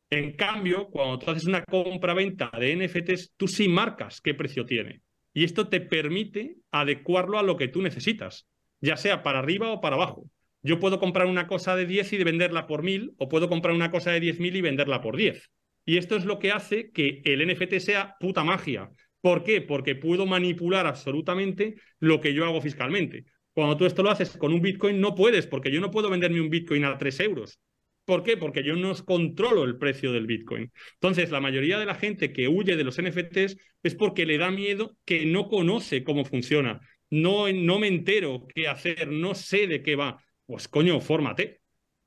En 0.10 0.34
cambio, 0.36 0.88
cuando 0.88 1.20
tú 1.20 1.30
haces 1.30 1.46
una 1.46 1.64
compra-venta 1.64 2.50
de 2.60 2.72
NFTs, 2.76 3.34
tú 3.38 3.48
sí 3.48 3.68
marcas 3.68 4.20
qué 4.20 4.34
precio 4.34 4.66
tiene. 4.66 5.02
Y 5.32 5.44
esto 5.44 5.70
te 5.70 5.80
permite 5.80 6.58
adecuarlo 6.72 7.38
a 7.38 7.44
lo 7.44 7.56
que 7.56 7.68
tú 7.68 7.84
necesitas, 7.84 8.48
ya 8.82 8.98
sea 8.98 9.22
para 9.22 9.40
arriba 9.40 9.72
o 9.72 9.80
para 9.80 9.96
abajo. 9.96 10.26
yo 10.64 10.80
puedo 10.80 11.00
comprar 11.00 11.28
una 11.28 11.48
cosa 11.48 11.76
de 11.76 11.86
10 11.86 12.14
y 12.14 12.24
venderla 12.24 12.68
por 12.68 12.84
1000, 12.84 13.14
o 13.18 13.30
puedo 13.30 13.48
comprar 13.50 13.76
una 13.76 13.92
cosa 13.92 14.12
de 14.12 14.20
10.000 14.22 14.56
y 14.56 14.62
venderla 14.62 15.02
por 15.02 15.18
10. 15.18 15.52
Y 15.86 15.98
esto 15.98 16.16
es 16.16 16.26
lo 16.26 16.40
que 16.40 16.52
hace 16.52 16.92
que 16.92 17.22
el 17.26 17.48
NFT 17.48 17.80
sea 17.80 18.16
puta 18.20 18.44
magia. 18.44 18.90
¿Por 19.22 19.44
qué? 19.44 19.62
Porque 19.62 19.96
puedo 19.96 20.26
manipular 20.26 20.88
absolutamente 20.88 21.76
lo 22.00 22.22
que 22.22 22.34
yo 22.34 22.46
hago 22.46 22.62
fiscalmente. 22.62 23.26
Cuando 23.54 23.78
tú 23.78 23.86
esto 23.86 24.02
lo 24.04 24.10
haces 24.10 24.38
con 24.38 24.54
un 24.54 24.62
Bitcoin, 24.62 25.00
no 25.00 25.14
puedes, 25.14 25.46
porque 25.46 25.72
yo 25.72 25.82
no 25.82 25.92
puedo 25.92 26.10
venderme 26.10 26.42
un 26.42 26.50
Bitcoin 26.50 26.86
a 26.86 26.98
3 26.98 27.20
euros. 27.22 27.60
¿Por 28.06 28.24
qué? 28.24 28.36
Porque 28.36 28.64
yo 28.64 28.76
no 28.76 28.94
controlo 29.06 29.64
el 29.64 29.78
precio 29.78 30.12
del 30.12 30.26
Bitcoin. 30.26 30.72
Entonces, 30.94 31.30
la 31.32 31.40
mayoría 31.40 31.78
de 31.78 31.86
la 31.86 31.96
gente 31.96 32.34
que 32.34 32.48
huye 32.48 32.76
de 32.76 32.84
los 32.84 33.00
NFTs 33.00 33.58
es 33.84 33.96
porque 33.96 34.26
le 34.26 34.38
da 34.38 34.50
miedo 34.52 34.98
que 35.06 35.26
no 35.26 35.48
conoce 35.48 36.04
cómo 36.04 36.26
funciona. 36.26 36.82
No, 37.10 37.52
no 37.52 37.78
me 37.78 37.88
entero 37.88 38.48
qué 38.54 38.68
hacer, 38.68 39.10
no 39.10 39.36
sé 39.36 39.68
de 39.68 39.84
qué 39.84 39.96
va. 39.96 40.24
Pues 40.46 40.68
coño, 40.68 41.00
fórmate. 41.00 41.61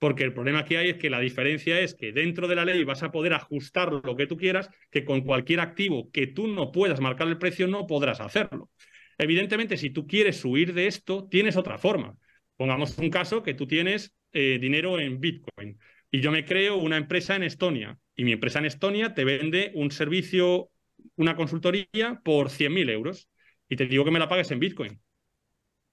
Porque 0.04 0.24
el 0.24 0.34
problema 0.34 0.66
que 0.66 0.76
hay 0.76 0.90
es 0.90 0.96
que 0.98 1.08
la 1.08 1.18
diferencia 1.18 1.80
es 1.80 1.94
que 1.94 2.12
dentro 2.12 2.46
de 2.46 2.54
la 2.54 2.66
ley 2.66 2.84
vas 2.84 3.02
a 3.02 3.10
poder 3.10 3.32
ajustar 3.32 3.90
lo 3.90 4.16
que 4.16 4.26
tú 4.26 4.36
quieras, 4.36 4.68
que 4.90 5.02
con 5.02 5.22
cualquier 5.22 5.60
activo 5.60 6.10
que 6.10 6.26
tú 6.26 6.46
no 6.46 6.72
puedas 6.72 7.00
marcar 7.00 7.26
el 7.26 7.38
precio 7.38 7.68
no 7.68 7.86
podrás 7.86 8.20
hacerlo. 8.20 8.68
Evidentemente, 9.16 9.78
si 9.78 9.88
tú 9.88 10.06
quieres 10.06 10.44
huir 10.44 10.74
de 10.74 10.88
esto, 10.88 11.26
tienes 11.30 11.56
otra 11.56 11.78
forma. 11.78 12.18
Pongamos 12.58 12.98
un 12.98 13.08
caso 13.08 13.42
que 13.42 13.54
tú 13.54 13.66
tienes 13.66 14.14
eh, 14.32 14.58
dinero 14.60 15.00
en 15.00 15.20
Bitcoin 15.20 15.78
y 16.10 16.20
yo 16.20 16.30
me 16.30 16.44
creo 16.44 16.76
una 16.76 16.98
empresa 16.98 17.34
en 17.34 17.42
Estonia 17.42 17.98
y 18.14 18.24
mi 18.24 18.32
empresa 18.32 18.58
en 18.58 18.66
Estonia 18.66 19.14
te 19.14 19.24
vende 19.24 19.72
un 19.74 19.90
servicio, 19.90 20.68
una 21.16 21.34
consultoría 21.34 22.20
por 22.22 22.50
100.000 22.50 22.90
euros 22.90 23.30
y 23.70 23.76
te 23.76 23.86
digo 23.86 24.04
que 24.04 24.10
me 24.10 24.18
la 24.18 24.28
pagues 24.28 24.50
en 24.50 24.60
Bitcoin. 24.60 25.00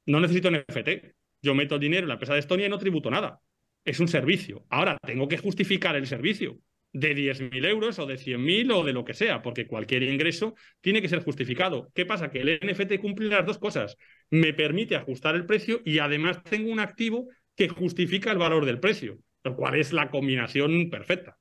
No 0.06 0.20
necesito 0.20 0.52
NFT. 0.52 1.16
Yo 1.42 1.56
meto 1.56 1.76
el 1.76 1.82
dinero 1.82 2.02
en 2.02 2.10
la 2.10 2.16
empresa 2.16 2.34
de 2.34 2.42
Estonia 2.42 2.66
y 2.66 2.70
no 2.70 2.78
tributo 2.78 3.10
nada. 3.10 3.40
Es 3.84 4.00
un 4.00 4.08
servicio. 4.08 4.66
Ahora 4.70 4.98
tengo 5.06 5.28
que 5.28 5.38
justificar 5.38 5.96
el 5.96 6.08
servicio 6.08 6.60
de 6.94 7.16
10.000 7.16 7.66
euros 7.66 8.00
o 8.00 8.06
de 8.06 8.18
100.000 8.18 8.72
o 8.72 8.84
de 8.84 8.94
lo 8.94 9.06
que 9.06 9.14
sea, 9.14 9.42
porque 9.42 9.66
cualquier 9.66 10.04
ingreso 10.04 10.56
tiene 10.82 11.02
que 11.02 11.10
ser 11.10 11.24
justificado. 11.24 11.90
¿Qué 11.96 12.06
pasa? 12.06 12.30
Que 12.30 12.42
el 12.42 12.60
NFT 12.62 13.00
cumple 13.00 13.30
las 13.30 13.46
dos 13.46 13.58
cosas. 13.58 13.98
Me 14.30 14.54
permite 14.54 14.96
ajustar 14.96 15.36
el 15.36 15.46
precio 15.46 15.82
y 15.86 16.00
además 16.00 16.44
tengo 16.44 16.72
un 16.72 16.80
activo 16.80 17.28
que 17.56 17.70
justifica 17.70 18.32
el 18.32 18.38
valor 18.38 18.66
del 18.66 18.80
precio, 18.80 19.20
lo 19.44 19.56
cual 19.56 19.76
es 19.76 19.94
la 19.94 20.10
combinación 20.10 20.90
perfecta. 20.90 21.38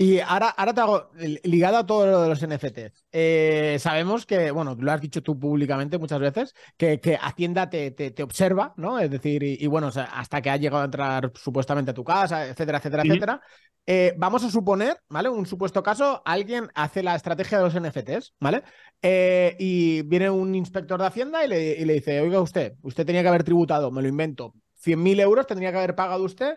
Y 0.00 0.20
ahora, 0.20 0.50
ahora 0.50 0.72
te 0.72 0.80
hago, 0.80 1.10
ligado 1.42 1.76
a 1.76 1.84
todo 1.84 2.06
lo 2.06 2.22
de 2.22 2.28
los 2.28 2.40
NFTs, 2.40 3.04
eh, 3.10 3.78
sabemos 3.80 4.26
que, 4.26 4.52
bueno, 4.52 4.76
lo 4.78 4.92
has 4.92 5.00
dicho 5.00 5.24
tú 5.24 5.36
públicamente 5.36 5.98
muchas 5.98 6.20
veces, 6.20 6.54
que, 6.76 7.00
que 7.00 7.18
Hacienda 7.20 7.68
te, 7.68 7.90
te, 7.90 8.22
observa, 8.22 8.74
¿no? 8.76 9.00
Es 9.00 9.10
decir, 9.10 9.42
y, 9.42 9.66
bueno, 9.66 9.90
hasta 10.12 10.40
que 10.40 10.50
ha 10.50 10.56
llegado 10.56 10.82
a 10.82 10.84
entrar 10.84 11.32
supuestamente 11.34 11.90
a 11.90 11.94
tu 11.94 12.04
casa, 12.04 12.46
etcétera, 12.46 12.78
etcétera, 12.78 13.02
etcétera. 13.02 13.40
Eh, 13.86 14.14
vamos 14.16 14.44
a 14.44 14.50
suponer, 14.50 14.98
¿vale? 15.08 15.30
Un 15.30 15.46
supuesto 15.46 15.82
caso, 15.82 16.22
alguien 16.24 16.68
hace 16.76 17.02
la 17.02 17.16
estrategia 17.16 17.58
de 17.58 17.64
los 17.64 17.74
NFTs, 17.74 18.34
¿vale? 18.38 18.62
Eh, 19.02 19.56
y 19.58 20.02
viene 20.02 20.30
un 20.30 20.54
inspector 20.54 21.00
de 21.00 21.06
Hacienda 21.06 21.44
y 21.44 21.48
le, 21.48 21.72
y 21.72 21.84
le 21.84 21.94
dice, 21.94 22.20
oiga 22.20 22.40
usted, 22.40 22.74
usted 22.82 23.04
tenía 23.04 23.22
que 23.22 23.28
haber 23.28 23.42
tributado, 23.42 23.90
me 23.90 24.02
lo 24.02 24.06
invento, 24.06 24.54
100.000 24.76 25.18
euros, 25.18 25.48
tendría 25.48 25.72
que 25.72 25.78
haber 25.78 25.96
pagado 25.96 26.22
usted 26.22 26.56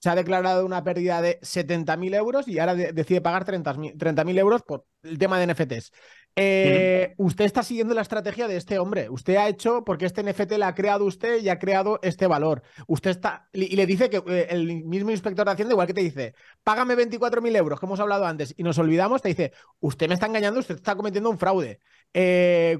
se 0.00 0.08
ha 0.08 0.14
declarado 0.14 0.64
una 0.64 0.82
pérdida 0.82 1.20
de 1.20 1.38
70.000 1.40 2.14
euros 2.14 2.48
y 2.48 2.58
ahora 2.58 2.74
decide 2.74 3.20
pagar 3.20 3.44
30.000 3.44 4.38
euros 4.38 4.62
por 4.62 4.86
el 5.02 5.18
tema 5.18 5.38
de 5.38 5.46
NFTs. 5.46 5.92
Eh, 6.36 7.14
usted 7.18 7.44
está 7.44 7.62
siguiendo 7.62 7.92
la 7.92 8.00
estrategia 8.00 8.48
de 8.48 8.56
este 8.56 8.78
hombre. 8.78 9.10
Usted 9.10 9.36
ha 9.36 9.48
hecho, 9.48 9.84
porque 9.84 10.06
este 10.06 10.22
NFT 10.22 10.52
le 10.52 10.64
ha 10.64 10.74
creado 10.74 11.04
usted 11.04 11.42
y 11.42 11.48
ha 11.50 11.58
creado 11.58 11.98
este 12.02 12.26
valor. 12.26 12.62
Usted 12.86 13.10
está, 13.10 13.48
y 13.52 13.76
le 13.76 13.84
dice 13.86 14.08
que 14.08 14.22
eh, 14.26 14.46
el 14.50 14.84
mismo 14.84 15.10
inspector 15.10 15.44
de 15.44 15.52
Hacienda, 15.52 15.74
igual 15.74 15.86
que 15.86 15.94
te 15.94 16.00
dice, 16.00 16.34
págame 16.62 16.94
24.000 16.96 17.56
euros, 17.56 17.78
que 17.78 17.86
hemos 17.86 18.00
hablado 18.00 18.24
antes, 18.24 18.54
y 18.56 18.62
nos 18.62 18.78
olvidamos, 18.78 19.20
te 19.20 19.28
dice, 19.28 19.52
usted 19.80 20.08
me 20.08 20.14
está 20.14 20.26
engañando, 20.26 20.60
usted 20.60 20.76
está 20.76 20.94
cometiendo 20.94 21.28
un 21.28 21.38
fraude. 21.38 21.80
Eh, 22.14 22.78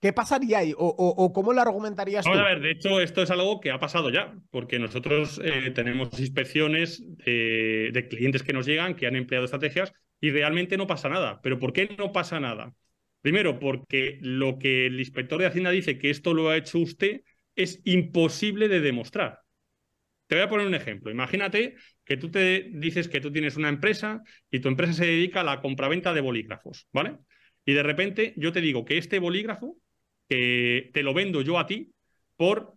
¿Qué 0.00 0.14
pasaría 0.14 0.58
ahí? 0.58 0.72
¿O, 0.76 1.32
cómo 1.34 1.52
lo 1.52 1.60
argumentarías 1.60 2.24
Vamos 2.24 2.40
a 2.40 2.44
ver, 2.44 2.60
de 2.60 2.70
hecho, 2.70 3.00
esto 3.00 3.22
es 3.22 3.30
algo 3.30 3.60
que 3.60 3.70
ha 3.70 3.78
pasado 3.78 4.08
ya, 4.08 4.34
porque 4.50 4.78
nosotros 4.78 5.40
eh, 5.44 5.70
tenemos 5.74 6.18
inspecciones 6.18 7.04
de, 7.18 8.06
clientes 8.08 8.42
que 8.42 8.54
nos 8.54 8.66
llegan, 8.66 8.94
que 8.94 9.06
han 9.06 9.16
empleado 9.16 9.44
estrategias, 9.44 9.92
y 10.18 10.30
realmente 10.30 10.78
no 10.78 10.86
pasa 10.86 11.10
nada. 11.10 11.40
¿Pero 11.42 11.58
por 11.58 11.74
qué 11.74 11.94
no 11.98 12.12
pasa 12.12 12.40
nada? 12.40 12.74
Primero, 13.20 13.58
porque 13.58 14.18
lo 14.22 14.58
que 14.58 14.86
el 14.86 14.98
inspector 14.98 15.38
de 15.38 15.46
Hacienda 15.46 15.70
dice 15.70 15.98
que 15.98 16.08
esto 16.08 16.32
lo 16.32 16.48
ha 16.48 16.56
hecho 16.56 16.78
usted 16.78 17.20
es 17.54 17.82
imposible 17.84 18.68
de 18.68 18.80
demostrar. 18.80 19.40
Te 20.26 20.36
voy 20.36 20.44
a 20.44 20.48
poner 20.48 20.66
un 20.66 20.74
ejemplo. 20.74 21.10
Imagínate 21.10 21.74
que 22.04 22.16
tú 22.16 22.30
te 22.30 22.70
dices 22.72 23.08
que 23.08 23.20
tú 23.20 23.30
tienes 23.32 23.56
una 23.56 23.68
empresa 23.68 24.22
y 24.50 24.60
tu 24.60 24.68
empresa 24.68 24.92
se 24.92 25.06
dedica 25.06 25.40
a 25.40 25.44
la 25.44 25.60
compraventa 25.60 26.14
de 26.14 26.20
bolígrafos, 26.20 26.86
¿vale? 26.92 27.18
Y 27.66 27.74
de 27.74 27.82
repente 27.82 28.32
yo 28.36 28.52
te 28.52 28.60
digo 28.60 28.84
que 28.84 28.96
este 28.96 29.18
bolígrafo 29.18 29.76
que 30.30 30.90
te 30.94 31.02
lo 31.02 31.12
vendo 31.12 31.42
yo 31.42 31.58
a 31.58 31.66
ti 31.66 31.92
por 32.36 32.76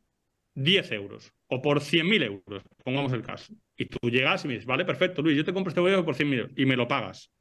10 0.56 0.92
euros 0.94 1.32
o 1.46 1.62
por 1.62 1.82
100.000 1.82 2.24
euros, 2.24 2.64
pongamos 2.84 3.14
el 3.14 3.22
caso. 3.22 3.54
Y 3.78 3.86
tú 3.86 4.10
llegas 4.10 4.44
y 4.44 4.48
me 4.48 4.54
dices, 4.56 4.66
vale, 4.66 4.86
perfecto, 4.86 5.22
Luis, 5.22 5.38
yo 5.38 5.46
te 5.46 5.54
compro 5.54 5.70
este 5.70 5.80
bolígrafo 5.80 6.04
por 6.04 6.16
100.000 6.16 6.40
euros 6.40 6.52
y 6.58 6.66
me 6.66 6.76
lo 6.76 6.88
pagas. 6.88 7.32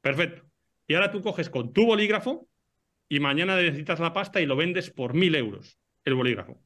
Perfecto. 0.00 0.44
Y 0.86 0.94
ahora 0.94 1.10
tú 1.10 1.20
coges 1.20 1.50
con 1.50 1.72
tu 1.72 1.84
bolígrafo 1.84 2.48
y 3.08 3.18
mañana 3.18 3.56
necesitas 3.56 3.98
la 3.98 4.12
pasta 4.12 4.40
y 4.40 4.46
lo 4.46 4.54
vendes 4.54 4.90
por 4.90 5.14
1.000 5.14 5.36
euros 5.36 5.80
el 6.04 6.14
bolígrafo. 6.14 6.62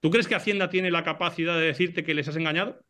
¿Tú 0.00 0.10
crees 0.10 0.26
que 0.26 0.36
Hacienda 0.36 0.70
tiene 0.70 0.90
la 0.90 1.04
capacidad 1.04 1.58
de 1.58 1.66
decirte 1.66 2.02
que 2.02 2.14
les 2.14 2.28
has 2.28 2.36
engañado? 2.36 2.82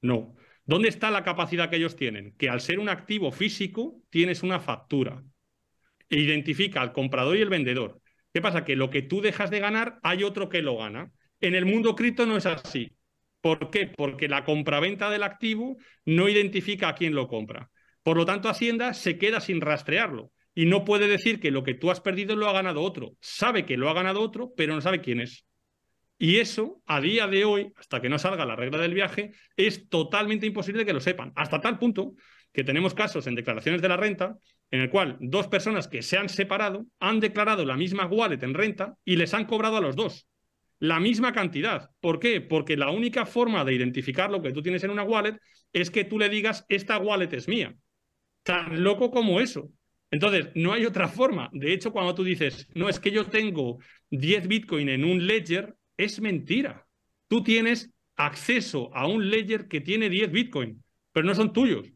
No. 0.00 0.34
¿Dónde 0.64 0.88
está 0.88 1.12
la 1.12 1.22
capacidad 1.22 1.70
que 1.70 1.76
ellos 1.76 1.94
tienen? 1.94 2.34
Que 2.36 2.48
al 2.48 2.60
ser 2.60 2.80
un 2.80 2.88
activo 2.88 3.30
físico 3.30 4.02
tienes 4.10 4.42
una 4.42 4.58
factura. 4.58 5.22
E 6.08 6.18
identifica 6.18 6.80
al 6.80 6.92
comprador 6.92 7.36
y 7.36 7.42
el 7.42 7.48
vendedor. 7.48 8.02
¿Qué 8.32 8.40
pasa? 8.40 8.64
Que 8.64 8.76
lo 8.76 8.90
que 8.90 9.02
tú 9.02 9.20
dejas 9.20 9.50
de 9.50 9.60
ganar, 9.60 9.98
hay 10.02 10.24
otro 10.24 10.48
que 10.48 10.62
lo 10.62 10.78
gana. 10.78 11.12
En 11.40 11.54
el 11.54 11.66
mundo 11.66 11.94
cripto 11.94 12.24
no 12.26 12.36
es 12.36 12.46
así. 12.46 12.96
¿Por 13.40 13.70
qué? 13.70 13.88
Porque 13.88 14.28
la 14.28 14.44
compraventa 14.44 15.10
del 15.10 15.24
activo 15.24 15.76
no 16.04 16.28
identifica 16.28 16.88
a 16.88 16.94
quién 16.94 17.14
lo 17.14 17.28
compra. 17.28 17.70
Por 18.02 18.16
lo 18.16 18.24
tanto, 18.24 18.48
Hacienda 18.48 18.94
se 18.94 19.18
queda 19.18 19.40
sin 19.40 19.60
rastrearlo 19.60 20.32
y 20.54 20.66
no 20.66 20.84
puede 20.84 21.08
decir 21.08 21.40
que 21.40 21.50
lo 21.50 21.62
que 21.62 21.74
tú 21.74 21.90
has 21.90 22.00
perdido 22.00 22.36
lo 22.36 22.48
ha 22.48 22.52
ganado 22.52 22.82
otro. 22.82 23.16
Sabe 23.20 23.66
que 23.66 23.76
lo 23.76 23.88
ha 23.88 23.94
ganado 23.94 24.20
otro, 24.20 24.52
pero 24.56 24.74
no 24.74 24.80
sabe 24.80 25.00
quién 25.00 25.20
es. 25.20 25.46
Y 26.18 26.38
eso, 26.38 26.80
a 26.86 27.00
día 27.00 27.26
de 27.26 27.44
hoy, 27.44 27.72
hasta 27.74 28.00
que 28.00 28.08
no 28.08 28.18
salga 28.18 28.46
la 28.46 28.54
regla 28.54 28.78
del 28.78 28.94
viaje, 28.94 29.32
es 29.56 29.88
totalmente 29.88 30.46
imposible 30.46 30.86
que 30.86 30.92
lo 30.92 31.00
sepan. 31.00 31.32
Hasta 31.34 31.60
tal 31.60 31.78
punto 31.78 32.14
que 32.52 32.64
tenemos 32.64 32.94
casos 32.94 33.26
en 33.26 33.34
declaraciones 33.34 33.82
de 33.82 33.88
la 33.88 33.96
renta 33.96 34.36
en 34.72 34.80
el 34.80 34.90
cual 34.90 35.16
dos 35.20 35.46
personas 35.46 35.86
que 35.86 36.02
se 36.02 36.18
han 36.18 36.28
separado 36.28 36.86
han 36.98 37.20
declarado 37.20 37.64
la 37.64 37.76
misma 37.76 38.06
wallet 38.06 38.42
en 38.42 38.54
renta 38.54 38.96
y 39.04 39.14
les 39.14 39.32
han 39.34 39.44
cobrado 39.44 39.76
a 39.76 39.80
los 39.80 39.94
dos 39.94 40.26
la 40.82 40.98
misma 40.98 41.32
cantidad. 41.32 41.90
¿Por 42.00 42.18
qué? 42.18 42.40
Porque 42.40 42.76
la 42.76 42.90
única 42.90 43.24
forma 43.24 43.64
de 43.64 43.72
identificar 43.72 44.32
lo 44.32 44.42
que 44.42 44.50
tú 44.50 44.62
tienes 44.62 44.82
en 44.82 44.90
una 44.90 45.04
wallet 45.04 45.38
es 45.72 45.92
que 45.92 46.02
tú 46.02 46.18
le 46.18 46.28
digas, 46.28 46.66
esta 46.68 46.98
wallet 46.98 47.32
es 47.32 47.46
mía. 47.46 47.76
Tan 48.42 48.82
loco 48.82 49.12
como 49.12 49.38
eso. 49.38 49.70
Entonces, 50.10 50.48
no 50.56 50.72
hay 50.72 50.84
otra 50.84 51.06
forma. 51.06 51.50
De 51.52 51.72
hecho, 51.72 51.92
cuando 51.92 52.16
tú 52.16 52.24
dices, 52.24 52.66
no, 52.74 52.88
es 52.88 52.98
que 52.98 53.12
yo 53.12 53.26
tengo 53.26 53.78
10 54.10 54.48
Bitcoin 54.48 54.88
en 54.88 55.04
un 55.04 55.24
ledger, 55.24 55.76
es 55.96 56.20
mentira. 56.20 56.84
Tú 57.28 57.44
tienes 57.44 57.92
acceso 58.16 58.92
a 58.92 59.06
un 59.06 59.30
ledger 59.30 59.68
que 59.68 59.80
tiene 59.80 60.10
10 60.10 60.32
Bitcoin, 60.32 60.82
pero 61.12 61.24
no 61.24 61.36
son 61.36 61.52
tuyos. 61.52 61.92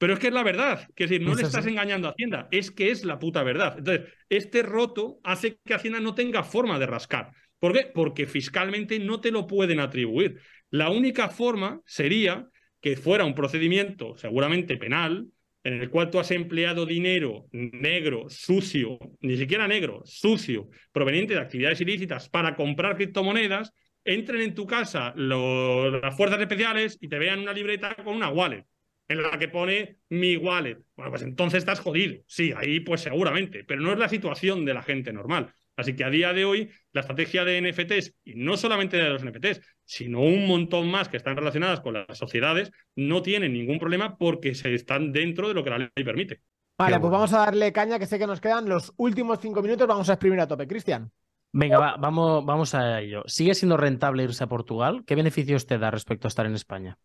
Pero 0.00 0.14
es 0.14 0.18
que 0.18 0.28
es 0.28 0.32
la 0.32 0.42
verdad, 0.42 0.88
que 0.96 1.04
es 1.04 1.10
decir, 1.10 1.26
no 1.26 1.34
le 1.34 1.42
estás 1.42 1.66
engañando 1.66 2.08
a 2.08 2.12
Hacienda, 2.12 2.48
es 2.50 2.70
que 2.70 2.90
es 2.90 3.04
la 3.04 3.18
puta 3.18 3.42
verdad. 3.42 3.74
Entonces, 3.76 4.08
este 4.30 4.62
roto 4.62 5.20
hace 5.24 5.58
que 5.62 5.74
Hacienda 5.74 6.00
no 6.00 6.14
tenga 6.14 6.42
forma 6.42 6.78
de 6.78 6.86
rascar. 6.86 7.32
¿Por 7.58 7.74
qué? 7.74 7.90
Porque 7.92 8.26
fiscalmente 8.26 8.98
no 8.98 9.20
te 9.20 9.30
lo 9.30 9.46
pueden 9.46 9.78
atribuir. 9.78 10.40
La 10.70 10.88
única 10.88 11.28
forma 11.28 11.82
sería 11.84 12.48
que 12.80 12.96
fuera 12.96 13.26
un 13.26 13.34
procedimiento 13.34 14.16
seguramente 14.16 14.78
penal, 14.78 15.26
en 15.64 15.74
el 15.74 15.90
cual 15.90 16.08
tú 16.08 16.18
has 16.18 16.30
empleado 16.30 16.86
dinero 16.86 17.44
negro, 17.52 18.24
sucio, 18.30 18.98
ni 19.20 19.36
siquiera 19.36 19.68
negro, 19.68 20.00
sucio, 20.06 20.70
proveniente 20.92 21.34
de 21.34 21.40
actividades 21.40 21.82
ilícitas 21.82 22.30
para 22.30 22.56
comprar 22.56 22.96
criptomonedas, 22.96 23.74
entren 24.02 24.40
en 24.40 24.54
tu 24.54 24.66
casa 24.66 25.12
las 25.14 26.16
fuerzas 26.16 26.40
especiales 26.40 26.96
y 27.02 27.08
te 27.08 27.18
vean 27.18 27.40
una 27.40 27.52
libreta 27.52 27.94
con 27.96 28.16
una 28.16 28.30
wallet 28.30 28.64
en 29.10 29.22
la 29.24 29.36
que 29.38 29.48
pone 29.48 29.96
mi 30.08 30.36
wallet. 30.36 30.78
Bueno, 30.94 31.10
pues 31.10 31.22
entonces 31.22 31.58
estás 31.58 31.80
jodido. 31.80 32.22
Sí, 32.26 32.54
ahí 32.56 32.78
pues 32.78 33.00
seguramente, 33.00 33.64
pero 33.64 33.80
no 33.80 33.92
es 33.92 33.98
la 33.98 34.08
situación 34.08 34.64
de 34.64 34.72
la 34.72 34.82
gente 34.82 35.12
normal. 35.12 35.52
Así 35.76 35.96
que 35.96 36.04
a 36.04 36.10
día 36.10 36.32
de 36.32 36.44
hoy, 36.44 36.70
la 36.92 37.00
estrategia 37.00 37.44
de 37.44 37.60
NFTs, 37.60 38.14
y 38.22 38.34
no 38.36 38.56
solamente 38.56 38.98
de 38.98 39.08
los 39.08 39.24
NFTs, 39.24 39.60
sino 39.84 40.20
un 40.20 40.46
montón 40.46 40.88
más 40.88 41.08
que 41.08 41.16
están 41.16 41.36
relacionadas 41.36 41.80
con 41.80 41.94
las 41.94 42.16
sociedades, 42.16 42.70
no 42.94 43.20
tienen 43.20 43.52
ningún 43.52 43.80
problema 43.80 44.16
porque 44.16 44.54
se 44.54 44.72
están 44.74 45.10
dentro 45.10 45.48
de 45.48 45.54
lo 45.54 45.64
que 45.64 45.70
la 45.70 45.78
ley 45.78 46.04
permite. 46.04 46.42
Vale, 46.78 47.00
pues 47.00 47.10
vamos 47.10 47.32
a 47.32 47.38
darle 47.38 47.72
caña, 47.72 47.98
que 47.98 48.06
sé 48.06 48.16
que 48.16 48.28
nos 48.28 48.40
quedan 48.40 48.68
los 48.68 48.92
últimos 48.96 49.40
cinco 49.40 49.60
minutos, 49.60 49.88
vamos 49.88 50.08
a 50.08 50.12
exprimir 50.12 50.38
a 50.38 50.46
tope. 50.46 50.68
Cristian. 50.68 51.10
Venga, 51.52 51.96
vamos, 51.96 52.44
vamos 52.44 52.74
a 52.76 53.00
ello. 53.00 53.24
¿Sigue 53.26 53.54
siendo 53.54 53.76
rentable 53.76 54.22
irse 54.22 54.44
a 54.44 54.46
Portugal? 54.46 55.02
¿Qué 55.04 55.16
beneficios 55.16 55.66
te 55.66 55.78
da 55.78 55.90
respecto 55.90 56.28
a 56.28 56.30
estar 56.30 56.46
en 56.46 56.54
España? 56.54 56.96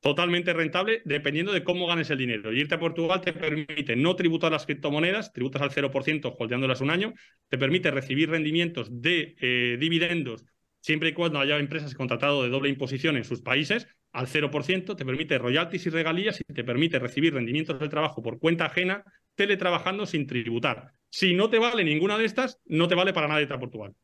Totalmente 0.00 0.52
rentable 0.52 1.02
dependiendo 1.04 1.52
de 1.52 1.64
cómo 1.64 1.86
ganes 1.86 2.10
el 2.10 2.18
dinero. 2.18 2.52
Y 2.52 2.60
irte 2.60 2.76
a 2.76 2.80
Portugal 2.80 3.20
te 3.20 3.32
permite 3.32 3.96
no 3.96 4.16
tributar 4.16 4.52
las 4.52 4.66
criptomonedas, 4.66 5.32
tributas 5.32 5.62
al 5.62 5.70
0% 5.70 6.36
holdeándolas 6.38 6.80
un 6.80 6.90
año, 6.90 7.14
te 7.48 7.58
permite 7.58 7.90
recibir 7.90 8.30
rendimientos 8.30 8.88
de 8.90 9.36
eh, 9.40 9.76
dividendos 9.78 10.44
siempre 10.80 11.10
y 11.10 11.12
cuando 11.12 11.40
haya 11.40 11.58
empresas 11.58 11.94
contratado 11.94 12.42
de 12.42 12.48
doble 12.48 12.68
imposición 12.68 13.16
en 13.16 13.24
sus 13.24 13.42
países 13.42 13.88
al 14.12 14.26
0%, 14.26 14.96
te 14.96 15.04
permite 15.04 15.38
royalties 15.38 15.86
y 15.86 15.90
regalías 15.90 16.40
y 16.40 16.52
te 16.52 16.64
permite 16.64 16.98
recibir 16.98 17.34
rendimientos 17.34 17.78
de 17.78 17.88
trabajo 17.88 18.22
por 18.22 18.38
cuenta 18.38 18.66
ajena 18.66 19.04
teletrabajando 19.34 20.06
sin 20.06 20.26
tributar. 20.26 20.92
Si 21.10 21.34
no 21.34 21.50
te 21.50 21.58
vale 21.58 21.84
ninguna 21.84 22.18
de 22.18 22.24
estas, 22.24 22.60
no 22.64 22.88
te 22.88 22.94
vale 22.94 23.12
para 23.12 23.28
nada 23.28 23.42
irte 23.42 23.54
a 23.54 23.58
Portugal. 23.58 23.94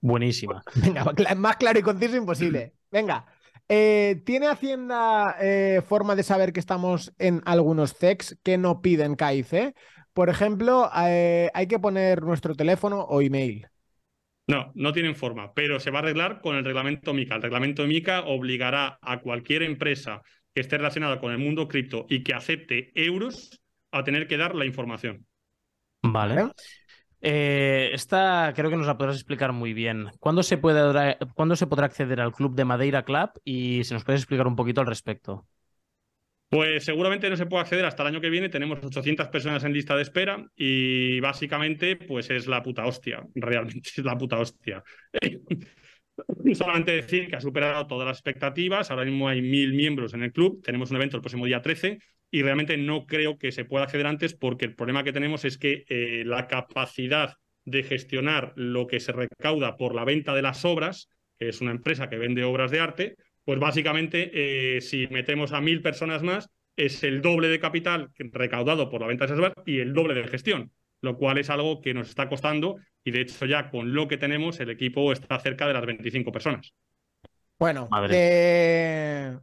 Buenísima. 0.00 0.62
Venga, 0.74 1.04
más 1.36 1.56
claro 1.56 1.78
y 1.78 1.82
conciso 1.82 2.16
imposible. 2.16 2.74
Venga, 2.90 3.26
eh, 3.68 4.22
¿Tiene 4.24 4.46
Hacienda 4.46 5.36
eh, 5.40 5.82
forma 5.86 6.14
de 6.14 6.22
saber 6.22 6.52
que 6.52 6.60
estamos 6.60 7.12
en 7.18 7.42
algunos 7.44 7.94
CEX 7.94 8.38
que 8.42 8.58
no 8.58 8.80
piden 8.80 9.16
KIC? 9.16 9.74
Por 10.12 10.30
ejemplo, 10.30 10.90
eh, 10.96 11.50
hay 11.52 11.66
que 11.66 11.78
poner 11.78 12.22
nuestro 12.22 12.54
teléfono 12.54 13.00
o 13.00 13.20
email. 13.20 13.66
No, 14.48 14.70
no 14.74 14.92
tienen 14.92 15.16
forma, 15.16 15.52
pero 15.52 15.80
se 15.80 15.90
va 15.90 15.98
a 15.98 16.02
arreglar 16.02 16.40
con 16.40 16.56
el 16.56 16.64
reglamento 16.64 17.12
MICA. 17.12 17.34
El 17.36 17.42
reglamento 17.42 17.86
MICA 17.86 18.24
obligará 18.26 18.98
a 19.02 19.20
cualquier 19.20 19.62
empresa 19.64 20.22
que 20.54 20.60
esté 20.60 20.78
relacionada 20.78 21.18
con 21.18 21.32
el 21.32 21.38
mundo 21.38 21.66
cripto 21.66 22.06
y 22.08 22.22
que 22.22 22.32
acepte 22.32 22.92
euros 22.94 23.60
a 23.90 24.04
tener 24.04 24.28
que 24.28 24.36
dar 24.36 24.54
la 24.54 24.64
información. 24.64 25.26
Vale. 26.02 26.50
Eh, 27.20 27.90
esta 27.92 28.52
creo 28.54 28.70
que 28.70 28.76
nos 28.76 28.86
la 28.86 28.98
podrás 28.98 29.16
explicar 29.16 29.52
muy 29.52 29.72
bien. 29.72 30.10
¿Cuándo 30.20 30.42
se, 30.42 30.58
puede, 30.58 31.16
¿Cuándo 31.34 31.56
se 31.56 31.66
podrá 31.66 31.86
acceder 31.86 32.20
al 32.20 32.32
club 32.32 32.54
de 32.54 32.64
Madeira 32.64 33.04
Club? 33.04 33.30
Y 33.44 33.84
si 33.84 33.94
nos 33.94 34.04
puedes 34.04 34.20
explicar 34.22 34.46
un 34.46 34.56
poquito 34.56 34.80
al 34.80 34.86
respecto. 34.86 35.46
Pues 36.48 36.84
seguramente 36.84 37.28
no 37.28 37.36
se 37.36 37.46
puede 37.46 37.62
acceder 37.62 37.84
hasta 37.84 38.02
el 38.02 38.08
año 38.08 38.20
que 38.20 38.30
viene. 38.30 38.48
Tenemos 38.48 38.78
800 38.82 39.28
personas 39.28 39.64
en 39.64 39.72
lista 39.72 39.96
de 39.96 40.02
espera 40.02 40.46
y 40.54 41.18
básicamente 41.20 41.96
pues 41.96 42.30
es 42.30 42.46
la 42.46 42.62
puta 42.62 42.86
hostia. 42.86 43.26
Realmente 43.34 43.90
es 43.96 44.04
la 44.04 44.16
puta 44.16 44.38
hostia. 44.38 44.82
Solamente 46.54 46.92
decir 46.92 47.28
que 47.28 47.36
ha 47.36 47.40
superado 47.40 47.86
todas 47.86 48.06
las 48.06 48.18
expectativas. 48.18 48.90
Ahora 48.90 49.04
mismo 49.04 49.28
hay 49.28 49.42
mil 49.42 49.74
miembros 49.74 50.14
en 50.14 50.22
el 50.22 50.32
club. 50.32 50.62
Tenemos 50.62 50.90
un 50.90 50.96
evento 50.96 51.16
el 51.16 51.22
próximo 51.22 51.46
día 51.46 51.62
13 51.62 51.98
y 52.30 52.42
realmente 52.42 52.76
no 52.76 53.06
creo 53.06 53.38
que 53.38 53.52
se 53.52 53.64
pueda 53.64 53.84
acceder 53.84 54.06
antes 54.06 54.34
porque 54.34 54.64
el 54.64 54.74
problema 54.74 55.04
que 55.04 55.12
tenemos 55.12 55.44
es 55.44 55.58
que 55.58 55.84
eh, 55.88 56.24
la 56.24 56.46
capacidad 56.46 57.34
de 57.64 57.82
gestionar 57.82 58.52
lo 58.56 58.86
que 58.86 59.00
se 59.00 59.12
recauda 59.12 59.76
por 59.76 59.94
la 59.94 60.04
venta 60.04 60.34
de 60.34 60.42
las 60.42 60.64
obras, 60.64 61.08
que 61.38 61.48
es 61.48 61.60
una 61.60 61.72
empresa 61.72 62.08
que 62.08 62.18
vende 62.18 62.44
obras 62.44 62.70
de 62.70 62.80
arte, 62.80 63.16
pues 63.44 63.58
básicamente 63.58 64.30
eh, 64.32 64.80
si 64.80 65.06
metemos 65.08 65.52
a 65.52 65.60
mil 65.60 65.82
personas 65.82 66.22
más, 66.22 66.48
es 66.76 67.02
el 67.04 67.22
doble 67.22 67.48
de 67.48 67.58
capital 67.58 68.10
recaudado 68.18 68.88
por 68.88 69.00
la 69.00 69.06
venta 69.06 69.24
de 69.26 69.32
esas 69.32 69.38
obras 69.38 69.54
y 69.66 69.80
el 69.80 69.94
doble 69.94 70.14
de 70.14 70.28
gestión, 70.28 70.70
lo 71.00 71.16
cual 71.16 71.38
es 71.38 71.50
algo 71.50 71.80
que 71.80 71.94
nos 71.94 72.08
está 72.08 72.28
costando 72.28 72.76
y 73.04 73.10
de 73.10 73.22
hecho 73.22 73.46
ya 73.46 73.70
con 73.70 73.94
lo 73.94 74.08
que 74.08 74.16
tenemos 74.16 74.58
el 74.60 74.70
equipo 74.70 75.12
está 75.12 75.38
cerca 75.38 75.66
de 75.66 75.74
las 75.74 75.86
25 75.86 76.32
personas. 76.32 76.72
Bueno, 77.58 77.88
eh, 78.10 79.36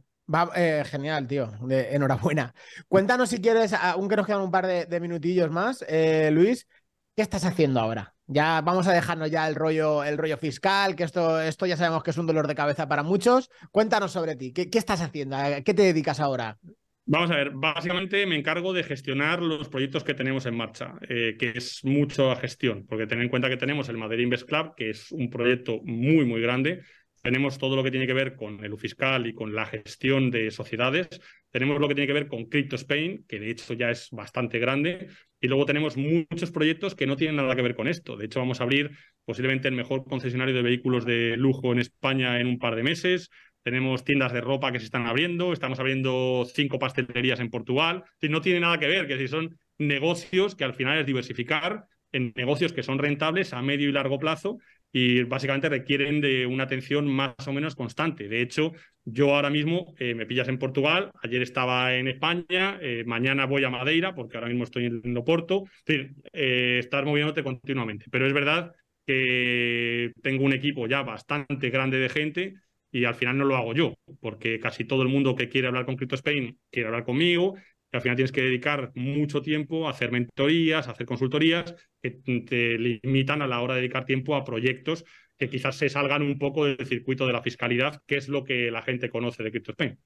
eh, 0.54 0.84
genial, 0.86 1.26
tío. 1.26 1.50
enhorabuena. 1.68 2.54
Cuéntanos 2.88 3.28
si 3.28 3.40
quieres, 3.40 3.72
aún 3.72 4.08
que 4.08 4.16
nos 4.16 4.26
quedan 4.26 4.42
un 4.42 4.50
par 4.50 4.66
de, 4.66 5.00
minutillos 5.00 5.50
más, 5.50 5.84
eh, 5.88 6.30
Luis, 6.30 6.68
¿qué 7.16 7.22
estás 7.22 7.44
haciendo 7.44 7.80
ahora? 7.80 8.14
Ya 8.26 8.60
vamos 8.62 8.86
a 8.86 8.92
dejarnos 8.92 9.30
ya 9.30 9.46
el 9.48 9.54
rollo, 9.54 10.02
el 10.04 10.16
rollo 10.16 10.38
fiscal, 10.38 10.96
que 10.96 11.04
esto, 11.04 11.40
esto 11.40 11.66
ya 11.66 11.76
sabemos 11.76 12.02
que 12.02 12.10
es 12.10 12.18
un 12.18 12.26
dolor 12.26 12.46
de 12.46 12.54
cabeza 12.54 12.88
para 12.88 13.02
muchos. 13.02 13.50
Cuéntanos 13.70 14.12
sobre 14.12 14.36
ti. 14.36 14.52
¿Qué, 14.52 14.68
estás 14.72 15.02
haciendo? 15.02 15.36
¿A 15.36 15.60
qué 15.60 15.74
te 15.74 15.82
dedicas 15.82 16.20
ahora? 16.20 16.58
Vamos 17.06 17.30
a 17.30 17.36
ver, 17.36 17.50
básicamente 17.50 18.24
me 18.26 18.36
encargo 18.36 18.72
de 18.72 18.82
gestionar 18.82 19.42
los 19.42 19.68
proyectos 19.68 20.04
que 20.04 20.14
tenemos 20.14 20.46
en 20.46 20.56
marcha, 20.56 20.94
eh, 21.08 21.36
que 21.38 21.52
es 21.54 21.84
mucho 21.84 22.34
gestión, 22.36 22.86
porque 22.88 23.06
ten 23.06 23.20
en 23.20 23.28
cuenta 23.28 23.50
que 23.50 23.58
tenemos 23.58 23.90
el 23.90 23.98
Madrid 23.98 24.24
Invest 24.24 24.48
Club, 24.48 24.74
que 24.74 24.88
es 24.90 25.12
un 25.12 25.28
proyecto 25.28 25.80
muy, 25.84 26.24
muy 26.24 26.40
grande, 26.40 26.82
tenemos 27.24 27.56
todo 27.56 27.74
lo 27.74 27.82
que 27.82 27.90
tiene 27.90 28.06
que 28.06 28.12
ver 28.12 28.36
con 28.36 28.62
el 28.62 28.76
fiscal 28.76 29.26
y 29.26 29.32
con 29.32 29.54
la 29.54 29.64
gestión 29.64 30.30
de 30.30 30.50
sociedades. 30.50 31.08
Tenemos 31.50 31.80
lo 31.80 31.88
que 31.88 31.94
tiene 31.94 32.06
que 32.06 32.12
ver 32.12 32.28
con 32.28 32.44
Crypto 32.50 32.76
Spain, 32.76 33.24
que 33.26 33.40
de 33.40 33.50
hecho 33.50 33.72
ya 33.72 33.90
es 33.90 34.10
bastante 34.10 34.58
grande. 34.58 35.08
Y 35.40 35.48
luego 35.48 35.64
tenemos 35.64 35.96
muchos 35.96 36.50
proyectos 36.50 36.94
que 36.94 37.06
no 37.06 37.16
tienen 37.16 37.36
nada 37.36 37.56
que 37.56 37.62
ver 37.62 37.76
con 37.76 37.88
esto. 37.88 38.18
De 38.18 38.26
hecho, 38.26 38.40
vamos 38.40 38.60
a 38.60 38.64
abrir 38.64 38.90
posiblemente 39.24 39.68
el 39.68 39.74
mejor 39.74 40.04
concesionario 40.04 40.54
de 40.54 40.60
vehículos 40.60 41.06
de 41.06 41.38
lujo 41.38 41.72
en 41.72 41.78
España 41.78 42.38
en 42.40 42.46
un 42.46 42.58
par 42.58 42.76
de 42.76 42.82
meses. 42.82 43.30
Tenemos 43.64 44.04
tiendas 44.04 44.32
de 44.32 44.42
ropa 44.42 44.70
que 44.70 44.78
se 44.78 44.84
están 44.84 45.06
abriendo. 45.06 45.52
Estamos 45.52 45.80
abriendo 45.80 46.46
cinco 46.46 46.78
pastelerías 46.78 47.40
en 47.40 47.50
Portugal. 47.50 48.04
no 48.20 48.40
tiene 48.42 48.60
nada 48.60 48.78
que 48.78 48.86
ver, 48.86 49.08
que 49.08 49.18
si 49.18 49.26
son 49.26 49.58
negocios 49.78 50.54
que 50.54 50.64
al 50.64 50.74
final 50.74 50.98
es 50.98 51.06
diversificar 51.06 51.86
en 52.12 52.32
negocios 52.36 52.72
que 52.72 52.82
son 52.82 52.98
rentables 52.98 53.52
a 53.54 53.62
medio 53.62 53.88
y 53.88 53.92
largo 53.92 54.18
plazo 54.18 54.58
y 54.92 55.24
básicamente 55.24 55.68
requieren 55.68 56.20
de 56.20 56.46
una 56.46 56.64
atención 56.64 57.08
más 57.08 57.34
o 57.48 57.52
menos 57.52 57.74
constante. 57.74 58.28
De 58.28 58.42
hecho, 58.42 58.72
yo 59.04 59.34
ahora 59.34 59.50
mismo 59.50 59.94
eh, 59.98 60.14
me 60.14 60.26
pillas 60.26 60.46
en 60.46 60.58
Portugal, 60.58 61.10
ayer 61.20 61.42
estaba 61.42 61.96
en 61.96 62.06
España, 62.06 62.78
eh, 62.80 63.02
mañana 63.04 63.46
voy 63.46 63.64
a 63.64 63.70
Madeira, 63.70 64.14
porque 64.14 64.36
ahora 64.36 64.48
mismo 64.48 64.62
estoy 64.62 64.84
en 64.84 65.16
Oporto, 65.16 65.64
es 65.66 65.84
decir, 65.84 66.14
eh, 66.32 66.88
moviéndote 67.04 67.42
continuamente. 67.42 68.06
Pero 68.08 68.26
es 68.26 68.32
verdad 68.32 68.72
que 69.04 70.12
tengo 70.22 70.44
un 70.44 70.52
equipo 70.52 70.86
ya 70.86 71.02
bastante 71.02 71.70
grande 71.70 71.98
de 71.98 72.08
gente 72.08 72.54
y 72.94 73.04
al 73.04 73.14
final 73.14 73.36
no 73.36 73.44
lo 73.44 73.56
hago 73.56 73.74
yo, 73.74 73.94
porque 74.20 74.58
casi 74.58 74.84
todo 74.84 75.02
el 75.02 75.08
mundo 75.08 75.34
que 75.34 75.48
quiere 75.48 75.68
hablar 75.68 75.84
con 75.84 75.96
Crypto 75.96 76.14
Spain 76.14 76.58
quiere 76.70 76.88
hablar 76.88 77.04
conmigo 77.04 77.54
al 77.96 78.02
final 78.02 78.16
tienes 78.16 78.32
que 78.32 78.42
dedicar 78.42 78.90
mucho 78.94 79.40
tiempo 79.40 79.86
a 79.86 79.90
hacer 79.90 80.10
mentorías, 80.10 80.88
a 80.88 80.92
hacer 80.92 81.06
consultorías 81.06 81.74
que 82.02 82.10
te 82.10 82.78
limitan 82.78 83.40
a 83.40 83.46
la 83.46 83.60
hora 83.60 83.74
de 83.74 83.82
dedicar 83.82 84.04
tiempo 84.04 84.34
a 84.34 84.44
proyectos 84.44 85.04
que 85.38 85.48
quizás 85.48 85.76
se 85.76 85.88
salgan 85.88 86.22
un 86.22 86.38
poco 86.38 86.64
del 86.64 86.86
circuito 86.86 87.26
de 87.26 87.32
la 87.32 87.42
fiscalidad, 87.42 88.02
que 88.06 88.16
es 88.16 88.28
lo 88.28 88.44
que 88.44 88.70
la 88.70 88.82
gente 88.82 89.10
conoce 89.10 89.42
de 89.42 89.50
CryptoSpain. 89.50 89.98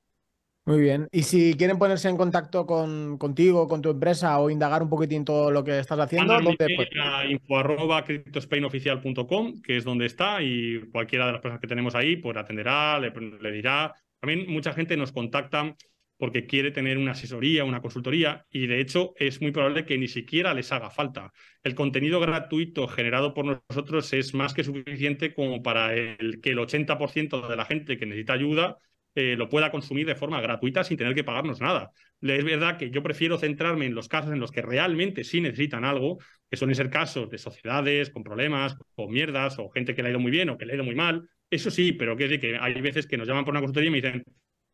Muy 0.68 0.80
bien. 0.82 1.08
Y 1.10 1.22
si 1.22 1.54
quieren 1.54 1.78
ponerse 1.78 2.10
en 2.10 2.18
contacto 2.18 2.66
con, 2.66 3.16
contigo, 3.16 3.66
con 3.66 3.80
tu 3.80 3.88
empresa 3.88 4.38
o 4.38 4.50
indagar 4.50 4.82
un 4.82 4.90
poquitín 4.90 5.24
todo 5.24 5.50
lo 5.50 5.64
que 5.64 5.78
estás 5.78 5.98
haciendo, 5.98 6.34
¿dónde 6.34 6.66
a 7.00 7.24
info 7.24 7.56
arroba 7.56 8.04
cryptospainoficial.com, 8.04 9.62
que 9.62 9.78
es 9.78 9.84
donde 9.84 10.04
está, 10.04 10.42
y 10.42 10.78
cualquiera 10.92 11.24
de 11.24 11.32
las 11.32 11.40
personas 11.40 11.62
que 11.62 11.68
tenemos 11.68 11.94
ahí, 11.94 12.16
pues 12.16 12.36
atenderá, 12.36 13.00
le, 13.00 13.10
le 13.40 13.50
dirá. 13.50 13.94
También 14.20 14.44
mucha 14.46 14.74
gente 14.74 14.94
nos 14.98 15.10
contacta 15.10 15.74
porque 16.18 16.46
quiere 16.46 16.70
tener 16.70 16.98
una 16.98 17.12
asesoría, 17.12 17.64
una 17.64 17.80
consultoría, 17.80 18.44
y 18.50 18.66
de 18.66 18.80
hecho 18.80 19.14
es 19.16 19.40
muy 19.40 19.52
probable 19.52 19.86
que 19.86 19.96
ni 19.96 20.08
siquiera 20.08 20.52
les 20.52 20.70
haga 20.70 20.90
falta. 20.90 21.32
El 21.62 21.74
contenido 21.74 22.20
gratuito 22.20 22.88
generado 22.88 23.32
por 23.32 23.62
nosotros 23.70 24.12
es 24.12 24.34
más 24.34 24.52
que 24.52 24.64
suficiente 24.64 25.32
como 25.32 25.62
para 25.62 25.94
el, 25.94 26.42
que 26.42 26.50
el 26.50 26.58
80% 26.58 27.48
de 27.48 27.56
la 27.56 27.64
gente 27.64 27.96
que 27.96 28.04
necesita 28.04 28.34
ayuda 28.34 28.76
eh, 29.18 29.36
lo 29.36 29.48
pueda 29.48 29.70
consumir 29.70 30.06
de 30.06 30.14
forma 30.14 30.40
gratuita 30.40 30.84
sin 30.84 30.96
tener 30.96 31.14
que 31.14 31.24
pagarnos 31.24 31.60
nada. 31.60 31.90
Es 32.20 32.44
verdad 32.44 32.78
que 32.78 32.90
yo 32.90 33.02
prefiero 33.02 33.36
centrarme 33.36 33.86
en 33.86 33.94
los 33.94 34.08
casos 34.08 34.32
en 34.32 34.40
los 34.40 34.52
que 34.52 34.62
realmente 34.62 35.24
sí 35.24 35.40
necesitan 35.40 35.84
algo, 35.84 36.18
que 36.50 36.56
suelen 36.56 36.76
ser 36.76 36.88
casos 36.88 37.28
de 37.28 37.38
sociedades 37.38 38.10
con 38.10 38.22
problemas, 38.22 38.76
con 38.94 39.10
mierdas, 39.10 39.58
o 39.58 39.68
gente 39.70 39.94
que 39.94 40.02
le 40.02 40.08
ha 40.08 40.10
ido 40.12 40.20
muy 40.20 40.30
bien 40.30 40.50
o 40.50 40.58
que 40.58 40.66
le 40.66 40.72
ha 40.72 40.76
ido 40.76 40.84
muy 40.84 40.94
mal. 40.94 41.28
Eso 41.50 41.70
sí, 41.70 41.92
pero 41.92 42.16
que, 42.16 42.58
hay 42.60 42.80
veces 42.80 43.06
que 43.06 43.16
nos 43.16 43.26
llaman 43.26 43.44
por 43.44 43.52
una 43.52 43.60
consultoría 43.60 43.88
y 43.88 43.92
me 43.92 44.00
dicen, 44.00 44.24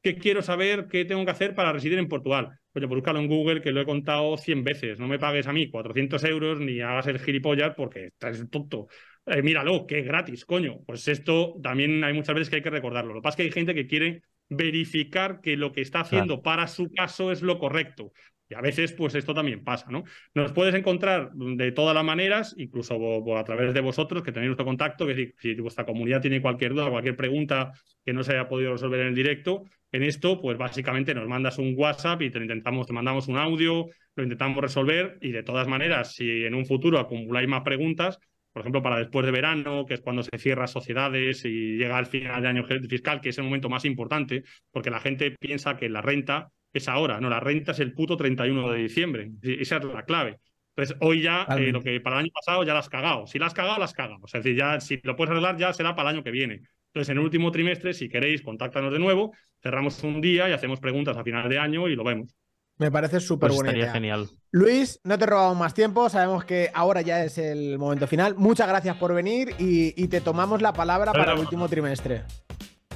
¿Qué 0.04 0.18
quiero 0.18 0.42
saber 0.42 0.86
qué 0.88 1.06
tengo 1.06 1.24
que 1.24 1.30
hacer 1.30 1.54
para 1.54 1.72
residir 1.72 1.98
en 1.98 2.08
Portugal? 2.08 2.60
Oye, 2.74 2.86
pues 2.86 2.98
búscalo 2.98 3.20
en 3.20 3.26
Google, 3.26 3.62
que 3.62 3.72
lo 3.72 3.80
he 3.80 3.86
contado 3.86 4.36
100 4.36 4.62
veces. 4.62 4.98
No 4.98 5.08
me 5.08 5.18
pagues 5.18 5.46
a 5.46 5.52
mí 5.54 5.70
400 5.70 6.22
euros 6.24 6.60
ni 6.60 6.82
hagas 6.82 7.06
el 7.06 7.18
gilipollas 7.18 7.74
porque 7.74 8.08
estás 8.08 8.44
tonto. 8.50 8.88
Eh, 9.24 9.40
míralo, 9.40 9.86
que 9.86 10.00
es 10.00 10.04
gratis, 10.04 10.44
coño. 10.44 10.80
Pues 10.84 11.08
esto 11.08 11.54
también 11.62 12.04
hay 12.04 12.12
muchas 12.12 12.34
veces 12.34 12.50
que 12.50 12.56
hay 12.56 12.62
que 12.62 12.68
recordarlo. 12.68 13.14
Lo 13.14 13.20
que 13.20 13.24
pasa 13.24 13.32
es 13.32 13.36
que 13.36 13.42
hay 13.44 13.50
gente 13.52 13.74
que 13.74 13.86
quiere 13.86 14.22
verificar 14.48 15.40
que 15.40 15.56
lo 15.56 15.72
que 15.72 15.80
está 15.80 16.00
haciendo 16.00 16.42
para 16.42 16.66
su 16.66 16.92
caso 16.92 17.32
es 17.32 17.42
lo 17.42 17.58
correcto. 17.58 18.12
Y 18.48 18.54
a 18.54 18.60
veces, 18.60 18.92
pues 18.92 19.14
esto 19.14 19.32
también 19.32 19.64
pasa, 19.64 19.90
¿no? 19.90 20.04
Nos 20.34 20.52
puedes 20.52 20.74
encontrar 20.74 21.32
de 21.32 21.72
todas 21.72 21.94
las 21.94 22.04
maneras, 22.04 22.54
incluso 22.58 23.36
a 23.36 23.44
través 23.44 23.72
de 23.72 23.80
vosotros, 23.80 24.22
que 24.22 24.32
tenéis 24.32 24.48
nuestro 24.48 24.66
contacto, 24.66 25.06
que 25.06 25.14
si, 25.14 25.54
si 25.54 25.60
vuestra 25.60 25.86
comunidad 25.86 26.20
tiene 26.20 26.42
cualquier 26.42 26.74
duda, 26.74 26.90
cualquier 26.90 27.16
pregunta 27.16 27.72
que 28.04 28.12
no 28.12 28.22
se 28.22 28.32
haya 28.32 28.46
podido 28.46 28.72
resolver 28.72 29.00
en 29.00 29.06
el 29.08 29.14
directo, 29.14 29.64
en 29.92 30.02
esto, 30.02 30.40
pues 30.40 30.58
básicamente 30.58 31.14
nos 31.14 31.26
mandas 31.26 31.58
un 31.58 31.72
WhatsApp 31.76 32.20
y 32.20 32.30
te 32.30 32.38
intentamos, 32.38 32.86
te 32.86 32.92
mandamos 32.92 33.28
un 33.28 33.38
audio, 33.38 33.86
lo 34.14 34.22
intentamos 34.22 34.60
resolver 34.60 35.18
y 35.20 35.30
de 35.30 35.42
todas 35.42 35.66
maneras, 35.66 36.14
si 36.14 36.44
en 36.44 36.54
un 36.54 36.66
futuro 36.66 36.98
acumuláis 36.98 37.48
más 37.48 37.62
preguntas, 37.62 38.18
por 38.54 38.60
ejemplo, 38.60 38.84
para 38.84 38.98
después 38.98 39.26
de 39.26 39.32
verano, 39.32 39.84
que 39.84 39.94
es 39.94 40.00
cuando 40.00 40.22
se 40.22 40.38
cierran 40.38 40.68
sociedades 40.68 41.44
y 41.44 41.76
llega 41.76 41.98
el 41.98 42.06
final 42.06 42.40
de 42.40 42.48
año 42.48 42.64
fiscal, 42.88 43.20
que 43.20 43.30
es 43.30 43.38
el 43.38 43.44
momento 43.44 43.68
más 43.68 43.84
importante, 43.84 44.44
porque 44.70 44.90
la 44.90 45.00
gente 45.00 45.32
piensa 45.32 45.76
que 45.76 45.88
la 45.88 46.00
renta 46.00 46.52
es 46.72 46.86
ahora, 46.86 47.20
no, 47.20 47.28
la 47.28 47.40
renta 47.40 47.72
es 47.72 47.80
el 47.80 47.92
puto 47.92 48.16
31 48.16 48.70
de 48.70 48.78
diciembre, 48.78 49.32
esa 49.42 49.78
es 49.78 49.84
la 49.84 50.04
clave. 50.04 50.38
Entonces, 50.76 50.96
hoy 51.00 51.20
ya, 51.20 51.48
eh, 51.58 51.72
lo 51.72 51.82
que 51.82 52.00
para 52.00 52.16
el 52.16 52.26
año 52.26 52.32
pasado 52.32 52.62
ya 52.62 52.74
la 52.74 52.78
has 52.78 52.88
cagado. 52.88 53.26
Si 53.26 53.40
la 53.40 53.46
has 53.46 53.54
cagado, 53.54 53.78
la 53.78 53.86
has 53.86 53.92
cagado. 53.92 54.20
O 54.22 54.28
sea, 54.28 54.38
es 54.38 54.44
decir, 54.44 54.58
ya 54.58 54.80
si 54.80 55.00
lo 55.02 55.16
puedes 55.16 55.32
arreglar, 55.32 55.56
ya 55.56 55.72
será 55.72 55.96
para 55.96 56.10
el 56.10 56.16
año 56.16 56.24
que 56.24 56.30
viene. 56.30 56.62
Entonces, 56.88 57.10
en 57.10 57.18
el 57.18 57.24
último 57.24 57.50
trimestre, 57.50 57.92
si 57.92 58.08
queréis, 58.08 58.40
contáctanos 58.42 58.92
de 58.92 59.00
nuevo, 59.00 59.32
cerramos 59.60 60.00
un 60.04 60.20
día 60.20 60.48
y 60.48 60.52
hacemos 60.52 60.78
preguntas 60.78 61.16
a 61.16 61.24
final 61.24 61.48
de 61.48 61.58
año 61.58 61.88
y 61.88 61.96
lo 61.96 62.04
vemos. 62.04 62.36
Me 62.78 62.90
parece 62.90 63.20
súper 63.20 63.48
Pues 63.48 63.56
buena 63.56 63.70
estaría 63.70 63.84
idea. 63.84 63.92
genial. 63.92 64.28
Luis, 64.50 65.00
no 65.04 65.18
te 65.18 65.26
robamos 65.26 65.56
más 65.56 65.74
tiempo, 65.74 66.08
sabemos 66.08 66.44
que 66.44 66.70
ahora 66.74 67.02
ya 67.02 67.24
es 67.24 67.38
el 67.38 67.78
momento 67.78 68.06
final. 68.06 68.34
Muchas 68.36 68.66
gracias 68.68 68.96
por 68.96 69.14
venir 69.14 69.54
y, 69.58 69.94
y 70.02 70.08
te 70.08 70.20
tomamos 70.20 70.60
la 70.62 70.72
palabra 70.72 71.12
para 71.12 71.32
el 71.34 71.38
último 71.38 71.68
trimestre. 71.68 72.22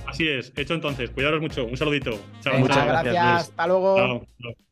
Así 0.06 0.26
es. 0.26 0.52
Hecho 0.56 0.74
entonces. 0.74 1.10
Cuidaros 1.10 1.40
mucho. 1.40 1.64
Un 1.66 1.76
saludito. 1.76 2.18
Chao. 2.40 2.58
Muchas 2.58 2.86
gracias, 2.86 3.14
gracias. 3.14 3.42
Hasta 3.50 3.66
luego. 3.66 3.96
Chao. 3.96 4.26
Chao. 4.42 4.67